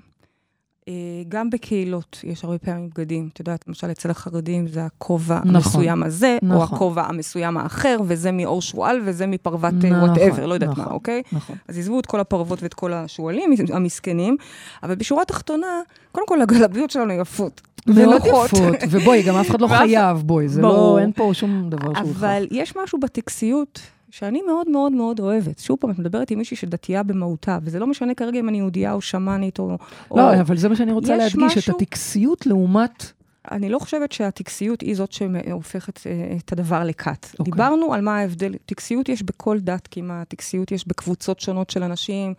גם 1.30 1.50
בקהילות 1.50 2.22
יש 2.24 2.44
הרבה 2.44 2.58
פעמים 2.58 2.90
בגדים. 2.90 3.30
את 3.34 3.40
יודעת, 3.40 3.68
למשל 3.68 3.92
אצל 3.92 4.12
החרדים 4.12 4.68
זה 4.68 4.86
הכובע 4.86 5.40
נכון, 5.40 5.56
המסוים 5.56 6.04
הזה, 6.04 6.38
או 6.44 6.48
נכון. 6.48 6.76
הכובע 6.76 7.04
המסוים 7.04 7.58
האחר, 7.58 7.98
וזה 8.06 8.32
מאור 8.32 8.62
שועל 8.62 9.02
וזה 9.06 9.28
מפרוות 9.28 9.74
נכון, 9.74 10.10
וואטאבר, 10.10 10.46
לא 10.46 10.54
יודעת 10.54 10.70
נכון. 10.70 10.86
מה, 10.86 10.92
אוקיי? 10.92 11.22
נכון. 11.32 11.56
אז 11.68 11.78
עזבו 11.78 12.00
את 12.00 12.06
כל 12.06 12.20
הפרוות 12.20 12.64
ואת 12.64 12.74
כל 12.74 12.94
השועלים 12.94 13.54
המסכנים, 13.74 14.38
אבל 14.84 14.96
בשורה 14.96 15.22
התחתונה, 15.22 15.82
קודם 16.12 16.28
כל 16.28 16.42
הגלביות 16.42 16.90
שלנו 16.90 17.14
יפות. 17.14 17.62
מאוד. 17.88 18.22
יפות, 18.26 18.52
ובואי, 18.90 19.24
גם 19.24 19.36
אף 19.36 19.50
אחד 19.50 19.62
לא 19.62 19.68
חייב, 19.78 20.18
בואי, 20.18 20.48
זה 20.48 20.62
ברור. 20.62 20.98
לא, 20.98 21.02
אין 21.02 21.12
פה 21.12 21.30
שום 21.34 21.70
דבר 21.70 21.94
שהוא 21.94 22.12
אבל 22.12 22.48
יש 22.52 22.76
משהו 22.84 23.00
בטקסיות 23.00 23.80
שאני 24.12 24.42
מאוד 24.42 24.70
מאוד 24.70 24.92
מאוד 24.92 25.20
אוהבת. 25.20 25.60
שוב 25.60 25.78
פעם, 25.80 25.92
את 25.92 26.00
מדברת 26.00 26.32
עם 26.32 26.38
מישהי 26.38 26.58
שדתייה 26.58 27.04
במהותה, 27.04 27.58
וזה 27.64 27.80
לא 27.80 27.88
משנה 27.88 28.14
כרגע 28.14 28.40
אם 28.40 28.50
אני 28.50 28.58
יהודייה 28.58 28.94
או 28.94 29.02
שמאנית 29.02 29.60
או... 29.60 29.78
או... 30.12 30.18
לא, 30.18 30.40
אבל 30.42 30.58
זה 30.58 30.70
מה 30.70 30.76
שאני 30.76 30.92
רוצה 30.92 31.14
יש 31.14 31.20
להדגיש, 31.20 31.58
משהו- 31.58 31.74
את 31.76 31.82
הטקסיות 31.82 32.46
לעומת... 32.46 33.12
אני 33.52 33.70
לא 33.70 33.80
חושבת 33.80 34.12
שהטקסיות 34.12 34.82
היא 34.82 34.96
זאת 34.96 35.12
שהופכת 35.12 36.08
אה, 36.08 36.12
את 36.46 36.52
הדבר 36.52 36.84
לכת. 36.84 37.28
אוקיי. 37.40 37.52
דיברנו 37.52 37.94
על 37.94 38.02
מה 38.02 38.18
ההבדל, 38.18 38.54
טקסיות 38.66 39.10
יש 39.10 39.24
בכל 39.24 39.60
דת 39.60 39.88
כמעט, 39.92 40.30
טקסיות 40.30 40.72
יש 40.72 40.88
בקבוצות 40.88 41.40
שונות 41.40 41.70
של 41.70 41.84
אנשים, 41.84 42.34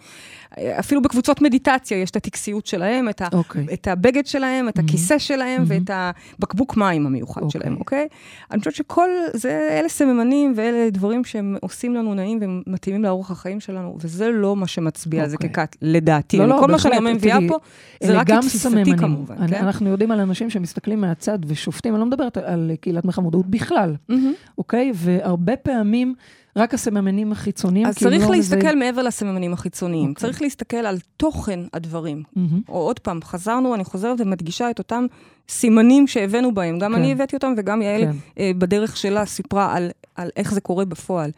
אה, 0.58 0.78
אפילו 0.78 1.02
בקבוצות 1.02 1.42
מדיטציה 1.42 1.98
יש 1.98 2.10
את 2.10 2.16
הטקסיות 2.16 2.66
שלהם, 2.66 3.08
את, 3.08 3.20
ה, 3.20 3.28
אוקיי. 3.32 3.66
את 3.72 3.88
הבגד 3.88 4.26
שלהם, 4.26 4.68
את 4.68 4.78
הכיסא 4.78 5.18
שלהם 5.18 5.62
Mhm. 5.62 5.66
ואת 5.68 5.90
הבקבוק 6.38 6.76
מים 6.76 7.06
המיוחד 7.06 7.42
אוקיי. 7.42 7.60
שלהם, 7.60 7.76
אוקיי? 7.76 8.06
אני 8.50 8.58
חושבת 8.58 8.74
שכל, 8.74 9.08
זה, 9.34 9.68
אלה 9.80 9.88
סממנים 9.88 10.52
ואלה 10.56 10.90
דברים 10.90 11.24
שהם 11.24 11.56
עושים 11.60 11.94
לנו 11.94 12.14
נעים 12.14 12.38
ומתאימים 12.42 13.02
לאורח 13.04 13.30
החיים 13.30 13.60
שלנו, 13.60 13.96
וזה 14.00 14.30
לא 14.30 14.56
מה 14.56 14.66
שמצביע 14.66 15.22
על 15.22 15.28
זה. 15.28 15.36
ככת, 15.36 15.76
לדעתי. 15.82 16.38
לא, 16.38 16.46
לא, 16.48 16.56
כל 16.60 16.70
מה 16.70 16.78
שאני 16.78 17.12
מביאה 17.12 17.38
פה, 17.48 17.58
זה 18.02 18.18
רק 18.18 18.26
גם 18.26 18.40
תפיסתי. 18.40 18.96
כמובן, 18.98 19.34
אני- 19.38 19.50
כן? 19.52 19.64
אנחנו 19.64 19.88
יודעים 19.90 20.10
על 20.10 20.20
אנשים 20.20 20.50
שמסתכלים 20.50 20.89
מהצד 20.96 21.38
ושופטים, 21.46 21.94
אני 21.94 22.00
לא 22.00 22.06
מדברת 22.06 22.36
על- 22.36 22.44
על 22.44 22.70
קהילת 22.80 23.04
מרחב 23.04 23.22
מודעות 23.22 23.46
בכלל, 23.46 23.94
מהמם. 24.08 24.32
אוקיי? 24.58 24.92
והרבה 24.94 25.56
פעמים 25.56 26.14
רק 26.56 26.74
הסממנים 26.74 27.32
החיצוניים, 27.32 27.86
אז 27.86 27.98
צריך 27.98 28.24
לא 28.28 28.36
להסתכל 28.36 28.56
מזהים- 28.58 28.78
מעבר 28.78 29.02
לסממנים 29.02 29.52
החיצוניים. 29.52 30.08
אוקיי. 30.10 30.20
צריך 30.20 30.42
להסתכל 30.42 30.76
על 30.76 30.98
תוכן 31.16 31.60
הדברים. 31.74 32.22
מהמם. 32.36 32.60
או 32.68 32.74
עוד 32.78 32.98
פעם, 32.98 33.20
חזרנו, 33.22 33.74
אני 33.74 33.84
חוזרת 33.84 34.20
ומדגישה 34.20 34.70
את 34.70 34.78
אותם 34.78 35.06
סימנים 35.48 36.06
שהבאנו 36.06 36.54
בהם. 36.54 36.78
גם 36.78 36.92
כן. 36.92 36.98
אני 36.98 37.12
הבאתי 37.12 37.36
אותם 37.36 37.54
וגם 37.56 37.82
יעל 37.82 38.00
כן. 38.02 38.12
אה, 38.38 38.50
בדרך 38.58 38.96
שלה 38.96 39.26
סיפרה 39.26 39.76
על, 39.76 39.90
על 40.16 40.30
איך 40.36 40.54
זה 40.54 40.60
קורה 40.60 40.84
בפועל. 40.84 41.30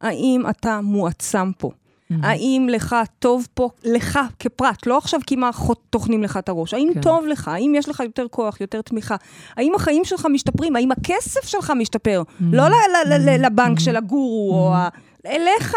האם 0.00 0.42
אתה 0.50 0.80
מועצם 0.82 1.50
פה? 1.58 1.70
מהמם. 2.10 2.24
האם 2.24 2.66
לך 2.70 2.96
טוב 3.18 3.46
פה, 3.54 3.68
לך 3.84 4.18
כפרט, 4.38 4.86
לא 4.86 4.98
עכשיו 4.98 5.20
כי 5.26 5.36
מערכות 5.36 5.80
טוחנים 5.90 6.22
לך 6.22 6.36
את 6.36 6.48
הראש, 6.48 6.74
האם 6.74 6.90
כן. 6.94 7.00
טוב 7.00 7.26
לך, 7.26 7.48
האם 7.48 7.72
יש 7.76 7.88
לך 7.88 8.00
יותר 8.00 8.26
כוח, 8.30 8.60
יותר 8.60 8.82
תמיכה, 8.82 9.16
האם 9.56 9.72
החיים 9.74 10.04
שלך 10.04 10.26
משתפרים, 10.32 10.76
האם 10.76 10.92
הכסף 10.92 11.44
שלך 11.46 11.72
משתפר, 11.78 12.22
לא 12.40 12.68
ל- 12.68 12.72
ל- 12.72 13.12
ל- 13.14 13.28
ל- 13.30 13.46
לבנק 13.46 13.78
של 13.80 13.96
הגורו, 13.96 14.50
או 14.54 14.74
ה- 14.74 14.88
אליך, 15.26 15.74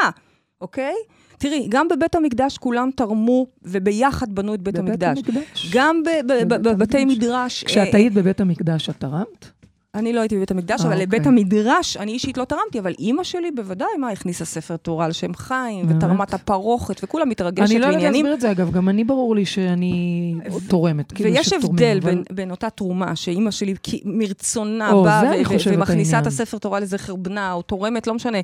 אוקיי? 0.61 0.93
תראי, 1.37 1.65
גם 1.69 1.87
בבית 1.87 2.15
המקדש 2.15 2.57
כולם 2.57 2.89
תרמו 2.95 3.45
וביחד 3.63 4.35
בנו 4.35 4.53
את 4.53 4.61
בית 4.61 4.77
המקדש. 4.79 5.17
המקדש. 5.17 5.71
גם 5.73 6.01
בבתי. 6.47 7.05
מדרש. 7.05 7.63
כשאת 7.63 7.87
אה, 7.95 7.99
היית 7.99 8.13
בבית 8.13 8.41
המקדש, 8.41 8.89
את 8.89 8.95
תרמת? 8.99 9.51
אני 9.95 10.13
לא 10.13 10.19
הייתי 10.19 10.35
בבית 10.35 10.51
המקדש, 10.51 10.79
אה, 10.79 10.85
אבל 10.85 10.93
אוקיי. 10.93 11.05
לבית 11.05 11.27
המדרש, 11.27 11.97
אני 11.97 12.11
אישית 12.11 12.37
לא 12.37 12.45
תרמתי, 12.45 12.79
אבל 12.79 12.93
אימא 12.99 13.23
שלי 13.23 13.51
בוודאי, 13.51 13.87
מה, 13.99 14.09
הכניסה 14.09 14.45
ספר 14.45 14.77
תורה 14.77 15.05
על 15.05 15.11
שם 15.11 15.33
חיים? 15.33 15.85
ותרמה 15.89 16.23
את 16.23 16.33
הפרוכת, 16.33 17.03
וכולה 17.03 17.25
מתרגשת 17.25 17.71
אני 17.71 17.79
לא 17.79 17.85
יודעת. 17.85 18.03
להסביר 18.03 18.33
את 18.33 18.41
זה, 18.41 18.51
אגב, 18.51 18.71
גם 18.71 18.89
אני 18.89 19.03
ברור 19.03 19.35
לי 19.35 19.45
שאני 19.45 20.33
תורמת. 20.67 21.11
כאילו 21.11 21.29
ויש 21.29 21.53
הבדל 21.53 21.99
בין, 22.31 22.51
אותה 22.51 22.69
תרומה, 22.69 23.15
שאימא 23.15 23.51
שלי 23.51 23.73
מרצונה 24.05 24.91
באה 25.03 25.33
ומכניסה 25.65 26.19
את. 26.19 26.27
הספר 26.27 26.57
תורה 26.57 26.79
לזכר 26.79 27.15
בנה, 27.15 27.53
או 27.53 27.61
תורמת, 27.61 28.07
לא 28.07 28.13
משנה, 28.13 28.37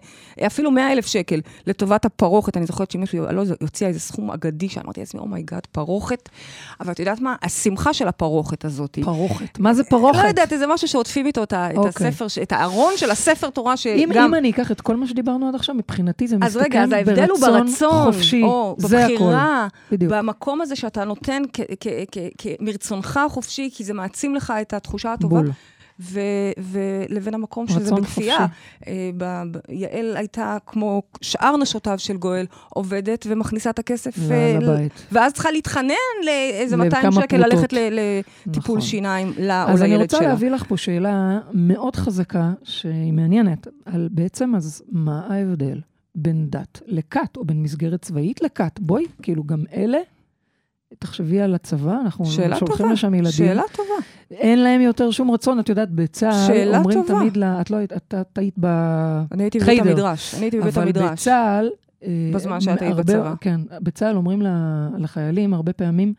אפילו 0.45 0.71
100 0.71 0.91
אלף 0.91 1.05
שקל 1.05 1.41
לטובת 1.67 2.05
הפרוכת. 2.05 2.57
אני 2.57 2.65
זוכרת 2.65 2.91
שאמא 2.91 3.05
שלי, 3.05 3.19
לא, 3.19 3.43
הוציאה 3.61 3.89
איזה 3.89 3.99
סכום 3.99 4.31
אגדי, 4.31 4.69
שאמרתי 4.69 4.99
לעצמי, 4.99 5.19
oh 5.19 5.31
my 5.31 5.42
God, 5.42 5.65
פרוכת. 5.71 6.29
אבל 6.79 6.91
את 6.91 6.99
יודעת 6.99 7.19
מה? 7.19 7.35
השמחה 7.43 7.93
של 7.93 8.07
הפרוכת 8.07 8.65
הזאת. 8.65 8.99
פרוכת. 9.01 9.59
מה 9.59 9.73
זה 9.73 9.83
פרוכת? 9.83 10.23
לא 10.23 10.27
יודעת, 10.27 10.53
איזה 10.53 10.67
משהו 10.67 10.87
שעוטפים 10.87 11.25
איתו 11.41 11.43
את 11.43 11.53
ה- 11.53 11.71
את 11.71 11.77
אוקיי. 11.77 12.07
הספר, 12.07 12.41
את 12.43 12.51
הארון 12.51 12.93
של 12.97 13.11
הספר 13.11 13.49
תורה, 13.49 13.71
אם, 13.73 13.77
שגם... 14.11 14.25
אם 14.25 14.35
אני 14.35 14.49
אקח 14.51 14.71
את 14.71 14.81
כל 14.81 14.95
מה 14.95 15.07
שדיברנו 15.07 15.47
עד 15.49 15.55
עכשיו, 15.55 15.75
מבחינתי 15.75 16.27
זה 16.27 16.35
אז 16.35 16.41
מסתכם 16.57 16.63
רגע, 16.71 16.83
אז 16.83 16.91
ההבדל 16.91 17.29
הוא 17.29 17.39
ברצון 17.39 17.65
ברצון, 17.67 18.13
חופשי. 18.13 18.43
או 18.43 18.75
זה 18.79 19.05
הכל. 19.05 19.13
בבחירה, 19.13 19.67
בדיוק. 19.91 20.11
במקום 20.13 20.61
הזה 20.61 20.75
שאתה 20.75 21.03
נותן 21.05 21.41
כ- 21.53 21.59
כ- 21.79 21.87
כ- 22.11 22.17
כ- 22.37 22.47
מרצונך 22.59 23.19
החופשי, 23.25 23.69
כי 23.73 23.83
זה 23.83 23.93
מעצים 23.93 24.35
לך 24.35 24.53
את 24.61 24.73
התחושה 24.73 25.13
הטובה. 25.13 25.35
בול. 25.41 25.51
ו- 25.99 26.19
ולבין 26.71 27.33
המקום 27.33 27.67
שזה 27.67 27.95
בכפייה. 27.95 28.45
אה, 28.87 29.09
יעל 29.69 30.17
הייתה, 30.17 30.57
כמו 30.65 31.01
שאר 31.21 31.57
נשותיו 31.57 31.99
של 31.99 32.17
גואל, 32.17 32.45
עובדת 32.69 33.25
ומכניסה 33.29 33.69
את 33.69 33.79
הכסף. 33.79 34.17
אה, 34.31 34.57
הבית. 34.57 35.05
ואז 35.11 35.33
צריכה 35.33 35.51
להתחנן 35.51 35.93
לאיזה 36.25 36.77
200 36.77 37.05
לכמה 37.05 37.21
שקל 37.21 37.37
פרוטות. 37.37 37.53
ללכת 37.53 37.73
ל- 37.73 37.89
לטיפול 38.47 38.77
נכון. 38.77 38.81
שיניים 38.81 39.31
לה 39.37 39.63
או 39.63 39.69
אז 39.69 39.81
אני 39.81 39.89
לילד 39.89 40.01
רוצה 40.01 40.17
שלה. 40.17 40.27
להביא 40.27 40.49
לך 40.49 40.63
פה 40.67 40.77
שאלה 40.77 41.39
מאוד 41.53 41.95
חזקה, 41.95 42.51
שהיא 42.63 43.13
מעניינת, 43.13 43.67
על 43.85 44.09
בעצם 44.11 44.55
אז 44.55 44.83
מה 44.91 45.27
ההבדל 45.29 45.79
בין 46.15 46.47
דת 46.49 46.81
לכת, 46.85 47.37
או 47.37 47.45
בין 47.45 47.63
מסגרת 47.63 48.01
צבאית 48.01 48.41
לכת? 48.41 48.79
בואי, 48.79 49.03
כאילו 49.21 49.43
גם 49.43 49.63
אלה, 49.75 49.97
תחשבי 50.99 51.41
על 51.41 51.55
הצבא, 51.55 51.97
אנחנו 52.01 52.25
שולחים 52.25 52.67
טובה, 52.67 52.91
לשם 52.91 53.13
ילדים. 53.13 53.31
שאלה 53.31 53.63
טובה. 53.73 53.93
אין 54.31 54.63
להם 54.63 54.81
יותר 54.81 55.11
שום 55.11 55.31
רצון, 55.31 55.59
את 55.59 55.69
יודעת, 55.69 55.91
בצה"ל 55.91 56.75
אומרים 56.75 57.03
טובה. 57.07 57.19
תמיד, 57.19 57.37
לה, 57.37 57.61
את 57.61 57.71
לא 57.71 57.77
היית, 57.77 57.93
את 57.93 58.37
היית 58.37 58.53
ב... 58.59 58.65
אני 59.31 59.43
הייתי 59.43 59.59
בבית. 59.59 59.79
המדרש. 59.81 60.33
אני 60.33 60.43
הייתי 60.43 60.59
בבית 60.59 60.73
אבל 60.77 60.87
המדרש. 60.87 61.11
בצה"ל... 61.11 61.69
אה, 62.03 62.31
בזמן 62.33 62.61
שאת 62.61 62.81
היית 62.81 62.95
בצבא. 62.95 63.33
כן, 63.41 63.61
בצה"ל 63.81 64.15
אומרים 64.15 64.41
לחיילים 64.97 65.53
הרבה 65.53 65.73
פעמים 65.73 66.13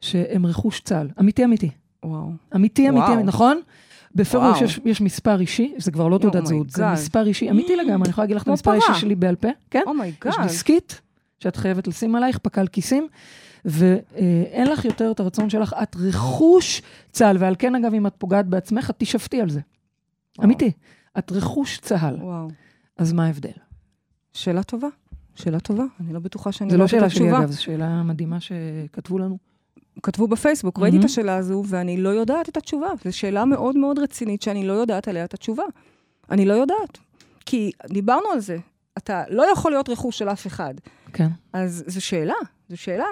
שהם 0.00 0.46
רכוש 0.46 0.80
צה"ל. 0.80 1.08
אמיתי, 1.20 1.44
אמיתי. 1.44 1.70
וואו. 2.04 2.30
אמיתי, 2.54 2.88
אמיתי, 2.88 3.12
וואו. 3.12 3.22
נכון? 3.22 3.60
בפירוש. 4.14 4.62
יש, 4.62 4.80
יש 4.84 5.00
מספר 5.00 5.40
אישי, 5.40 5.74
זה 5.78 5.90
כבר 5.90 6.08
לא 6.08 6.18
תעודת 6.18 6.46
זהות, 6.46 6.70
זה. 6.70 6.86
מספר 6.92 7.26
אישי, 7.26 7.50
אמיתי 7.50 7.76
לגמרי, 7.76 7.94
אני 7.94 8.08
יכולה 8.08 8.24
להגיד 8.24 8.36
לך 8.36 8.42
את 8.42 8.48
המספר 8.48 8.70
האישי. 8.70 8.94
שלי 8.94 9.14
בעל 9.14 9.34
פה, 9.34 9.48
כן? 9.70 9.82
oh 9.86 9.98
my 9.98 10.09
God. 10.09 10.32
יש 10.32 10.36
דיסקית 10.42 11.00
שאת 11.38 11.56
חייבת 11.56 11.88
לשים 11.88 12.14
עלייך, 12.14 12.38
פקל 12.38 12.66
כיסים, 12.66 13.06
ואין 13.64 14.66
לך 14.66 14.84
יותר 14.84 15.10
את 15.10 15.20
הרצון 15.20 15.50
שלך, 15.50 15.74
את 15.82 15.96
רכוש 16.00 16.82
צה"ל, 17.12 17.36
ועל 17.40 17.54
כן, 17.58 17.74
אגב, 17.74 17.94
אם 17.94 18.06
את 18.06 18.14
פוגעת 18.18 18.46
בעצמך, 18.46 18.90
את 18.90 18.98
תישפטי 18.98 19.40
על 19.40 19.50
זה. 19.50 19.60
וואו. 20.38 20.46
אמיתי, 20.46 20.72
את 21.18 21.32
רכוש 21.32 21.78
צה"ל, 21.78 22.14
וואו. 22.14 22.48
אז 22.98 23.12
מה 23.12 23.26
ההבדל? 23.26 23.50
שאלה 24.32 24.62
טובה. 24.62 24.88
שאלה 25.34 25.60
טובה. 25.60 25.84
אני 26.00 26.12
לא 26.12 26.20
בטוחה 26.20 26.52
שאני 26.52 26.70
זו 26.70 26.76
לא 26.76 26.84
את 26.84 26.88
שאלה 26.88 27.10
שלי, 27.10 27.24
התשובה. 27.24 27.38
אגב, 27.38 27.50
זו 27.50 27.62
שאלה 27.62 28.02
מדהימה 28.02 28.38
שכתבו 28.40 29.18
לנו. 29.18 29.38
כתבו 30.02 30.28
בפייסבוק, 30.28 30.78
ראיתי 30.78 30.96
את 30.96 31.00
מהמם. 31.00 31.04
השאלה 31.04 31.36
הזו, 31.36 31.64
ואני 31.66 31.96
לא 31.96 32.08
יודעת 32.08 32.48
את 32.48 32.56
התשובה. 32.56 32.88
זו 33.04 33.16
שאלה 33.16 33.44
מאוד 33.44 33.76
מאוד 33.76 33.98
רצינית 33.98 34.42
שאני 34.42 34.66
לא 34.66 34.72
יודעת 34.72 35.08
עליה 35.08 35.24
את 35.24 35.34
התשובה. 35.34 35.64
אני 36.30 36.44
לא 36.44 36.54
יודעת. 36.54 36.98
כי 37.46 37.70
דיברנו 37.88 38.28
על 38.32 38.40
זה. 38.40 38.56
אתה 38.98 39.22
לא 39.28 39.52
יכול 39.52 39.72
להיות 39.72 39.88
רכוש 39.88 40.18
של 40.18 40.28
אף 40.28 40.46
אחד. 40.46 40.74
כן. 41.12 41.28
אז 41.52 41.84
זו 41.86 42.00
שאלה, 42.00 42.34
זו 42.72 42.82
שאלה. 42.82 43.04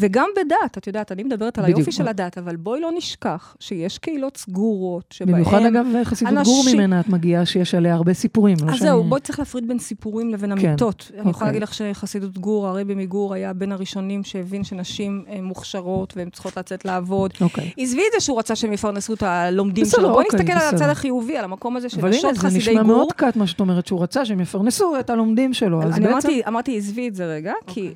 וגם 0.00 0.28
בדת, 0.36 0.78
את 0.78 0.86
יודעת, 0.86 1.12
אני 1.12 1.22
מדברת 1.22 1.58
על 1.58 1.64
בדיוק. 1.64 1.78
היופי 1.78 1.92
של 1.92 2.08
הדת, 2.08 2.38
אבל 2.38 2.56
בואי 2.56 2.80
לא 2.80 2.90
נשכח 2.96 3.56
שיש 3.60 3.98
קהילות 3.98 4.36
סגורות, 4.36 5.04
שבהן... 5.10 5.32
במיוחד, 5.34 5.62
אגב, 5.62 5.86
חסידות 6.04 6.34
גור 6.44 6.60
אנשים- 6.62 6.78
ממנה 6.78 7.00
את 7.00 7.08
מגיעה, 7.08 7.46
שיש 7.46 7.74
עליה 7.74 7.94
הרבה 7.94 8.14
סיפורים. 8.14 8.56
לא 8.62 8.70
אז 8.72 8.76
שאני- 8.78 8.88
זהו, 8.90 9.04
בואי 9.04 9.20
צריך 9.20 9.38
להפריד 9.38 9.68
בין 9.68 9.78
סיפורים 9.78 10.30
לבין 10.30 10.58
כן, 10.58 10.68
אמיתות. 10.68 11.08
אני 11.10 11.18
אוקיי. 11.18 11.30
יכולה 11.30 11.46
להגיד 11.50 11.62
לך 11.62 11.74
שחסידות 11.74 12.38
גור, 12.38 12.66
הרבי 12.68 12.94
מגור, 12.94 13.34
היה 13.34 13.52
בין 13.52 13.72
הראשונים 13.72 14.24
שהבין 14.24 14.64
שנשים 14.64 15.24
אה, 15.28 15.38
מוכשרות 15.42 16.16
והן 16.16 16.30
צריכות 16.30 16.56
לצאת 16.56 16.84
לעבוד. 16.84 17.30
אוקיי. 17.40 17.70
עזבי 17.78 18.00
את 18.06 18.20
זה 18.20 18.20
שהוא 18.20 18.38
רצה 18.38 18.56
שהם 18.56 18.72
יפרנסו 18.72 19.14
את 19.14 19.22
הלומדים 19.22 19.84
בסדר, 19.84 20.00
שלו. 20.00 20.08
בואי 20.12 20.24
אוקיי, 20.24 20.40
נסתכל 20.40 20.52
על 20.52 20.68
הצד 20.68 20.76
בסדר. 20.76 20.90
החיובי, 20.90 21.36
על 21.36 21.44
המקום 21.44 21.76
הזה 21.76 21.88
של 21.88 21.98
אבל 22.00 22.08
הנה, 22.08 22.16
נשות 22.18 22.34
זה 22.34 22.40
חסידי 22.40 22.58
נשמע 22.58 22.82
גור. 22.82 22.96
מאוד 22.96 23.12
קט 23.12 23.36
מה 23.36 23.46
שאת 23.46 23.60
אומרת, 23.60 23.86
שהוא 23.86 24.02
רצה 24.02 24.24
שהם 24.24 24.40
יפרנסו 24.40 24.98
את 25.00 25.10
הלומדים 25.10 25.54
שלו. 25.54 25.82
אז 25.82 25.92
אני 25.96 26.00
בעצם... 26.00 26.10
אמרתי, 26.12 26.42
אמרתי, 26.48 26.76
עזבי 26.78 27.08
את 27.08 27.14
זה 27.14 27.26
רגע, 27.26 27.52
כי 27.66 27.90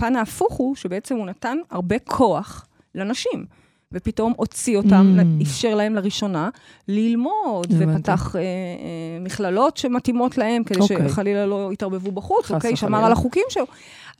בפן 0.00 0.16
ההפוך 0.16 0.54
הוא 0.54 0.76
שבעצם 0.76 1.16
הוא 1.16 1.26
נתן 1.26 1.58
הרבה 1.70 1.98
כוח 1.98 2.66
לנשים. 2.94 3.46
ופתאום 3.94 4.32
הוציא 4.36 4.76
אותם, 4.76 5.16
Mm. 5.18 5.42
אפשר 5.42 5.74
להם 5.74 5.94
לראשונה 5.94 6.50
ללמוד. 6.88 7.66
ופתח 7.78 8.36
אה, 8.36 8.40
אה, 8.40 8.46
מכללות 9.20 9.76
שמתאימות 9.76 10.38
להם, 10.38 10.64
כדי 10.64 10.80
אוקיי. 10.80 11.08
שחלילה 11.08 11.46
לא 11.46 11.72
יתערבבו 11.72 12.12
בחוץ, 12.12 12.50
אוקיי? 12.50 12.76
שמר 12.76 12.88
וחלילה. 12.88 13.06
על 13.06 13.12
החוקים 13.12 13.42
שלו. 13.48 13.64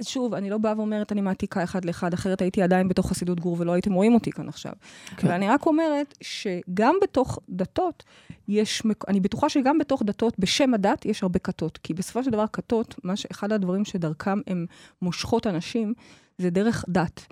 אז 0.01 0.07
שוב, 0.07 0.35
אני 0.35 0.51
לא 0.51 0.59
באה 0.59 0.73
ואומרת, 0.77 1.13
אני 1.13 1.21
מעתיקה 1.21 1.65
אחד 1.65 1.85
לאחד, 1.85 2.15
אחרת 2.15 2.43
הייתי 2.43 2.63
עדיין 2.63 2.89
בתוך 2.89 3.09
חסידות 3.09 3.41
גור 3.41 3.57
ולא 3.59 3.73
הייתם 3.73 3.93
רואים 3.93 4.15
אותי 4.15 4.31
כאן 4.33 4.49
עכשיו. 4.49 4.73
כן. 5.17 5.29
ואני 5.29 5.49
רק 5.49 5.67
אומרת 5.67 6.15
שגם 6.21 6.95
בתוך 7.03 7.39
דתות, 7.49 8.03
יש, 8.49 8.83
אני 9.09 9.21
בטוחה 9.21 9.49
שגם 9.49 9.79
בתוך 9.79 10.03
דתות, 10.03 10.39
בשם 10.39 10.75
הדת, 10.75 11.07
יש 11.07 11.23
הרבה 11.23 11.39
כתות. 11.39 11.79
כי 11.83 11.95
בסופו 11.95 12.25
של 12.25 12.31
דבר, 12.31 12.45
כתות, 12.53 12.95
ש- 13.15 13.27
אחד 13.33 13.53
הדברים 13.53 13.85
שדרכם 13.85 14.41
הם 14.47 14.67
מושכות 15.03 15.47
אנשים, 15.47 15.95
זה 16.39 16.51
דרך 16.51 16.85
דת. 16.89 17.27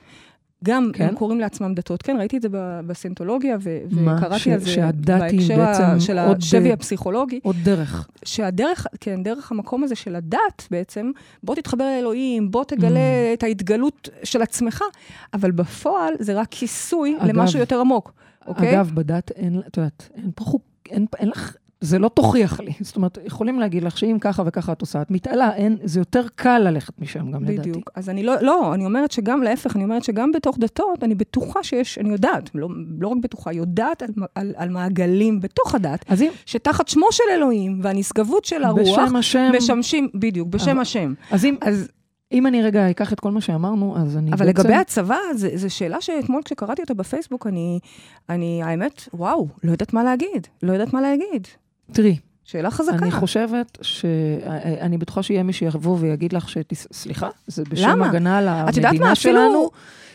גם 0.64 0.90
כן? 0.94 1.08
הם 1.08 1.14
קוראים 1.14 1.40
לעצמם 1.40 1.74
דתות. 1.74 2.02
כן, 2.02 2.16
ראיתי 2.18 2.36
את 2.36 2.42
זה 2.42 2.48
ב- 2.52 2.80
בסינטולוגיה, 2.86 3.56
ו- 3.60 3.78
מה? 3.90 4.16
וקראתי 4.18 4.38
ש- 4.38 4.48
על 4.48 4.60
זה 4.60 4.82
בהקשר 5.02 5.60
ה- 5.60 6.00
של 6.00 6.18
השבי 6.18 6.72
הפסיכולוגי. 6.72 7.40
עוד 7.42 7.56
דרך. 7.62 8.08
שהדרך, 8.24 8.86
כן, 9.00 9.22
דרך 9.22 9.52
המקום 9.52 9.84
הזה 9.84 9.94
של 9.94 10.16
הדת 10.16 10.66
בעצם, 10.70 11.10
בוא 11.42 11.54
תתחבר 11.54 11.84
לאלוהים, 11.84 12.50
בוא 12.50 12.64
תגלה 12.64 13.00
את 13.32 13.42
ההתגלות 13.42 14.08
של 14.24 14.42
עצמך, 14.42 14.82
אבל 15.34 15.50
בפועל 15.50 16.14
זה 16.18 16.40
רק 16.40 16.46
כיסוי 16.50 17.16
אגב- 17.18 17.26
למשהו 17.28 17.58
יותר 17.60 17.80
עמוק, 17.80 18.12
אוקיי? 18.46 18.70
אגב, 18.76 18.90
בדת 18.94 19.30
אין, 19.30 19.62
את 19.66 19.76
יודעת, 19.76 20.08
אין 20.14 20.30
פה 20.34 20.44
חוק, 20.44 20.62
אין, 20.90 21.06
אין 21.18 21.28
לך, 21.28 21.56
זה 21.80 21.98
לא 21.98 22.08
תוכיח 22.08 22.60
לי. 22.60 22.72
זאת 22.80 22.96
אומרת, 22.96 23.18
יכולים 23.24 23.60
להגיד 23.60 23.82
לך 23.84 23.98
שאם 23.98 24.16
ככה 24.20 24.42
וככה 24.46 24.72
את 24.72 24.80
עושה, 24.80 25.02
את 25.02 25.10
מתעלה, 25.10 25.54
אין, 25.54 25.76
זה 25.84 26.00
יותר 26.00 26.26
קל 26.34 26.58
ללכת 26.58 27.00
משם 27.00 27.30
גם, 27.30 27.44
לדעתי. 27.44 27.70
בדיוק. 27.70 27.90
אז 27.94 28.08
אני 28.08 28.22
לא, 28.22 28.34
לא, 28.40 28.74
אני 28.74 28.84
אומרת 28.84 29.10
שגם 29.12 29.42
להפך, 29.42 29.76
אני 29.76 29.84
אומרת 29.84 30.04
שגם 30.04 30.32
בתוך 30.32 30.58
דתות, 30.58 31.02
אני 31.04 31.14
בטוחה 31.14 31.62
שיש, 31.62 31.98
אני 31.98 32.08
יודעת, 32.12 32.50
לא, 32.54 32.68
לא 32.98 33.08
רק 33.08 33.16
בטוחה, 33.22 33.52
יודעת 33.52 34.02
על, 34.02 34.08
על, 34.34 34.52
על 34.56 34.68
מעגלים 34.68 35.40
בתוך 35.40 35.74
הדת, 35.74 36.04
אז 36.08 36.22
אם, 36.22 36.30
שתחת 36.46 36.88
שמו 36.88 37.06
של 37.10 37.24
אלוהים 37.34 37.80
והנשגבות 37.82 38.44
של 38.44 38.64
הרוח, 38.64 38.98
בשם 38.98 39.16
השם, 39.16 39.50
משמשים, 39.56 40.08
בדיוק, 40.14 40.48
בשם 40.48 40.70
אבל- 40.70 40.80
השם. 40.80 41.14
אז 41.30 41.44
אם, 41.44 41.56
אז, 41.60 41.88
אם 42.32 42.46
אני 42.46 42.62
רגע 42.62 42.90
אקח 42.90 43.12
את 43.12 43.20
כל 43.20 43.30
מה 43.30 43.40
שאמרנו, 43.40 43.96
אז 43.98 44.16
אני 44.16 44.32
אבל 44.32 44.46
בעצם... 44.46 44.60
לגבי 44.60 44.74
הצבא, 44.74 45.16
זו 45.34 45.70
שאלה 45.74 46.00
שאתמול 46.00 46.42
כשקראתי 46.44 46.82
אותה 46.82 46.94
בפייסבוק, 46.94 47.46
אני, 47.46 47.78
אני, 48.28 48.60
האמת, 48.62 49.08
וואו, 49.14 49.48
לא 49.64 49.72
יודעת 49.72 49.92
מה 49.92 50.04
להגיד, 50.04 50.46
לא 50.62 50.72
יודעת 50.72 50.92
מה 50.92 51.00
להגיד. 51.00 51.46
תראי, 51.92 52.16
שאלה 52.44 52.70
חזקה. 52.70 52.96
אני 52.96 53.10
חושבת 53.10 53.78
ש... 53.82 54.04
אני 54.80 54.98
בטוחה 54.98 55.22
שיהיה 55.22 55.42
מי 55.42 55.52
שיבוא 55.52 55.96
ויגיד 56.00 56.32
לך 56.32 56.48
שסליחה, 56.48 57.28
זה 57.46 57.62
בשם 57.70 57.88
למה? 57.88 58.06
הגנה 58.08 58.38
על 58.38 58.48
את 58.48 58.76
יודעת 58.76 58.90
המדינה 58.90 59.06
מה, 59.06 59.12
אפילו- 59.12 59.34
שלנו, 59.34 59.70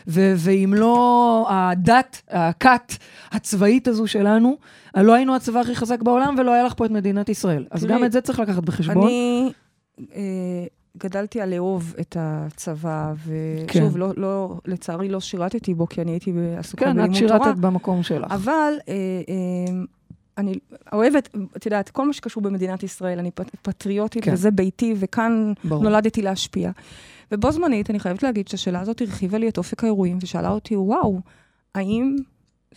ו- 0.08 0.32
ואם 0.36 0.74
לא 0.76 1.46
הדת, 1.50 2.22
הכת 2.28 2.92
הצבאית 3.32 3.88
הזו 3.88 4.06
שלנו, 4.06 4.56
לא 4.96 5.12
היינו 5.14 5.36
הצבא 5.36 5.60
הכי 5.60 5.74
חזק 5.76 6.02
בעולם 6.02 6.34
ולא 6.38 6.52
היה 6.52 6.64
לך 6.64 6.74
פה 6.76 6.86
את 6.86 6.90
מדינת 6.90 7.28
ישראל. 7.28 7.64
אז 7.70 7.84
גם 7.84 8.04
את 8.04 8.12
זה 8.12 8.20
צריך 8.20 8.38
לקחת 8.38 8.62
בחשבון. 8.62 9.06
אני 9.06 9.52
אה, 10.14 10.20
גדלתי 10.98 11.40
על 11.40 11.50
לאהוב 11.54 11.94
את 12.00 12.16
הצבא, 12.20 13.12
כן. 13.66 13.78
ושוב, 13.84 13.98
לא, 13.98 14.12
לא, 14.16 14.54
לצערי 14.66 15.08
לא 15.08 15.20
שירתתי 15.20 15.74
בו, 15.74 15.88
כי 15.88 16.00
אני 16.02 16.10
הייתי 16.10 16.32
עסוקה 16.58 16.84
כן, 16.84 16.90
את 16.90 16.96
בלימוד 16.96 17.18
תורה. 17.28 17.44
שירתת 17.44 17.58
במקום 17.58 18.02
שלך. 18.02 18.32
אבל 18.32 18.72
אה, 18.88 18.94
אה, 19.28 19.74
אני 20.38 20.54
אוהבת, 20.92 21.28
את 21.56 21.66
יודעת, 21.66 21.90
כל 21.90 22.06
מה 22.06 22.12
שקשור 22.12 22.42
במדינת 22.42 22.82
ישראל, 22.82 23.18
אני 23.18 23.30
פט- 23.30 23.54
פטריוטית, 23.62 24.24
כן. 24.24 24.32
וזה 24.32 24.50
ביתי, 24.50 24.94
וכאן 24.96 25.52
ברור. 25.64 25.82
נולדתי 25.82 26.22
להשפיע. 26.22 26.70
ובו 27.32 27.52
זמנית, 27.52 27.90
אני 27.90 28.00
חייבת 28.00 28.22
להגיד 28.22 28.48
שהשאלה 28.48 28.80
הזאת 28.80 29.00
הרחיבה 29.00 29.38
לי 29.38 29.48
את 29.48 29.58
אופק 29.58 29.84
האירועים, 29.84 30.18
ושאלה 30.22 30.50
אותי, 30.50 30.76
וואו, 30.76 31.20
האם 31.74 32.16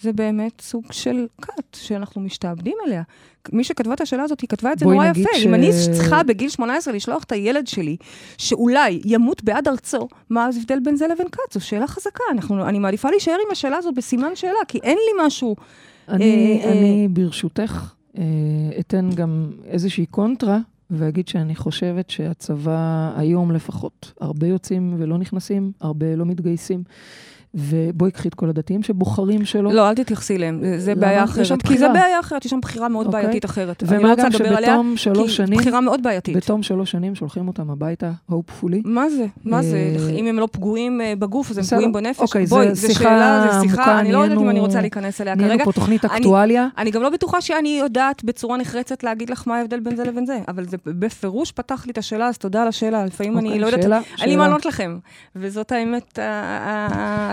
זה 0.02 0.14
באמת 0.14 0.62
סוג 0.62 0.92
של 0.92 1.28
כת 1.42 1.74
שאנחנו 1.76 2.22
משתעבדים 2.22 2.74
אליה? 2.88 3.04
מי 3.52 3.64
שכתבה 3.64 3.94
את 3.94 4.02
השאלה 4.02 4.24
הזאת, 4.24 4.42
היא 4.42 4.48
כתבה 4.50 4.74
את 4.74 4.80
זה 4.80 4.86
נורא 4.86 5.06
יפה. 5.06 5.30
ש- 5.36 5.46
אם 5.46 5.54
אני 5.54 5.70
צריכה 5.94 6.24
בגיל 6.24 6.50
18 6.50 6.94
לשלוח 6.94 7.24
את 7.24 7.32
הילד 7.32 7.68
שלי, 7.68 7.98
שאולי 8.38 9.02
ימות 9.06 9.44
בעד 9.44 9.68
ארצו, 9.68 10.08
מה 10.30 10.46
ההבדל 10.46 10.80
בין 10.84 10.96
זה 10.96 11.08
לבין 11.08 11.28
כת? 11.30 11.54
זו 11.54 11.66
שאלה 11.66 11.88
חזקה. 11.88 12.24
אנחנו, 12.32 12.68
אני 12.68 12.80
מעדיפה 12.80 13.10
להישאר 13.10 13.34
עם 13.46 13.52
השאלה 13.52 13.78
הזאת 13.78 13.96
בסימן 13.96 14.36
שאלה, 14.36 14.60
כי 14.68 14.80
אין 14.84 14.98
לי 14.98 15.26
משהו... 15.26 15.56
אני, 16.10 16.62
אה, 16.64 16.72
אני 16.72 17.08
ברשותך 17.12 17.94
אה, 18.18 18.24
אתן 18.80 19.10
גם 19.16 19.52
איזושהי 19.66 20.06
קונטרה, 20.06 20.60
ואגיד 20.90 21.28
שאני 21.28 21.56
חושבת 21.56 22.10
שהצבא 22.10 23.14
היום 23.18 23.52
לפחות, 23.52 24.14
הרבה 24.22 24.48
יוצאים 24.48 24.96
ולא 24.98 25.18
נכנסים, 25.18 25.72
הרבה 25.82 26.16
לא 26.16 26.26
מתגייסים. 26.26 26.84
ובואי 27.54 28.12
קחי 28.12 28.28
את 28.28 28.34
כל 28.34 28.50
הדתיים 28.50 28.84
שבוחרים 28.84 29.46
שלא. 29.46 29.72
לא, 29.74 29.90
אל 29.90 29.96
תתייחסי 29.96 30.36
אליהם, 30.36 30.62
זה-? 30.78 30.96
בעיה 30.96 31.24
יש 31.42 31.48
שם 31.48 31.54
אחרת. 31.54 31.62
כי 31.62 31.78
זה. 31.78 31.90
בעיה 31.90 32.20
אחרת, 32.20 32.46
יש 32.46 32.52
שם 32.52 32.60
בחירה 32.62 32.88
מאוד 32.88 33.06
אוקיי. 33.06 33.22
בעייתית 33.22 33.46
אחרת. 33.46 33.84
ומה 33.88 34.08
לא 34.10 34.16
גם 34.16 34.32
שבתום 34.32 34.94
שלוש 34.98 35.36
שנים, 35.38 35.60
בחירה 35.60 35.82
מאוד 35.82 36.04
בעייתית. 36.04 36.36
בתום 36.38 36.64
שלוש 36.64 36.92
שנים 36.92 37.16
שולחים 37.16 37.48
אותם 37.48 37.70
הביתה, 37.70 38.12
hopefully. 38.32 38.76
מה 38.86 39.10
זה? 39.10 39.26
מה 39.46 39.62
זה? 39.64 39.78
אה, 40.00 40.10
אם 40.10 40.28
הם 40.28 40.40
לא 40.40 40.48
פגועים 40.52 41.02
אה, 41.02 41.14
בגוף, 41.20 41.52
אז 41.52 41.58
הם. 41.58 41.64
פגועים 41.64 41.92
בנפש? 41.94 42.20
אוקיי, 42.20 42.46
בואי, 42.46 42.76
זו 42.76 42.88
שיחה 42.88 43.04
שאלה, 43.04 43.42
זו 43.44 43.58
עמוקה, 43.58 43.70
שיחה, 43.70 44.00
אני 44.00 44.12
לא 44.12 44.18
יודעת 44.18 44.32
אם 44.32 44.44
נהיינו- 44.44 44.52
אני 44.52 44.60
רוצה 44.60 44.82
להיכנס 44.82 45.22
אליה 45.22 45.36
נהיינו 45.36 45.54
כרגע. 45.54 45.66
פה 45.66 45.72
תוכנית 45.72 46.06
אקטואליה. 46.06 46.68
אני 46.78 46.92
גם 46.92 47.02
לא 47.02 47.10
בטוחה 47.10 47.42
שאני 47.42 47.78
יודעת 47.82 48.24
בצורה 48.24 48.58
נחרצת 48.58 49.04
להגיד 49.04 49.30
לך 49.30 49.48
מה 49.48 49.58
ההבדל 49.58 49.80
בין 49.80 49.96
זה 49.96 50.04
לבין 50.04 50.26
זה, 50.26 50.40
אבל 50.48 50.66
זה 50.68 50.78
בפירוש 50.86 51.52
פתח 51.52 51.84
לי 51.86 51.92
את 51.92 51.98
השאלה, 51.98 52.28
אז 52.28 52.38
תודה 52.38 52.62
על 52.62 52.68
השאלה. 52.68 53.06
לפעמים 53.06 53.38
אני 53.38 53.48
אוקיי, 53.48 53.60
לא 53.62 53.68
יודעת, 53.68 54.04
אין 54.22 54.30
לי. 54.30 54.36
מה 54.36 54.48
לענות 54.48 54.66
לכם. 54.66 54.98
וזאת 55.36 55.72
האמת 55.72 56.20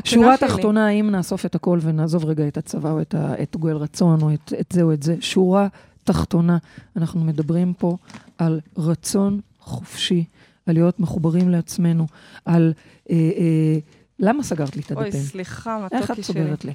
ה- 0.05 0.09
ה- 0.09 0.11
ה- 0.11 0.16
הכנה 0.16 0.36
שורה 0.36 0.36
שלי. 0.36 0.48
תחתונה, 0.48 0.88
אם 0.88 1.11
נאסוף 1.11 1.46
את 1.46 1.55
הכל 1.55 1.78
ונעזוב 1.82 2.24
רגע 2.24 2.48
את 2.48 2.57
הצבא 2.57 2.90
או 2.90 3.00
את, 3.00 3.14
ה, 3.14 3.42
את 3.42 3.57
גואל 3.57 3.76
רצון 3.76 4.22
או 4.22 4.34
את, 4.34 4.52
את 4.61 4.72
זה 4.72 4.82
או 4.82 4.92
את 4.92 5.02
זה, 5.02 5.16
שורה 5.20 5.68
תחתונה, 6.05 6.59
אנחנו 6.96 7.24
מדברים 7.24 7.72
פה 7.78 7.96
על 8.38 8.61
רצון 8.78 9.40
חופשי, 9.61 10.24
על 10.66 10.74
להיות 10.74 11.00
מחוברים 11.00 11.48
לעצמנו, 11.48 12.07
על... 12.44 12.72
אה, 13.11 13.14
אה, 13.16 13.78
למה 14.18 14.42
סגרת 14.42 14.76
לי 14.76 14.82
את 14.86 14.92
אוי, 14.92 15.05
הדפים? 15.05 15.20
סליחה, 15.20 15.86
איך 15.92 16.05
את 16.05 16.11
מתוקי 16.11 16.22
שלי. 16.22 16.34
סוגרת 16.42 16.64
לי? 16.64 16.72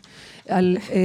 על 0.47 0.77
אה, 0.89 0.95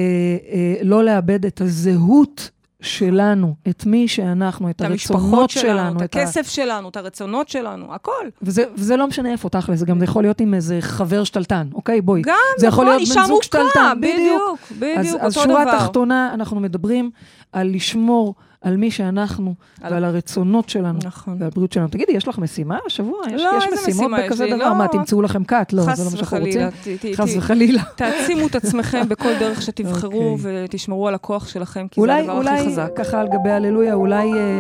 אה, 0.53 0.75
לא 0.83 1.05
לאבד 1.05 1.47
את 1.47 1.61
הזהות 1.61 2.51
שלנו, 2.85 3.55
את 3.68 3.87
מי 3.87 4.09
שאנחנו, 4.09 4.70
את 4.70 4.76
את 4.76 4.80
הרצונות 4.80 5.51
שלנו, 5.51 5.68
שלנו, 5.78 5.97
את 5.97 6.16
ה- 6.16 6.20
הכסף 6.22 6.49
שלנו, 6.49 6.89
את 6.89 6.97
הרצונות 6.97 7.49
שלנו, 7.49 7.95
הכל. 7.95 8.12
וזה, 8.43 8.64
וזה 8.74 8.97
לא 8.97 9.07
משנה 9.07 9.32
איפה, 9.32 9.49
תכל'ס, 9.49 9.78
זה 9.78 9.87
גם 9.87 10.03
יכול 10.03 10.22
להיות 10.22 10.41
עם 10.41 10.55
איזה 10.55 10.78
חבר 10.80 11.24
שתלטן, 11.24 11.66
אוקיי? 11.74 12.01
בואי. 12.01 12.22
גם, 12.22 12.35
זה 12.59 12.66
יכול 12.66 12.85
להיות 12.85 13.03
בן 13.16 13.24
זוג 13.26 13.43
שתלטן, 13.43 13.97
בדיוק, 14.01 14.59
בדיוק, 14.78 14.99
אז, 14.99 15.14
אותו 15.14 15.26
אז 15.26 15.35
שורה 15.35 15.64
דבר. 15.64 15.78
תחתונה, 15.78 16.30
אנחנו 16.35 16.61
מדברים 16.61 17.11
על 17.53 17.74
לשמור 17.74 18.35
על 18.65 18.77
מי 18.77 18.91
שאנחנו, 18.91 19.55
על- 19.83 19.93
ועל 19.93 20.05
הרצונות 20.05 20.69
שלנו, 20.69 20.99
נכון. 21.05 21.37
ועל 21.39 21.47
הבריאות 21.47 21.73
שלנו. 21.73 21.89
תגידי, 21.89 22.12
יש 22.12 22.29
לך 22.29 22.39
משימה 22.39 22.79
השבוע? 22.87 23.19
יש, 23.31 23.43
לא, 23.43 23.51
יש 23.59 23.65
איזה 23.65 23.77
משימות 23.77 23.91
משימה 24.01 24.21
יש 24.21 24.27
בכזה? 24.27 24.47
דבר? 24.47 24.57
לא. 24.57 24.75
מה, 24.75 24.89
תמצאו 24.89 25.23
לכם 25.23 25.45
כת? 25.45 25.73
לא, 25.73 25.83
זה 25.83 26.05
לא 26.05 26.11
מה 26.11 26.17
שאנחנו 26.17 26.39
רוצים. 26.39 26.69
חס 27.15 27.37
וחלילה. 27.37 27.83
תעצימו 27.97 28.47
את 28.47 28.55
עצמכם 28.55 29.09
בכל 29.09 29.29
דרך 29.41 29.62
שתבחרו, 29.62 30.31
אוקיי. 30.33 30.65
ותשמרו 30.65 31.09
על 31.09 31.15
הכוח 31.15 31.49
שלכם, 31.49 31.87
כי 31.91 32.01
זה 32.01 32.07
אולי, 32.07 32.21
הדבר 32.21 32.33
הכי 32.33 32.49
אולי, 32.49 32.67
חזק. 32.67 32.91
ככה 32.97 33.21
על 33.21 33.29
גבי 33.29 33.51
הללויה, 33.51 33.95
אולי 33.95 34.33
אה, 34.33 34.59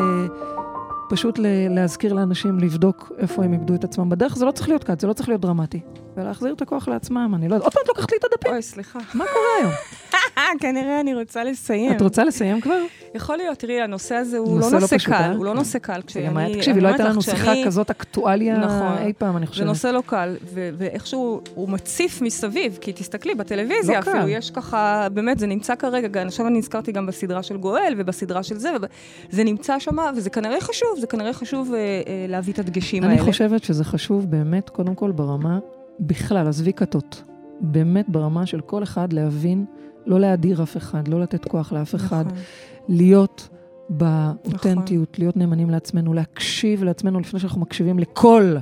פשוט 1.10 1.38
להזכיר 1.70 2.12
לאנשים 2.12 2.58
לבדוק 2.58 3.12
איפה 3.18 3.44
הם 3.44 3.52
איבדו 3.52 3.74
את 3.74 3.84
עצמם 3.84 4.08
בדרך. 4.08 4.36
זה 4.36 4.44
לא 4.44 4.50
צריך 4.50 4.68
להיות 4.68 4.84
כת, 4.84 5.00
זה 5.00 5.06
לא 5.06 5.12
צריך 5.12 5.28
להיות 5.28 5.40
דרמטי. 5.40 5.80
ולהחזיר 6.16 6.52
את 6.54 6.62
הכוח 6.62 6.88
לעצמם, 6.88 7.32
אני 7.36 7.48
לא 7.48 7.54
יודעת. 7.54 7.62
עוד 7.64 7.72
פעם 7.72 7.82
את 7.82 7.88
לוקחת 7.88 8.12
לי 8.12 8.18
את 8.18 8.24
הדפים. 8.24 8.52
אוי, 8.52 8.62
סליחה. 8.62 8.98
מה 9.14 9.24
קורה 9.24 9.46
היום? 9.60 9.72
כנראה 10.60 11.00
אני 11.00 11.14
רוצה 11.14 11.44
לסיים. 11.44 11.92
את 11.92 12.00
רוצה 12.02 12.24
לסיים 12.24 12.60
כבר? 12.60 12.78
יכול 13.14 13.36
להיות, 13.36 13.58
תראי, 13.58 13.80
הנושא 13.80 14.14
הזה 14.14 14.38
הוא 14.38 14.60
לא 14.60 14.66
לא 14.72 14.80
נושא 14.80 14.96
פשוט, 14.98 15.12
אה? 15.12 15.18
קל, 15.18 15.32
הוא 15.36 15.44
לא 15.44 15.54
נושא 15.54 15.78
קל. 15.78 16.00
כשאני- 16.06 16.54
תקשיבי, 16.56 16.72
אני 16.76 16.80
לא 16.80 16.88
הייתה 16.88 17.04
לנו 17.04 17.22
שיחה 17.22 17.52
כזאת 17.66 17.90
אקטואליה 17.90 18.58
נכון. 18.58 18.98
אי 19.06 19.12
פעם, 19.18 19.36
אני 19.36 19.46
חושבת. 19.46 19.58
זה 19.64 19.68
נושא 19.68 19.86
לא 19.86 20.02
קל, 20.06 20.36
ואיכשהו 20.52 21.40
הוא 21.54 21.68
מציף 21.68 22.22
מסביב, 22.22 22.78
כי 22.80 22.92
תסתכלי, 22.92 23.34
בטלוויזיה 23.34 23.94
לא 23.94 24.02
אפילו, 24.02 24.14
קל. 24.14 24.28
יש 24.28 24.50
ככה, 24.50 25.08
באמת, 25.12 25.38
זה 25.38 25.46
נמצא 25.46 25.74
כרגע, 25.74 26.22
עכשיו 26.22 26.46
אני 26.46 26.58
נזכרתי 26.58 26.92
גם 26.92 27.06
בסדרה 27.06 27.42
של 27.42 27.56
גואל 27.56 27.94
ובסדרה 27.98 28.42
של 28.42 28.58
זה, 28.58 28.70
זה 29.30 29.44
נמצא 29.44 29.78
שם, 29.78 29.96
וזה 30.16 30.30
כנראה 30.30 30.60
חשוב, 30.60 30.88
זה 31.00 31.06
כנראה 31.06 31.32
חשוב 31.32 31.72
אה, 31.74 31.78
אה, 31.78 31.92
להביא 32.28 32.52
את 32.52 32.58
הדגשים 32.58 33.04
אני 33.04 33.12
האלה. 33.12 33.24
חושבת 33.24 33.64
שזה 33.64 33.84
חשוב 33.84 34.30
באמת, 34.30 34.70
קודם 34.70 34.94
כל 34.94 35.10
ברמה, 35.10 35.58
בכלל, 36.00 36.48
עזבי 36.48 36.72
כתות. 36.72 37.22
באמת 37.60 38.08
ברמה 38.08 38.46
של 38.46 38.60
כל 38.60 38.82
אחד 38.82 39.12
להבין, 39.12 39.64
לא 40.06 40.20
להדיר 40.20 40.62
אף 40.62 40.76
אחד, 40.76 41.08
לא 41.08 41.20
לתת 41.20 41.44
כוח 41.44 41.72
לאף 41.72 41.94
אחד, 41.94 42.26
נכון. 42.26 42.38
להיות 42.88 43.48
באותנטיות, 43.88 45.18
להיות 45.18 45.36
נאמנים 45.36 45.70
לעצמנו, 45.70 46.14
להקשיב 46.14 46.84
לעצמנו 46.84 47.20
לפני 47.20 47.40
שאנחנו 47.40 47.60
מקשיבים 47.60 47.98
לכל 47.98 48.56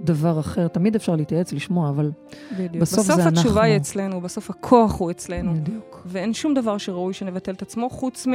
דבר 0.00 0.40
אחר. 0.40 0.68
תמיד 0.68 0.94
אפשר 0.94 1.16
להתייעץ, 1.16 1.52
לשמוע, 1.52 1.90
אבל 1.90 2.10
בדיוק. 2.52 2.82
בסוף 2.82 2.98
בסוף 2.98 3.16
זה 3.16 3.28
התשובה 3.28 3.48
אנחנו. 3.48 3.60
היא 3.60 3.76
אצלנו, 3.76 4.20
בסוף 4.20 4.50
הכוח 4.50 4.98
הוא 4.98 5.10
אצלנו. 5.10 5.54
בדיוק. 5.54 6.02
ואין 6.06 6.34
שום 6.34 6.54
דבר 6.54 6.78
שראוי 6.78 7.14
שנבטל 7.14 7.52
את 7.52 7.62
עצמו, 7.62 7.90
חוץ 7.90 8.26
מ... 8.26 8.32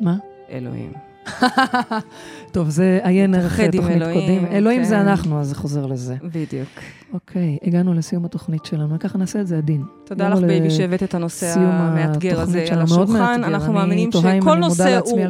מה? 0.00 0.16
אלוהים. 0.50 0.92
טוב, 2.52 2.68
זה 2.68 3.00
עיין 3.02 3.34
ערך 3.34 3.60
תוכנית 3.60 4.02
קודם. 4.02 4.46
אלוהים 4.52 4.84
זה 4.84 4.94
כן. 4.94 5.00
אנחנו, 5.00 5.40
אז 5.40 5.48
זה 5.48 5.54
חוזר 5.54 5.86
לזה. 5.86 6.14
בדיוק. 6.22 6.68
אוקיי, 7.12 7.58
הגענו 7.62 7.94
לסיום 7.94 8.24
התוכנית 8.24 8.64
שלנו, 8.64 8.94
וככה 8.94 9.18
נעשה 9.18 9.40
את 9.40 9.46
זה 9.46 9.58
עדין. 9.58 9.82
תודה 10.04 10.28
לך, 10.28 10.38
baby, 10.38 10.70
שהבאת 10.70 11.02
את 11.02 11.14
הנושא 11.14 11.54
המאתגר 11.58 12.40
הזה 12.40 12.64
על 12.72 12.82
השולחן. 12.82 13.40
אנחנו 13.44 13.72
מאמינים 13.72 14.10
שכל 14.12 14.54
נושא 14.54 14.98
הוא-. 15.04 15.20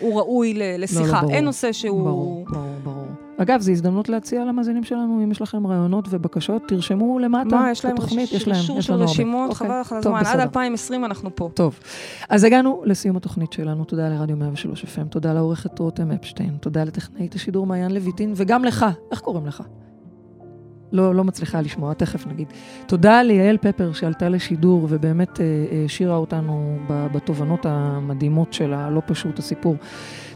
הוא 0.00 0.18
ראוי 0.20 0.54
ל- 0.54 0.58
לא, 0.58 0.76
לשיחה. 0.76 1.20
ברור. 1.20 1.32
אין 1.32 1.44
נושא 1.44 1.72
שהוא... 1.72 2.46
אגב, 3.40 3.60
זו 3.60 3.70
הזדמנות 3.72 4.08
להציע 4.08 4.44
למאזינים 4.44 4.84
שלנו, 4.84 5.20
אם 5.24 5.30
יש 5.30 5.42
לכם 5.42 5.66
רעיונות 5.66 6.04
ובקשות, 6.10 6.62
תרשמו 6.68 7.18
למטה 7.18 7.56
מה, 7.56 7.70
יש 7.70 7.84
להם 7.84 7.94
בתוכנית, 7.94 8.32
יש 8.32 8.48
להם, 8.48 8.64
יש 8.78 8.90
לנו 8.90 9.00
הרבה. 9.00 9.12
רשימות, 9.12 9.50
אוקיי, 9.50 9.68
חבל 9.68 9.80
לך 9.80 9.92
על 9.92 10.02
טוב, 10.02 10.14
הזמן. 10.14 10.26
עד 10.26 10.34
בסדר. 10.34 10.42
2020 10.42 11.04
אנחנו 11.04 11.36
פה. 11.36 11.50
טוב, 11.54 11.78
אז 12.28 12.44
הגענו 12.44 12.82
לסיום 12.84 13.16
התוכנית 13.16 13.52
שלנו. 13.52 13.84
תודה 13.84 14.08
לרדיו 14.08 14.36
103 14.36 14.84
FM, 14.84 15.08
תודה 15.10 15.32
לעורכת 15.32 15.78
רותם 15.78 16.10
אפשטיין, 16.10 16.56
תודה 16.60 16.84
לטכנאית 16.84 17.34
השידור 17.34 17.66
מעיין 17.66 17.90
לויטין, 17.90 18.32
וגם 18.36 18.64
לך, 18.64 18.86
איך 19.12 19.20
קוראים 19.20 19.46
לך? 19.46 19.62
לא, 20.92 21.14
לא 21.14 21.24
מצליחה 21.24 21.60
לשמוע, 21.60 21.94
תכף 21.94 22.26
נגיד. 22.26 22.46
תודה 22.86 23.22
ליעל 23.22 23.56
פפר 23.56 23.92
שעלתה 23.92 24.28
לשידור 24.28 24.86
ובאמת 24.90 25.40
אה, 25.40 25.44
אה, 25.44 25.82
השאירה 25.84 26.16
אותנו 26.16 26.78
בתובנות 26.88 27.66
המדהימות 27.68 28.52
שלה, 28.52 28.90
לא 28.90 29.02
פשוט 29.06 29.38
הסיפור. 29.38 29.76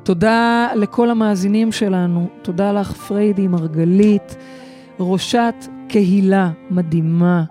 תודה 0.02 0.68
לכל 0.76 1.10
המאזינים 1.10 1.72
שלנו, 1.72 2.28
תודה 2.42 2.72
לך 2.72 2.92
פריידי 2.92 3.48
מרגלית, 3.48 4.36
ראשת 5.00 5.54
קהילה 5.88 6.50
מדהימה, 6.70 7.44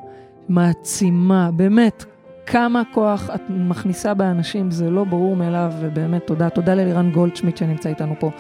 מעצימה, 0.50 1.52
באמת, 1.52 2.06
כמה 2.46 2.82
כוח 2.94 3.30
את 3.36 3.42
מכניסה 3.50 4.14
באנשים, 4.14 4.72
זה 4.72 4.90
לא 4.90 5.04
ברור 5.04 5.36
מאליו, 5.36 5.72
ובאמת 5.80 6.28
תודה. 6.28 6.50
תודה 6.50 6.74
ללירן 6.74 7.12
גולדשמיט 7.12 7.58
שנמצא 7.58 7.90
איתנו 7.90 8.16
פה. 8.20 8.32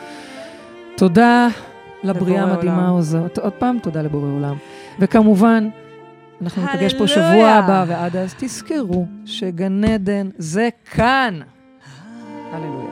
תודה 0.97 1.47
לבריאה 2.03 2.43
המדהימה. 2.43 2.97
הזאת. 2.97 3.37
עוד 3.37 3.53
פעם, 3.53 3.79
תודה 3.79 4.01
לבורא 4.01 4.27
עולם. 4.27 4.55
וכמובן, 4.99 5.69
אנחנו 6.41 6.61
ניפגש 6.61 6.93
פה 6.93 7.07
שבוע. 7.07 7.49
הבא, 7.49 7.85
ועד 7.87 8.15
אז 8.15 8.35
תזכרו 8.37 9.05
שגן 9.25 9.83
עדן 9.83 10.29
זה 10.37 10.69
כאן. 10.91 11.39
הללויה. 12.51 12.90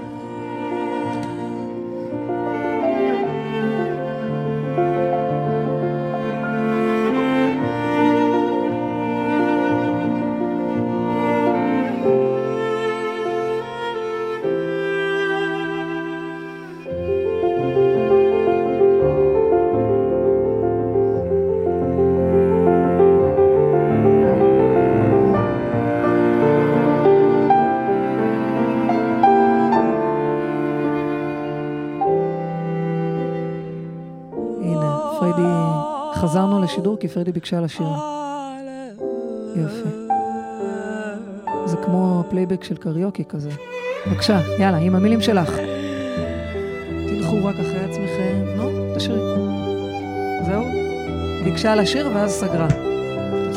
לשידור 36.90 36.98
כי 37.00 37.08
פריידי 37.08 37.32
ביקשה 37.32 37.62
לשיר. 37.62 37.88
יופי. 39.56 39.90
זה 41.66 41.78
כמו 41.78 42.24
פלייבק 42.30 42.64
של 42.64 42.78
קריוקי 42.78 43.24
כזה. 43.30 43.50
בבקשה, 44.08 44.40
יאללה, 44.60 44.78
עם 44.78 44.96
המילים 44.96 45.22
שלך. 45.22 45.52
תלכו 47.08 47.46
רק 47.46 47.56
אחרי 47.56 47.80
עצמכם. 47.80 48.46
נו, 48.56 48.96
תשאירי. 48.96 49.20
זהו? 50.46 50.64
ביקשה 51.44 51.76
לשיר 51.76 52.10
ואז 52.16 52.32
סגרה. 52.32 52.68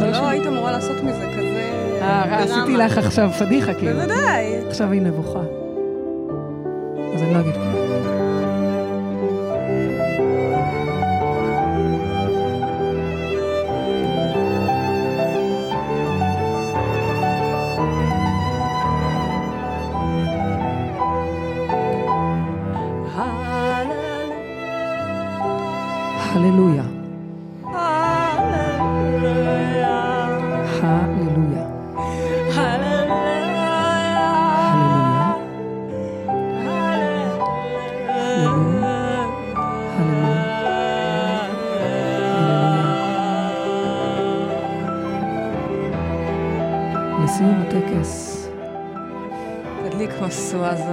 לא 0.00 0.28
היית 0.28 0.46
אמורה 0.46 0.72
לעשות 0.72 0.96
מזה 1.02 1.26
כזה 1.36 1.98
אה, 2.02 2.42
עשיתי 2.42 2.76
לך 2.76 2.98
עכשיו 2.98 3.30
פדיחה 3.30 3.74
כאילו. 3.74 3.92
בוודאי. 3.92 4.66
עכשיו 4.68 4.90
היא 4.90 5.02
נבוכה. 5.02 5.42
אז 7.14 7.22
אני 7.22 7.34
לא 7.34 7.40
אגיד 7.40 7.61
הללויה. 26.34 26.82
הללויה. 30.82 31.66
לסיום 47.24 47.62
הטקס. 47.62 48.48
תדליק 49.84 50.10
משואה 50.22 50.76
זו. 50.76 50.84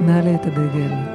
נעלה 0.00 0.34
את 0.34 0.46
הדגל. 0.46 1.13